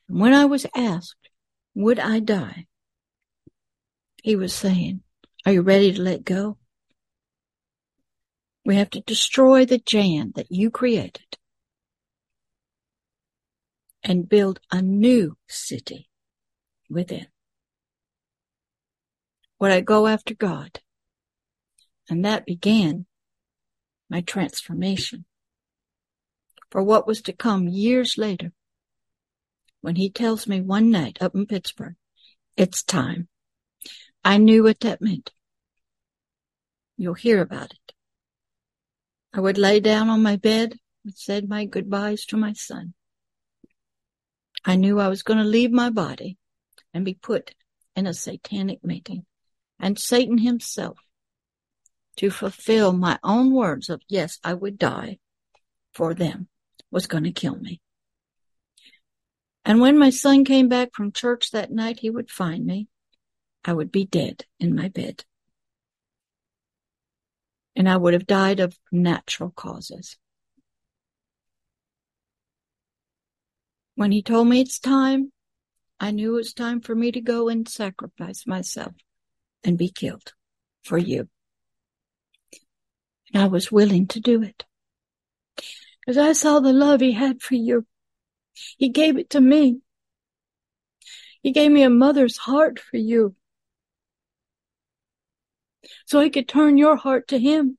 When 0.09 0.33
I 0.33 0.45
was 0.45 0.65
asked, 0.75 1.29
would 1.75 1.99
I 1.99 2.19
die? 2.19 2.65
He 4.23 4.35
was 4.35 4.55
saying, 4.55 5.03
are 5.45 5.51
you 5.51 5.61
ready 5.61 5.93
to 5.93 6.01
let 6.01 6.23
go? 6.23 6.57
We 8.65 8.75
have 8.75 8.89
to 8.91 9.01
destroy 9.01 9.65
the 9.65 9.77
Jan 9.77 10.33
that 10.35 10.51
you 10.51 10.71
created 10.71 11.37
and 14.03 14.27
build 14.27 14.59
a 14.71 14.81
new 14.81 15.37
city 15.47 16.09
within. 16.89 17.27
Would 19.59 19.71
I 19.71 19.81
go 19.81 20.07
after 20.07 20.33
God? 20.33 20.79
And 22.09 22.25
that 22.25 22.47
began 22.47 23.05
my 24.09 24.21
transformation 24.21 25.25
for 26.71 26.81
what 26.81 27.05
was 27.05 27.21
to 27.21 27.33
come 27.33 27.67
years 27.67 28.15
later 28.17 28.53
when 29.81 29.95
he 29.95 30.09
tells 30.09 30.47
me 30.47 30.61
one 30.61 30.91
night 30.91 31.17
up 31.21 31.35
in 31.35 31.45
Pittsburgh, 31.45 31.95
it's 32.57 32.83
time. 32.83 33.27
I 34.23 34.37
knew 34.37 34.63
what 34.63 34.81
that 34.81 35.01
meant. 35.01 35.31
You'll 36.97 37.13
hear 37.13 37.41
about 37.41 37.71
it. 37.71 37.93
I 39.33 39.39
would 39.39 39.57
lay 39.57 39.79
down 39.79 40.09
on 40.09 40.21
my 40.21 40.35
bed 40.35 40.77
and 41.05 41.13
said 41.15 41.47
my 41.47 41.65
goodbyes 41.65 42.25
to 42.25 42.37
my 42.37 42.53
son. 42.53 42.93
I 44.65 44.75
knew 44.75 44.99
I 44.99 45.07
was 45.07 45.23
going 45.23 45.39
to 45.39 45.45
leave 45.45 45.71
my 45.71 45.89
body 45.89 46.37
and 46.93 47.05
be 47.05 47.13
put 47.13 47.55
in 47.95 48.07
a 48.07 48.13
satanic 48.13 48.83
meeting 48.83 49.25
and 49.79 49.97
Satan 49.97 50.37
himself 50.37 50.97
to 52.17 52.29
fulfill 52.29 52.91
my 52.91 53.17
own 53.23 53.53
words 53.53 53.89
of 53.89 54.01
yes, 54.09 54.39
I 54.43 54.53
would 54.53 54.77
die 54.77 55.19
for 55.93 56.13
them 56.13 56.49
was 56.91 57.07
going 57.07 57.23
to 57.23 57.31
kill 57.31 57.55
me. 57.55 57.79
And 59.65 59.79
when 59.79 59.97
my 59.97 60.09
son 60.09 60.45
came 60.45 60.67
back 60.67 60.89
from 60.93 61.11
church 61.11 61.51
that 61.51 61.71
night, 61.71 61.99
he 61.99 62.09
would 62.09 62.31
find 62.31 62.65
me. 62.65 62.87
I 63.63 63.73
would 63.73 63.91
be 63.91 64.05
dead 64.05 64.45
in 64.59 64.75
my 64.75 64.87
bed. 64.87 65.25
And 67.75 67.87
I 67.87 67.97
would 67.97 68.13
have 68.13 68.25
died 68.25 68.59
of 68.59 68.77
natural 68.91 69.51
causes. 69.51 70.17
When 73.95 74.11
he 74.11 74.21
told 74.21 74.47
me 74.47 74.61
it's 74.61 74.79
time, 74.79 75.31
I 75.99 76.11
knew 76.11 76.33
it 76.33 76.37
was 76.37 76.53
time 76.53 76.79
for 76.79 76.95
me 76.95 77.11
to 77.11 77.19
go 77.19 77.49
and 77.49 77.67
sacrifice 77.67 78.47
myself 78.47 78.93
and 79.63 79.77
be 79.77 79.89
killed 79.89 80.33
for 80.83 80.97
you. 80.97 81.27
And 83.33 83.43
I 83.43 83.47
was 83.47 83.71
willing 83.71 84.07
to 84.07 84.19
do 84.19 84.41
it. 84.41 84.65
Because 85.99 86.17
I 86.17 86.33
saw 86.33 86.59
the 86.59 86.73
love 86.73 87.01
he 87.01 87.11
had 87.11 87.41
for 87.41 87.55
you. 87.55 87.85
He 88.77 88.89
gave 88.89 89.17
it 89.17 89.29
to 89.31 89.41
me. 89.41 89.79
He 91.41 91.51
gave 91.51 91.71
me 91.71 91.83
a 91.83 91.89
mother's 91.89 92.37
heart 92.37 92.79
for 92.79 92.97
you. 92.97 93.35
So 96.05 96.19
he 96.19 96.29
could 96.29 96.47
turn 96.47 96.77
your 96.77 96.95
heart 96.95 97.27
to 97.29 97.39
him. 97.39 97.77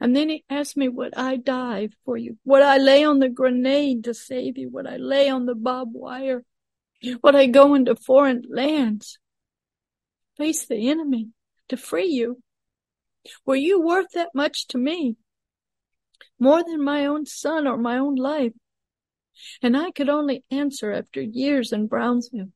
And 0.00 0.16
then 0.16 0.28
he 0.28 0.44
asked 0.48 0.76
me, 0.76 0.88
would 0.88 1.14
I 1.14 1.36
die 1.36 1.90
for 2.04 2.16
you? 2.16 2.38
Would 2.44 2.62
I 2.62 2.78
lay 2.78 3.04
on 3.04 3.18
the 3.18 3.28
grenade 3.28 4.04
to 4.04 4.14
save 4.14 4.56
you? 4.56 4.70
Would 4.70 4.86
I 4.86 4.96
lay 4.96 5.28
on 5.28 5.46
the 5.46 5.54
barbed 5.54 5.94
wire? 5.94 6.44
Would 7.22 7.36
I 7.36 7.46
go 7.46 7.74
into 7.74 7.94
foreign 7.94 8.42
lands? 8.48 9.18
Face 10.36 10.66
the 10.66 10.88
enemy 10.90 11.28
to 11.68 11.76
free 11.76 12.08
you? 12.08 12.42
Were 13.44 13.56
you 13.56 13.80
worth 13.80 14.12
that 14.14 14.30
much 14.34 14.66
to 14.68 14.78
me? 14.78 15.16
More 16.38 16.64
than 16.64 16.82
my 16.82 17.06
own 17.06 17.26
son 17.26 17.66
or 17.66 17.76
my 17.76 17.98
own 17.98 18.14
life? 18.14 18.52
And 19.62 19.76
I 19.76 19.90
could 19.90 20.08
only 20.08 20.44
answer 20.50 20.92
after 20.92 21.20
years 21.20 21.72
in 21.72 21.86
Brownsville 21.86 22.52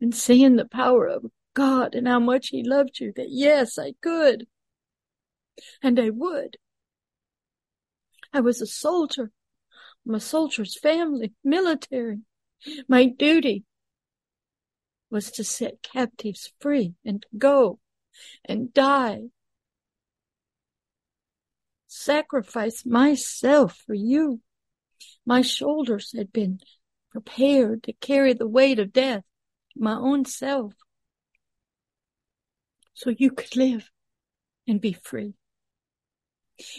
and 0.00 0.14
seeing 0.14 0.56
the 0.56 0.66
power 0.66 1.06
of 1.06 1.26
God 1.54 1.94
and 1.94 2.06
how 2.06 2.20
much 2.20 2.48
he 2.48 2.62
loved 2.62 3.00
you 3.00 3.12
that 3.16 3.28
yes, 3.30 3.78
I 3.78 3.94
could. 4.02 4.46
And 5.82 5.98
I 5.98 6.10
would. 6.10 6.58
I 8.32 8.40
was 8.40 8.60
a 8.60 8.66
soldier. 8.66 9.30
A 10.12 10.20
soldier's 10.20 10.78
family, 10.78 11.32
military. 11.42 12.20
My 12.88 13.06
duty 13.06 13.64
was 15.10 15.30
to 15.32 15.44
set 15.44 15.82
captives 15.82 16.52
free 16.60 16.94
and 17.04 17.24
go 17.36 17.80
and 18.44 18.72
die. 18.72 19.22
Sacrifice 21.88 22.84
myself 22.86 23.82
for 23.86 23.94
you. 23.94 24.40
My 25.26 25.42
shoulders 25.42 26.12
had 26.16 26.32
been 26.32 26.60
prepared 27.10 27.82
to 27.82 27.92
carry 27.94 28.32
the 28.32 28.46
weight 28.46 28.78
of 28.78 28.92
death, 28.92 29.24
my 29.74 29.94
own 29.94 30.24
self, 30.24 30.72
so 32.94 33.10
you 33.10 33.32
could 33.32 33.56
live 33.56 33.90
and 34.68 34.80
be 34.80 34.92
free. 34.92 35.34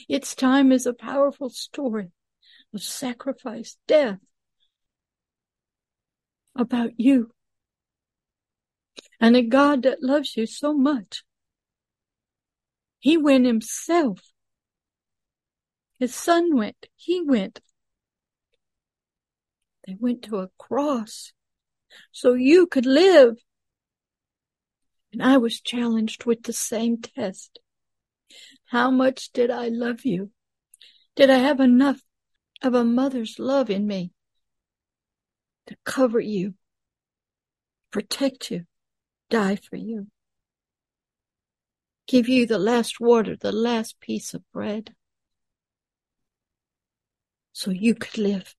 Its 0.08 0.34
time 0.34 0.72
is 0.72 0.86
a 0.86 0.93
powerful 0.93 1.50
story 1.50 2.12
of 2.74 2.82
sacrifice, 2.82 3.78
death, 3.86 4.20
about 6.56 6.91
you. 6.98 7.32
And 9.20 9.36
a 9.36 9.41
God 9.41 9.84
that 9.84 10.02
loves 10.02 10.36
you 10.38 10.45
so 10.45 10.74
much. 10.74 11.24
He 13.00 13.18
went 13.18 13.45
himself. 13.45 14.22
His 16.00 16.14
son 16.16 16.56
went. 16.56 16.88
He 16.95 17.22
went. 17.22 17.60
They 19.88 19.96
went 19.98 20.24
to 20.24 20.40
a 20.40 20.50
cross 20.60 21.32
so 22.12 22.34
you 22.34 22.68
could 22.68 22.86
live. 22.86 23.38
And 25.14 25.24
I 25.24 25.38
was 25.38 25.62
challenged 25.62 26.26
with 26.26 26.44
the 26.44 26.54
same 26.54 26.98
test. 27.02 27.60
How 28.66 28.92
much 28.92 29.32
did 29.32 29.50
I 29.50 29.70
love 29.70 30.04
you? 30.04 30.32
Did 31.16 31.30
I 31.30 31.38
have 31.38 31.62
enough 31.62 32.02
of 32.62 32.74
a 32.74 32.84
mother's 32.84 33.40
love 33.40 33.70
in 33.70 33.88
me 33.88 34.12
to 35.68 35.78
cover 35.86 36.20
you, 36.20 36.56
protect 37.92 38.52
you, 38.52 38.66
die 39.30 39.56
for 39.56 39.78
you, 39.78 40.08
give 42.08 42.28
you 42.28 42.46
the 42.46 42.60
last 42.60 43.00
water, 43.00 43.38
the 43.38 43.54
last 43.54 44.00
piece 44.02 44.34
of 44.34 44.44
bread 44.52 44.94
so 47.54 47.72
you 47.72 47.96
could 47.96 48.18
live? 48.18 48.54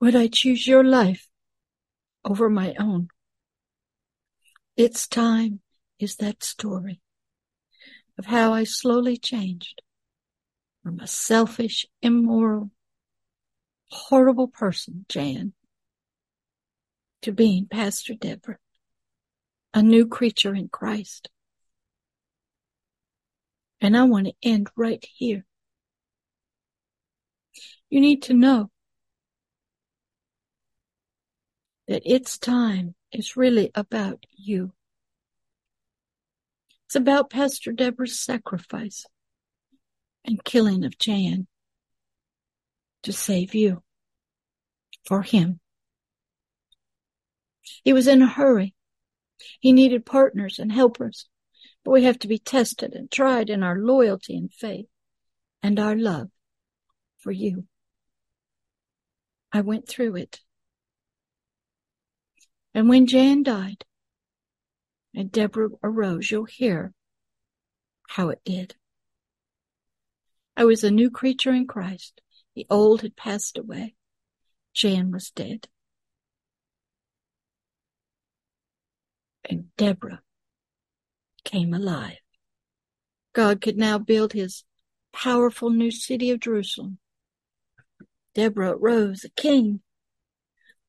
Would 0.00 0.14
I 0.14 0.28
choose 0.28 0.66
your 0.66 0.84
life 0.84 1.28
over 2.24 2.48
my 2.48 2.74
own? 2.78 3.08
Its 4.76 5.08
time 5.08 5.60
is 5.98 6.16
that 6.16 6.44
story 6.44 7.00
of 8.16 8.26
how 8.26 8.52
I 8.52 8.64
slowly 8.64 9.16
changed 9.16 9.82
from 10.82 11.00
a 11.00 11.06
selfish, 11.06 11.84
immoral, 12.00 12.70
horrible 13.90 14.46
person, 14.46 15.04
Jan, 15.08 15.52
to 17.22 17.32
being 17.32 17.66
Pastor 17.66 18.14
Deborah, 18.14 18.58
a 19.74 19.82
new 19.82 20.06
creature 20.06 20.54
in 20.54 20.68
Christ. 20.68 21.28
And 23.80 23.96
I 23.96 24.04
want 24.04 24.28
to 24.28 24.34
end 24.42 24.68
right 24.76 25.04
here. 25.16 25.44
You 27.90 28.00
need 28.00 28.22
to 28.22 28.34
know 28.34 28.70
that 31.88 32.02
its 32.04 32.38
time 32.38 32.94
is 33.10 33.36
really 33.36 33.70
about 33.74 34.24
you. 34.36 34.72
It's 36.86 36.94
about 36.94 37.30
Pastor 37.30 37.72
Deborah's 37.72 38.20
sacrifice 38.20 39.06
and 40.24 40.44
killing 40.44 40.84
of 40.84 40.98
Jan 40.98 41.46
to 43.02 43.12
save 43.12 43.54
you 43.54 43.82
for 45.04 45.22
him. 45.22 45.60
He 47.82 47.92
was 47.92 48.06
in 48.06 48.22
a 48.22 48.26
hurry. 48.26 48.74
He 49.60 49.72
needed 49.72 50.04
partners 50.04 50.58
and 50.58 50.70
helpers, 50.70 51.26
but 51.84 51.92
we 51.92 52.04
have 52.04 52.18
to 52.20 52.28
be 52.28 52.38
tested 52.38 52.94
and 52.94 53.10
tried 53.10 53.48
in 53.48 53.62
our 53.62 53.78
loyalty 53.78 54.36
and 54.36 54.52
faith 54.52 54.88
and 55.62 55.78
our 55.78 55.96
love 55.96 56.28
for 57.18 57.32
you. 57.32 57.64
I 59.52 59.62
went 59.62 59.88
through 59.88 60.16
it. 60.16 60.40
And 62.74 62.88
when 62.88 63.06
Jan 63.06 63.42
died 63.42 63.84
and 65.14 65.32
Deborah 65.32 65.70
arose, 65.82 66.30
you'll 66.30 66.44
hear 66.44 66.92
how 68.08 68.28
it 68.28 68.40
did. 68.44 68.76
I 70.56 70.64
was 70.64 70.82
a 70.82 70.90
new 70.90 71.10
creature 71.10 71.52
in 71.52 71.66
Christ. 71.66 72.20
The 72.54 72.66
old 72.68 73.02
had 73.02 73.16
passed 73.16 73.56
away. 73.58 73.94
Jan 74.74 75.10
was 75.12 75.30
dead. 75.30 75.68
And 79.48 79.74
Deborah 79.76 80.22
came 81.44 81.72
alive. 81.72 82.18
God 83.32 83.60
could 83.60 83.76
now 83.76 83.98
build 83.98 84.32
his 84.32 84.64
powerful 85.12 85.70
new 85.70 85.90
city 85.90 86.30
of 86.30 86.40
Jerusalem. 86.40 86.98
Deborah 88.34 88.76
rose 88.76 89.24
a 89.24 89.30
king, 89.30 89.80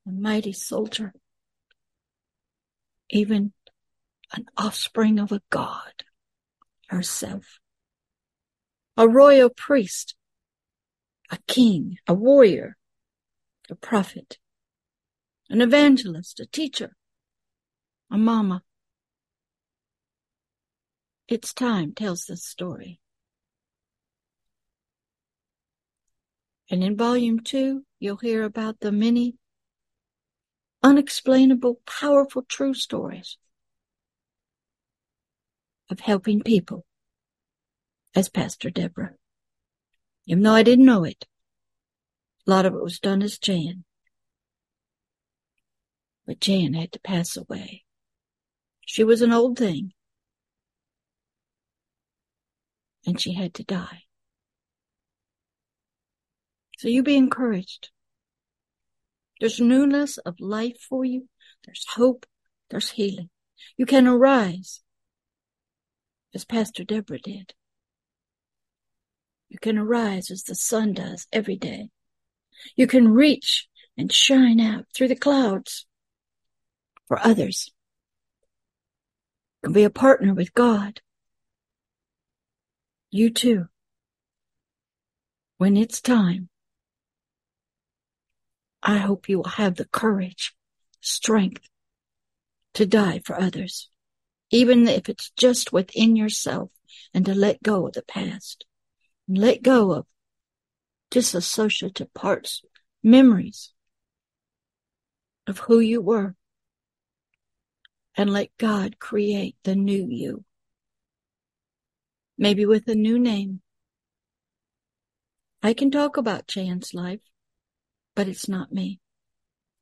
a 0.07 0.11
mighty 0.11 0.51
soldier, 0.51 1.13
even 3.10 3.53
an 4.34 4.45
offspring 4.57 5.20
of 5.20 5.32
a 5.32 5.41
god 5.49 6.03
herself, 6.88 7.60
a 8.97 9.07
royal 9.07 9.49
priest, 9.49 10.16
a 11.32 11.38
king, 11.47 11.97
a 12.07 12.14
warrior, 12.14 12.78
a 13.70 13.76
prophet, 13.76 14.38
an 15.49 15.62
evangelist, 15.62 16.39
a 16.39 16.45
teacher, 16.45 16.95
a 18.12 18.18
mama. 18.18 18.64
Its 21.28 21.53
time 21.53 21.93
tells 21.93 22.26
this 22.26 22.43
story. 22.43 22.99
And 26.72 26.84
in 26.84 26.95
volume 26.95 27.39
two, 27.39 27.84
you'll 27.99 28.18
hear 28.18 28.43
about 28.43 28.80
the 28.80 28.91
many 28.91 29.39
unexplainable, 30.82 31.82
powerful, 31.86 32.43
true 32.43 32.73
stories 32.73 33.38
of 35.89 35.99
helping 35.99 36.41
people 36.41 36.86
as 38.15 38.30
Pastor 38.30 38.69
Deborah. 38.69 39.13
Even 40.25 40.43
though 40.43 40.53
I 40.53 40.63
didn't 40.63 40.86
know 40.86 41.03
it, 41.03 41.25
a 42.47 42.49
lot 42.49 42.65
of 42.65 42.73
it 42.73 42.84
was 42.84 42.99
done 42.99 43.21
as 43.21 43.38
Jan. 43.38 43.84
But 46.25 46.39
Jan 46.39 46.73
had 46.73 46.91
to 46.93 46.99
pass 46.99 47.36
away. 47.36 47.84
She 48.86 49.03
was 49.03 49.21
an 49.21 49.34
old 49.34 49.57
thing. 49.57 49.93
And 53.05 53.19
she 53.19 53.34
had 53.34 53.53
to 53.55 53.63
die. 53.63 54.03
So 56.77 56.88
you 56.88 57.01
be 57.01 57.17
encouraged. 57.17 57.89
There's 59.40 59.60
newness 59.60 60.18
of 60.20 60.40
life 60.40 60.80
for 60.88 61.06
you. 61.06 61.30
There's 61.66 61.86
hope. 61.96 62.26
There's 62.70 62.92
healing. 62.92 63.30
You 63.78 63.86
can 63.86 64.08
arise 64.08 64.82
as 66.34 66.46
Pastor 66.46 66.84
Deborah 66.84 67.20
did. 67.20 67.54
You 69.50 69.58
can 69.60 69.78
arise 69.78 70.30
as 70.30 70.44
the 70.44 70.56
sun 70.56 70.94
does 70.94 71.28
every 71.32 71.56
day. 71.56 71.90
You 72.76 72.88
can 72.88 73.14
reach 73.14 73.68
and 73.98 74.12
shine 74.12 74.60
out 74.60 74.86
through 74.94 75.08
the 75.08 75.16
clouds 75.16 75.86
for 77.08 77.20
others. 77.20 77.72
You 79.64 79.68
can 79.68 79.74
be 79.74 79.84
a 79.84 79.90
partner 79.90 80.34
with 80.34 80.54
God. 80.54 81.02
You 83.10 83.32
too. 83.32 83.66
When 85.58 85.76
it's 85.76 86.00
time, 86.00 86.50
I 88.82 88.97
hope 88.97 89.27
you 89.27 89.38
will 89.38 89.49
have 89.49 89.75
the 89.75 89.86
courage, 89.86 90.55
strength 91.01 91.67
to 92.73 92.86
die 92.86 93.21
for 93.25 93.39
others, 93.39 93.89
even 94.51 94.88
if 94.88 95.09
it's 95.09 95.32
just 95.36 95.73
within 95.73 96.15
yourself 96.15 96.71
and 97.13 97.25
to 97.25 97.34
let 97.34 97.63
go 97.63 97.88
of 97.88 97.93
the 97.93 98.03
past 98.03 98.65
and 99.27 99.38
let 99.38 99.61
go 99.61 99.91
of 99.91 100.05
disassociative 101.11 102.13
parts, 102.13 102.61
memories 103.03 103.73
of 105.47 105.59
who 105.59 105.80
you 105.80 106.01
were 106.01 106.36
and 108.15 108.30
let 108.30 108.49
God 108.57 108.99
create 108.99 109.55
the 109.63 109.75
new 109.75 110.07
you. 110.09 110.43
Maybe 112.38 112.65
with 112.65 112.88
a 112.88 112.95
new 112.95 113.19
name. 113.19 113.61
I 115.61 115.73
can 115.73 115.91
talk 115.91 116.17
about 116.17 116.47
Jan's 116.47 116.93
life 116.93 117.19
but 118.16 118.28
it's 118.28 118.49
not 118.49 118.72
me. 118.72 118.99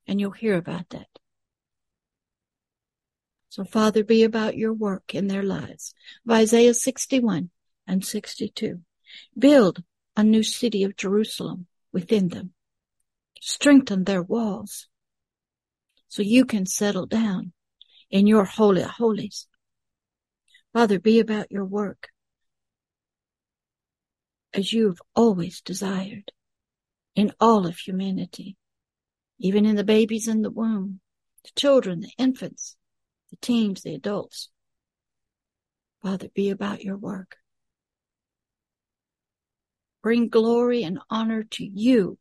And 0.06 0.20
you'll 0.20 0.30
hear 0.30 0.54
about 0.54 0.88
that. 0.90 1.08
So 3.48 3.64
Father, 3.64 4.04
be 4.04 4.22
about 4.22 4.56
your 4.56 4.72
work 4.72 5.14
in 5.14 5.26
their 5.26 5.42
lives. 5.42 5.94
Of 6.26 6.34
Isaiah 6.34 6.74
61 6.74 7.50
and 7.86 8.04
62. 8.04 8.80
Build 9.38 9.82
a 10.16 10.22
new 10.22 10.42
city 10.42 10.84
of 10.84 10.96
Jerusalem 10.96 11.66
within 11.92 12.28
them. 12.28 12.52
Strengthen 13.40 14.04
their 14.04 14.22
walls 14.22 14.88
so 16.08 16.22
you 16.22 16.44
can 16.44 16.66
settle 16.66 17.06
down 17.06 17.52
in 18.10 18.26
your 18.26 18.44
holy 18.44 18.82
holies. 18.82 19.46
Father, 20.72 20.98
be 20.98 21.20
about 21.20 21.50
your 21.50 21.64
work 21.64 22.08
as 24.52 24.72
you've 24.72 25.00
always 25.14 25.60
desired 25.60 26.32
in 27.18 27.32
all 27.40 27.66
of 27.66 27.76
humanity, 27.76 28.56
even 29.40 29.66
in 29.66 29.74
the 29.74 29.82
babies 29.82 30.28
in 30.28 30.42
the 30.42 30.52
womb, 30.52 31.00
the 31.42 31.50
children, 31.56 31.98
the 31.98 32.12
infants, 32.16 32.76
the 33.30 33.36
teens, 33.40 33.82
the 33.82 33.92
adults. 33.92 34.50
Father, 36.00 36.28
be 36.32 36.48
about 36.48 36.84
your 36.84 36.96
work. 36.96 37.38
Bring 40.00 40.28
glory 40.28 40.84
and 40.84 41.00
honor 41.10 41.42
to 41.42 41.64
you 41.64 42.18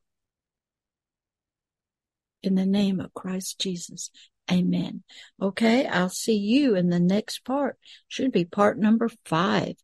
in 2.41 2.55
the 2.55 2.65
name 2.65 2.99
of 2.99 3.13
Christ 3.13 3.59
Jesus. 3.59 4.09
Amen. 4.51 5.03
Okay, 5.39 5.85
I'll 5.85 6.09
see 6.09 6.37
you 6.37 6.73
in 6.73 6.89
the 6.89 6.99
next 6.99 7.45
part. 7.45 7.77
Should 8.07 8.31
be 8.31 8.45
part 8.45 8.79
number 8.79 9.11
five 9.25 9.75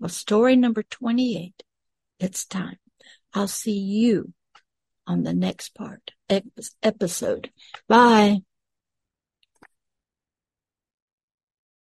of 0.00 0.12
story 0.12 0.56
number 0.56 0.82
28. 0.82 1.62
It's 2.18 2.46
time. 2.46 2.78
I'll 3.34 3.48
see 3.48 3.78
you 3.78 4.32
on 5.06 5.22
the 5.22 5.34
next 5.34 5.74
part 5.74 6.12
episode. 6.82 7.50
Bye. 7.88 8.42